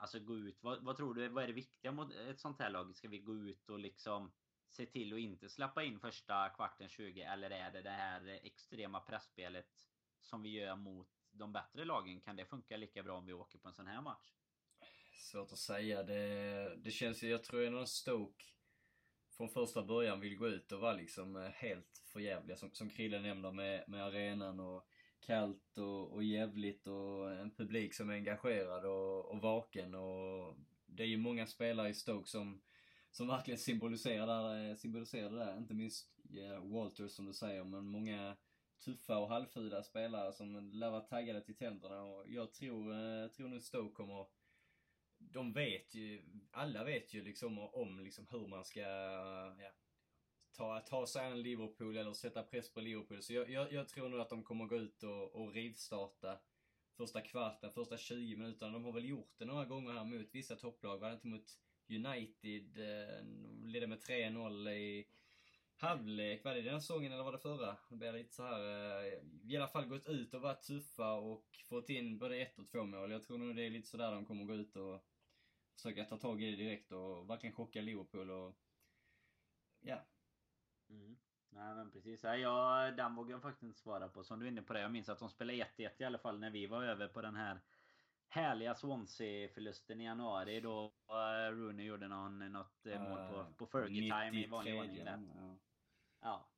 Alltså 0.00 0.18
gå 0.20 0.36
ut. 0.36 0.62
Vad, 0.62 0.84
vad, 0.84 0.96
tror 0.96 1.14
du? 1.14 1.28
Vad 1.28 1.44
är 1.44 1.48
det 1.48 1.52
viktiga 1.52 1.92
mot 1.92 2.14
ett 2.14 2.40
sånt 2.40 2.58
här 2.58 2.70
lag? 2.70 2.96
Ska 2.96 3.08
vi 3.08 3.18
gå 3.18 3.36
ut 3.36 3.68
och 3.68 3.78
liksom 3.78 4.32
se 4.68 4.86
till 4.86 5.12
att 5.12 5.18
inte 5.18 5.48
släppa 5.48 5.82
in 5.82 6.00
första 6.00 6.48
kvarten 6.48 6.88
20? 6.88 7.20
Eller 7.22 7.50
är 7.50 7.70
det 7.70 7.82
det 7.82 7.90
här 7.90 8.40
extrema 8.42 9.00
pressspelet 9.00 9.86
som 10.20 10.42
vi 10.42 10.48
gör 10.48 10.76
mot 10.76 11.08
de 11.30 11.52
bättre 11.52 11.84
lagen? 11.84 12.20
Kan 12.20 12.36
det 12.36 12.44
funka 12.44 12.76
lika 12.76 13.02
bra 13.02 13.18
om 13.18 13.26
vi 13.26 13.32
åker 13.32 13.58
på 13.58 13.68
en 13.68 13.74
sån 13.74 13.86
här 13.86 14.02
match? 14.02 14.32
Svårt 15.18 15.52
att 15.52 15.58
säga. 15.58 16.02
Det, 16.02 16.76
det 16.76 16.90
känns 16.90 17.22
ju, 17.22 17.28
jag 17.28 17.44
tror 17.44 17.66
ändå 17.66 17.86
Stoke 17.86 18.44
från 19.36 19.48
första 19.48 19.82
början 19.82 20.20
vill 20.20 20.36
gå 20.36 20.48
ut 20.48 20.72
och 20.72 20.80
vara 20.80 20.92
liksom 20.92 21.36
eh, 21.36 21.50
helt 21.50 22.02
förjävliga. 22.12 22.56
Som, 22.56 22.72
som 22.72 22.90
Krille 22.90 23.20
nämnde 23.20 23.52
med, 23.52 23.84
med 23.88 24.04
arenan 24.04 24.60
och 24.60 24.88
kallt 25.20 25.78
och, 25.78 26.12
och 26.12 26.24
jävligt 26.24 26.86
och 26.86 27.32
en 27.32 27.50
publik 27.50 27.94
som 27.94 28.10
är 28.10 28.14
engagerad 28.14 28.84
och, 28.84 29.30
och 29.30 29.40
vaken 29.40 29.94
och 29.94 30.56
det 30.86 31.02
är 31.02 31.06
ju 31.06 31.16
många 31.16 31.46
spelare 31.46 31.88
i 31.88 31.94
Stoke 31.94 32.28
som, 32.28 32.60
som 33.10 33.28
verkligen 33.28 33.58
symboliserar, 33.58 34.70
eh, 34.70 34.76
symboliserar 34.76 35.30
det 35.30 35.38
där. 35.38 35.58
Inte 35.58 35.74
minst 35.74 36.08
yeah, 36.30 36.64
Walter 36.64 37.08
som 37.08 37.26
du 37.26 37.32
säger, 37.32 37.64
men 37.64 37.86
många 37.86 38.36
tuffa 38.84 39.18
och 39.18 39.28
halvfula 39.28 39.82
spelare 39.82 40.32
som 40.32 40.70
lär 40.72 40.90
vara 40.90 41.00
taggade 41.00 41.40
till 41.40 41.56
tänderna 41.56 42.02
och 42.02 42.28
jag 42.28 42.52
tror, 42.52 42.92
eh, 42.92 43.28
tror 43.28 43.48
nog 43.48 43.62
Stoke 43.62 43.94
kommer 43.94 44.26
de 45.18 45.52
vet 45.52 45.94
ju, 45.94 46.22
alla 46.50 46.84
vet 46.84 47.14
ju 47.14 47.24
liksom 47.24 47.58
om 47.58 48.00
liksom 48.00 48.26
hur 48.30 48.46
man 48.46 48.64
ska 48.64 48.80
ja, 48.80 49.72
ta, 50.58 50.80
ta 50.80 51.06
sig 51.06 51.26
an 51.26 51.42
Liverpool 51.42 51.96
eller 51.96 52.12
sätta 52.12 52.42
press 52.42 52.72
på 52.72 52.80
Liverpool. 52.80 53.22
Så 53.22 53.32
jag, 53.32 53.50
jag, 53.50 53.72
jag 53.72 53.88
tror 53.88 54.08
nog 54.08 54.20
att 54.20 54.28
de 54.28 54.42
kommer 54.42 54.66
gå 54.66 54.76
ut 54.76 55.02
och, 55.02 55.34
och 55.34 55.52
rivstarta 55.52 56.38
första 56.96 57.20
kvarten, 57.20 57.72
första 57.72 57.96
20 57.96 58.36
minuterna. 58.36 58.72
De 58.72 58.84
har 58.84 58.92
väl 58.92 59.08
gjort 59.08 59.34
det 59.38 59.44
några 59.44 59.64
gånger 59.64 59.92
här 59.92 60.04
mot 60.04 60.34
vissa 60.34 60.56
topplag. 60.56 60.98
Var 60.98 61.08
det 61.08 61.14
inte 61.14 61.26
mot 61.26 61.58
United? 61.88 62.78
Eh, 62.78 63.24
ledde 63.64 63.86
med 63.86 63.98
3-0 63.98 64.70
i 64.70 65.08
halvlek. 65.76 66.44
Var 66.44 66.54
det 66.54 66.62
den 66.62 66.80
säsongen 66.80 67.12
eller 67.12 67.24
var 67.24 67.32
det 67.32 67.38
förra? 67.38 67.76
Det 67.88 67.96
blir 67.96 68.12
lite 68.12 68.34
så 68.34 68.42
här. 68.42 68.60
Eh, 69.04 69.18
I 69.48 69.56
alla 69.56 69.68
fall 69.68 69.86
gått 69.86 70.06
ut 70.06 70.34
och 70.34 70.40
varit 70.40 70.62
tuffa 70.62 71.12
och 71.12 71.46
fått 71.68 71.90
in 71.90 72.18
både 72.18 72.36
ett 72.36 72.58
och 72.58 72.68
två 72.68 72.84
mål. 72.84 73.10
Jag 73.10 73.22
tror 73.22 73.38
nog 73.38 73.56
det 73.56 73.66
är 73.66 73.70
lite 73.70 73.88
sådär 73.88 74.12
de 74.12 74.26
kommer 74.26 74.44
gå 74.44 74.54
ut 74.54 74.76
och 74.76 75.04
försöka 75.74 76.04
ta 76.04 76.16
tag 76.16 76.42
i 76.42 76.50
det 76.50 76.56
direkt 76.56 76.92
och 76.92 77.30
verkligen 77.30 77.56
chocka 77.56 77.80
Liverpool 77.80 78.30
och 78.30 78.58
ja, 79.80 80.06
Mm. 80.90 81.16
Nej 81.50 81.74
men 81.74 81.90
precis. 81.90 82.24
Ja, 82.24 82.90
den 82.96 83.14
vågar 83.14 83.30
jag 83.30 83.42
faktiskt 83.42 83.62
inte 83.62 83.78
svara 83.78 84.08
på. 84.08 84.24
Som 84.24 84.40
du 84.40 84.46
är 84.46 84.50
inne 84.50 84.62
på 84.62 84.72
det. 84.72 84.80
Jag 84.80 84.92
minns 84.92 85.08
att 85.08 85.18
de 85.18 85.30
spelade 85.30 85.58
1-1 85.76 85.90
i 85.98 86.04
alla 86.04 86.18
fall 86.18 86.38
när 86.38 86.50
vi 86.50 86.66
var 86.66 86.82
över 86.82 87.08
på 87.08 87.22
den 87.22 87.36
här 87.36 87.60
härliga 88.28 88.74
Swansea-förlusten 88.74 90.00
i 90.00 90.04
januari 90.04 90.60
då 90.60 90.92
eh, 91.08 91.52
Rooney 91.52 91.86
gjorde 91.86 92.08
någon, 92.08 92.52
något 92.52 92.86
uh, 92.86 93.02
mål 93.02 93.18
på, 93.18 93.46
på 93.56 93.66
Fergie-time 93.66 94.44
i 94.44 94.46
vanlig 94.46 94.80
ordning. 94.80 95.02
Ja. 95.06 95.56
ja. 96.20 96.48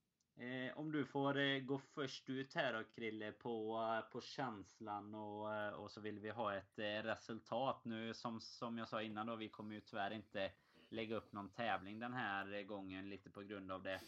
Eh, 0.44 0.78
om 0.78 0.92
du 0.92 1.04
får 1.04 1.38
eh, 1.38 1.58
gå 1.58 1.78
först 1.78 2.30
ut 2.30 2.54
här 2.54 2.72
då 2.72 2.84
Krille 2.84 3.32
på, 3.32 3.86
på 4.12 4.20
känslan 4.20 5.14
och, 5.14 5.74
och 5.74 5.90
så 5.90 6.00
vill 6.00 6.18
vi 6.18 6.30
ha 6.30 6.54
ett 6.54 6.78
resultat 6.78 7.84
nu 7.84 8.14
som, 8.14 8.40
som 8.40 8.78
jag 8.78 8.88
sa 8.88 9.02
innan 9.02 9.26
då. 9.26 9.36
Vi 9.36 9.48
kommer 9.48 9.74
ju 9.74 9.80
tyvärr 9.80 10.10
inte 10.10 10.52
lägga 10.88 11.16
upp 11.16 11.32
någon 11.32 11.48
tävling 11.48 11.98
den 11.98 12.12
här 12.12 12.62
gången 12.62 13.08
lite 13.08 13.30
på 13.30 13.42
grund 13.42 13.72
av 13.72 13.82
det 13.82 14.00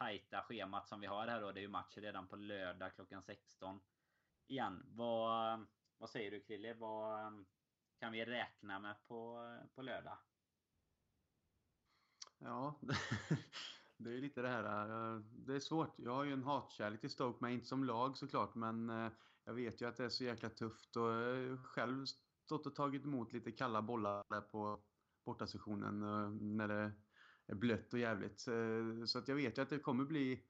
tajta 0.00 0.42
schemat 0.42 0.88
som 0.88 1.00
vi 1.00 1.06
har 1.06 1.26
här 1.26 1.40
då. 1.40 1.52
Det 1.52 1.60
är 1.60 1.62
ju 1.62 1.68
match 1.68 1.96
redan 1.96 2.26
på 2.26 2.36
lördag 2.36 2.94
klockan 2.94 3.22
16. 3.22 3.80
Igen, 4.46 4.82
vad, 4.86 5.66
vad 5.98 6.10
säger 6.10 6.30
du 6.30 6.40
Krille? 6.40 6.74
Vad 6.74 7.44
kan 7.98 8.12
vi 8.12 8.24
räkna 8.24 8.78
med 8.78 8.96
på, 9.08 9.48
på 9.74 9.82
lördag? 9.82 10.18
Ja, 12.38 12.80
det 13.96 14.10
är 14.10 14.20
lite 14.20 14.42
det 14.42 14.48
här. 14.48 14.64
Det 15.22 15.54
är 15.54 15.60
svårt. 15.60 15.98
Jag 15.98 16.14
har 16.14 16.24
ju 16.24 16.32
en 16.32 16.44
hatkärlek 16.44 17.00
till 17.00 17.10
Stoke, 17.10 17.38
men 17.40 17.52
inte 17.52 17.66
som 17.66 17.84
lag 17.84 18.16
såklart. 18.16 18.54
Men 18.54 18.90
eh, 18.90 19.12
jag 19.44 19.54
vet 19.54 19.80
ju 19.80 19.88
att 19.88 19.96
det 19.96 20.04
är 20.04 20.08
så 20.08 20.24
jäkla 20.24 20.48
tufft 20.48 20.96
och 20.96 21.12
eh, 21.12 21.62
själv 21.62 22.06
stått 22.44 22.66
och 22.66 22.74
tagit 22.74 23.04
emot 23.04 23.32
lite 23.32 23.52
kalla 23.52 23.82
bollar 23.82 24.24
där 24.28 24.40
på 24.40 24.82
bortasessionen 25.24 26.02
eh, 26.02 26.30
när 26.30 26.68
det 26.68 26.92
blött 27.54 27.92
och 27.92 27.98
jävligt. 27.98 28.40
Så 29.06 29.18
att 29.18 29.28
jag 29.28 29.36
vet 29.36 29.58
ju 29.58 29.62
att 29.62 29.70
det 29.70 29.78
kommer 29.78 30.04
bli 30.04 30.42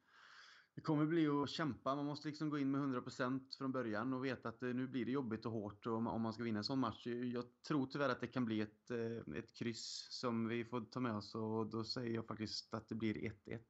Det 0.75 0.81
kommer 0.81 1.07
bli 1.07 1.29
att 1.29 1.51
kämpa. 1.51 1.97
Man 1.97 2.05
måste 2.05 2.29
liksom 2.29 2.51
gå 2.51 2.59
in 2.59 2.71
med 2.71 2.81
100% 2.81 3.57
från 3.59 3.73
början 3.73 4.13
och 4.13 4.25
veta 4.25 4.49
att 4.49 4.61
nu 4.61 4.89
blir 4.89 5.05
det 5.05 5.13
jobbigt 5.13 5.47
och 5.47 5.53
hårt 5.53 5.87
om 5.87 6.23
man 6.23 6.33
ska 6.33 6.43
vinna 6.43 6.59
en 6.59 6.65
sån 6.65 6.79
match. 6.79 7.07
Jag 7.07 7.45
tror 7.69 7.87
tyvärr 7.87 8.09
att 8.09 8.21
det 8.21 8.27
kan 8.27 8.45
bli 8.45 8.61
ett, 8.61 8.91
ett 9.37 9.53
kryss 9.53 10.07
som 10.11 10.49
vi 10.49 10.65
får 10.65 10.81
ta 10.81 11.01
med 11.01 11.17
oss 11.17 11.35
och 11.35 11.71
då 11.71 11.85
säger 11.85 12.15
jag 12.15 12.27
faktiskt 12.27 12.75
att 12.75 12.89
det 12.89 12.95
blir 12.95 13.15
1-1. 13.15 13.61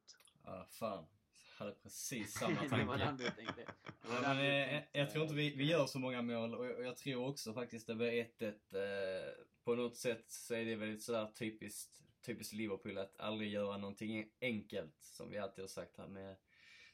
Ja, 0.43 0.65
fan 0.69 1.05
hade 1.61 1.75
precis 1.83 2.33
samma 2.39 2.55
tanke. 2.55 2.77
det 2.77 2.85
var 2.85 2.97
den 2.97 3.17
du 3.17 3.23
tänkte. 3.23 3.65
Men, 4.21 4.37
eh, 4.37 4.83
jag 4.91 5.11
tror 5.11 5.23
inte 5.23 5.35
vi, 5.35 5.55
vi 5.55 5.63
gör 5.63 5.85
så 5.85 5.99
många 5.99 6.21
mål 6.21 6.55
och 6.55 6.65
jag, 6.65 6.77
och 6.77 6.83
jag 6.83 6.97
tror 6.97 7.27
också 7.27 7.53
faktiskt 7.53 7.87
det 7.87 7.95
blir 7.95 8.11
1-1. 8.11 8.47
Eh, 8.47 8.53
på 9.63 9.75
något 9.75 9.97
sätt 9.97 10.25
så 10.27 10.53
är 10.53 10.65
det 10.65 10.75
väldigt 10.75 11.03
sådär 11.03 11.27
typiskt, 11.27 12.01
typiskt 12.25 12.53
Liverpool 12.53 12.97
att 12.97 13.19
aldrig 13.19 13.51
göra 13.51 13.77
någonting 13.77 14.31
enkelt 14.41 14.95
som 14.99 15.29
vi 15.29 15.37
alltid 15.37 15.63
har 15.63 15.67
sagt 15.67 15.97
här 15.97 16.07
med 16.07 16.35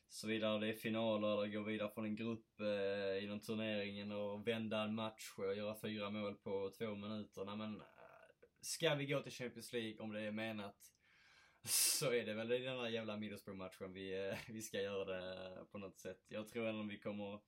såvida 0.09 0.57
det 0.57 0.67
är 0.67 0.73
finaler 0.73 1.33
eller 1.33 1.53
gå 1.53 1.63
vidare 1.63 1.89
från 1.89 2.05
en 2.05 2.15
grupp 2.15 2.59
eh, 2.59 3.23
inom 3.23 3.39
turneringen 3.39 4.11
och 4.11 4.47
vända 4.47 4.83
en 4.83 4.95
match 4.95 5.33
och 5.37 5.55
göra 5.55 5.79
fyra 5.81 6.09
mål 6.09 6.35
på 6.35 6.71
två 6.77 6.95
minuter. 6.95 7.45
Nej, 7.45 7.57
men, 7.57 7.75
eh, 7.75 7.87
ska 8.61 8.95
vi 8.95 9.05
gå 9.05 9.21
till 9.21 9.31
Champions 9.31 9.73
League 9.73 9.99
om 9.99 10.13
det 10.13 10.21
är 10.21 10.31
menat 10.31 10.97
så 11.67 12.11
är 12.11 12.25
det 12.25 12.33
väl 12.33 12.51
i 12.51 12.57
den 12.57 12.77
där 12.77 12.87
jävla 12.87 13.17
Middlesbrough-matchen 13.17 13.93
vi, 13.93 14.27
eh, 14.27 14.37
vi 14.47 14.61
ska 14.61 14.81
göra 14.81 15.05
det 15.05 15.45
eh, 15.45 15.63
på 15.63 15.77
något 15.77 15.97
sätt. 15.97 16.25
Jag 16.27 16.47
tror 16.47 16.67
ändå 16.67 16.83
vi 16.83 16.99
kommer... 16.99 17.39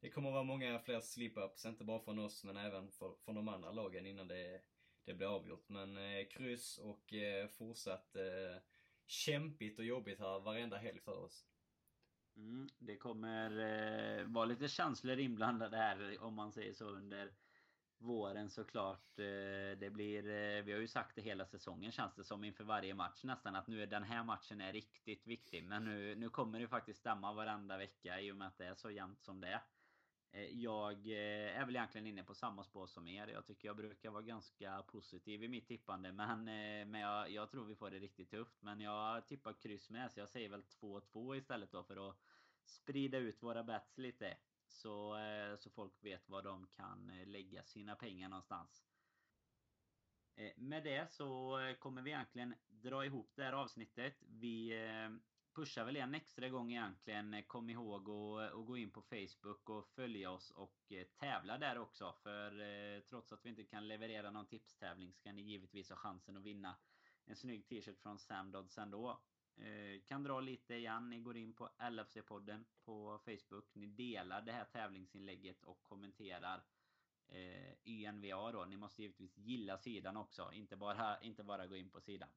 Det 0.00 0.10
kommer 0.10 0.30
vara 0.30 0.42
många 0.42 0.78
fler 0.78 1.00
slip-ups, 1.00 1.68
inte 1.68 1.84
bara 1.84 2.00
från 2.00 2.18
oss 2.18 2.44
men 2.44 2.56
även 2.56 2.90
för, 2.90 3.14
från 3.24 3.34
de 3.34 3.48
andra 3.48 3.70
lagen 3.70 4.06
innan 4.06 4.28
det, 4.28 4.60
det 5.04 5.14
blir 5.14 5.36
avgjort. 5.36 5.68
Men 5.68 5.96
eh, 5.96 6.26
kryss 6.30 6.78
och 6.78 7.14
eh, 7.14 7.48
fortsatt 7.48 8.16
eh, 8.16 8.62
kämpigt 9.06 9.78
och 9.78 9.84
jobbigt 9.84 10.18
här 10.18 10.40
varenda 10.40 10.76
helg 10.76 11.00
för 11.00 11.18
oss. 11.18 11.46
Mm, 12.36 12.68
det 12.78 12.96
kommer 12.96 13.50
eh, 13.50 14.24
vara 14.24 14.44
lite 14.44 14.68
känslor 14.68 15.18
inblandade 15.18 15.76
här 15.76 16.22
om 16.22 16.34
man 16.34 16.52
säger 16.52 16.72
så 16.72 16.84
under 16.84 17.32
våren 17.98 18.50
såklart. 18.50 19.18
Eh, 19.18 19.78
det 19.78 19.92
blir, 19.92 20.28
eh, 20.28 20.62
vi 20.62 20.72
har 20.72 20.80
ju 20.80 20.88
sagt 20.88 21.16
det 21.16 21.22
hela 21.22 21.46
säsongen 21.46 21.92
känns 21.92 22.14
det 22.14 22.24
som 22.24 22.44
inför 22.44 22.64
varje 22.64 22.94
match 22.94 23.24
nästan 23.24 23.56
att 23.56 23.66
nu 23.66 23.82
är 23.82 23.86
den 23.86 24.04
här 24.04 24.24
matchen 24.24 24.60
är 24.60 24.72
riktigt 24.72 25.26
viktig. 25.26 25.64
Men 25.64 25.84
nu, 25.84 26.14
nu 26.14 26.28
kommer 26.28 26.60
det 26.60 26.68
faktiskt 26.68 27.00
stämma 27.00 27.32
varenda 27.32 27.76
vecka 27.76 28.20
i 28.20 28.32
och 28.32 28.36
med 28.36 28.48
att 28.48 28.58
det 28.58 28.66
är 28.66 28.74
så 28.74 28.90
jämnt 28.90 29.22
som 29.22 29.40
det 29.40 29.48
är. 29.48 29.60
Eh, 30.34 30.60
jag 30.60 31.06
eh, 31.06 31.60
är 31.60 31.64
väl 31.64 31.76
egentligen 31.76 32.06
inne 32.06 32.24
på 32.24 32.34
samma 32.34 32.64
spår 32.64 32.86
som 32.86 33.08
er. 33.08 33.26
Jag 33.26 33.46
tycker 33.46 33.68
jag 33.68 33.76
brukar 33.76 34.10
vara 34.10 34.22
ganska 34.22 34.82
positiv 34.82 35.44
i 35.44 35.48
mitt 35.48 35.68
tippande. 35.68 36.12
Men, 36.12 36.48
eh, 36.48 36.86
men 36.86 37.00
jag, 37.00 37.30
jag 37.30 37.50
tror 37.50 37.64
vi 37.64 37.74
får 37.74 37.90
det 37.90 37.98
riktigt 37.98 38.30
tufft. 38.30 38.62
Men 38.62 38.80
jag 38.80 39.26
tippar 39.26 39.52
kryss 39.52 39.90
med 39.90 40.12
så 40.12 40.20
jag 40.20 40.28
säger 40.28 40.48
väl 40.48 40.62
2-2 40.62 41.36
istället 41.36 41.72
då 41.72 41.82
för 41.82 42.10
att 42.10 42.16
sprida 42.64 43.18
ut 43.18 43.42
våra 43.42 43.64
bets 43.64 43.98
lite. 43.98 44.36
Så, 44.66 45.16
så 45.58 45.70
folk 45.70 46.04
vet 46.04 46.28
var 46.28 46.42
de 46.42 46.66
kan 46.66 47.12
lägga 47.24 47.62
sina 47.62 47.96
pengar 47.96 48.28
någonstans. 48.28 48.84
Med 50.56 50.84
det 50.84 51.12
så 51.12 51.58
kommer 51.78 52.02
vi 52.02 52.10
egentligen 52.10 52.54
dra 52.68 53.04
ihop 53.04 53.32
det 53.34 53.44
här 53.44 53.52
avsnittet. 53.52 54.22
Vi 54.28 54.72
pushar 55.54 55.84
väl 55.84 55.96
en 55.96 56.14
extra 56.14 56.48
gång 56.48 56.72
egentligen. 56.72 57.34
Eh, 57.34 57.42
kom 57.42 57.70
ihåg 57.70 58.08
eh, 58.08 58.58
att 58.58 58.66
gå 58.66 58.76
in 58.76 58.90
på 58.90 59.02
Facebook 59.02 59.70
och 59.70 59.88
följa 59.88 60.30
oss 60.30 60.50
och 60.50 60.92
eh, 60.92 61.06
tävla 61.06 61.58
där 61.58 61.78
också. 61.78 62.14
För 62.22 63.00
trots 63.00 63.32
att 63.32 63.44
vi 63.44 63.50
inte 63.50 63.64
kan 63.64 63.88
leverera 63.88 64.30
någon 64.30 64.46
tipstävling 64.46 65.12
så 65.12 65.22
kan 65.22 65.36
ni 65.36 65.42
givetvis 65.42 65.90
ha 65.90 65.96
chansen 65.96 66.36
att 66.36 66.42
vinna 66.42 66.76
en 67.26 67.36
snygg 67.36 67.66
t-shirt 67.66 67.98
från 67.98 68.18
Sam 68.18 68.52
Dodds 68.52 68.78
ändå. 68.78 69.20
Eh, 69.56 70.02
kan 70.04 70.22
dra 70.22 70.40
lite 70.40 70.74
igen. 70.74 71.10
Ni 71.10 71.20
går 71.20 71.36
in 71.36 71.54
på 71.54 71.70
LFC-podden 71.78 72.64
på 72.84 73.18
Facebook. 73.24 73.74
Ni 73.74 73.86
delar 73.86 74.42
det 74.42 74.52
här 74.52 74.64
tävlingsinlägget 74.64 75.64
och 75.64 75.82
kommenterar 75.82 76.64
eh, 77.28 77.72
YNVA 77.84 78.52
då. 78.52 78.64
Ni 78.64 78.76
måste 78.76 79.02
givetvis 79.02 79.38
gilla 79.38 79.78
sidan 79.78 80.16
också. 80.16 80.50
Inte 80.52 80.76
bara, 80.76 81.20
inte 81.20 81.44
bara 81.44 81.66
gå 81.66 81.76
in 81.76 81.90
på 81.90 82.00
sidan. 82.00 82.28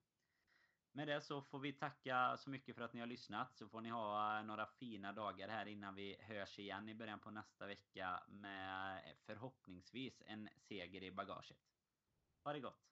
Med 0.91 1.07
det 1.07 1.21
så 1.21 1.41
får 1.41 1.59
vi 1.59 1.73
tacka 1.73 2.37
så 2.37 2.49
mycket 2.49 2.75
för 2.75 2.81
att 2.81 2.93
ni 2.93 2.99
har 2.99 3.07
lyssnat. 3.07 3.57
Så 3.57 3.67
får 3.67 3.81
ni 3.81 3.89
ha 3.89 4.37
eh, 4.37 4.45
några 4.45 4.65
fina 4.65 5.13
dagar 5.13 5.47
här 5.49 5.65
innan 5.65 5.95
vi 5.95 6.17
hörs 6.19 6.59
igen 6.59 6.89
i 6.89 6.95
början 6.95 7.19
på 7.19 7.31
nästa 7.31 7.67
vecka 7.67 8.23
med 8.27 8.97
eh, 8.97 9.15
förhoppningsvis 9.25 10.23
en 10.25 10.49
seger 10.55 11.03
i 11.03 11.11
bagaget. 11.11 11.57
Ha 12.43 12.53
det 12.53 12.59
gott! 12.59 12.86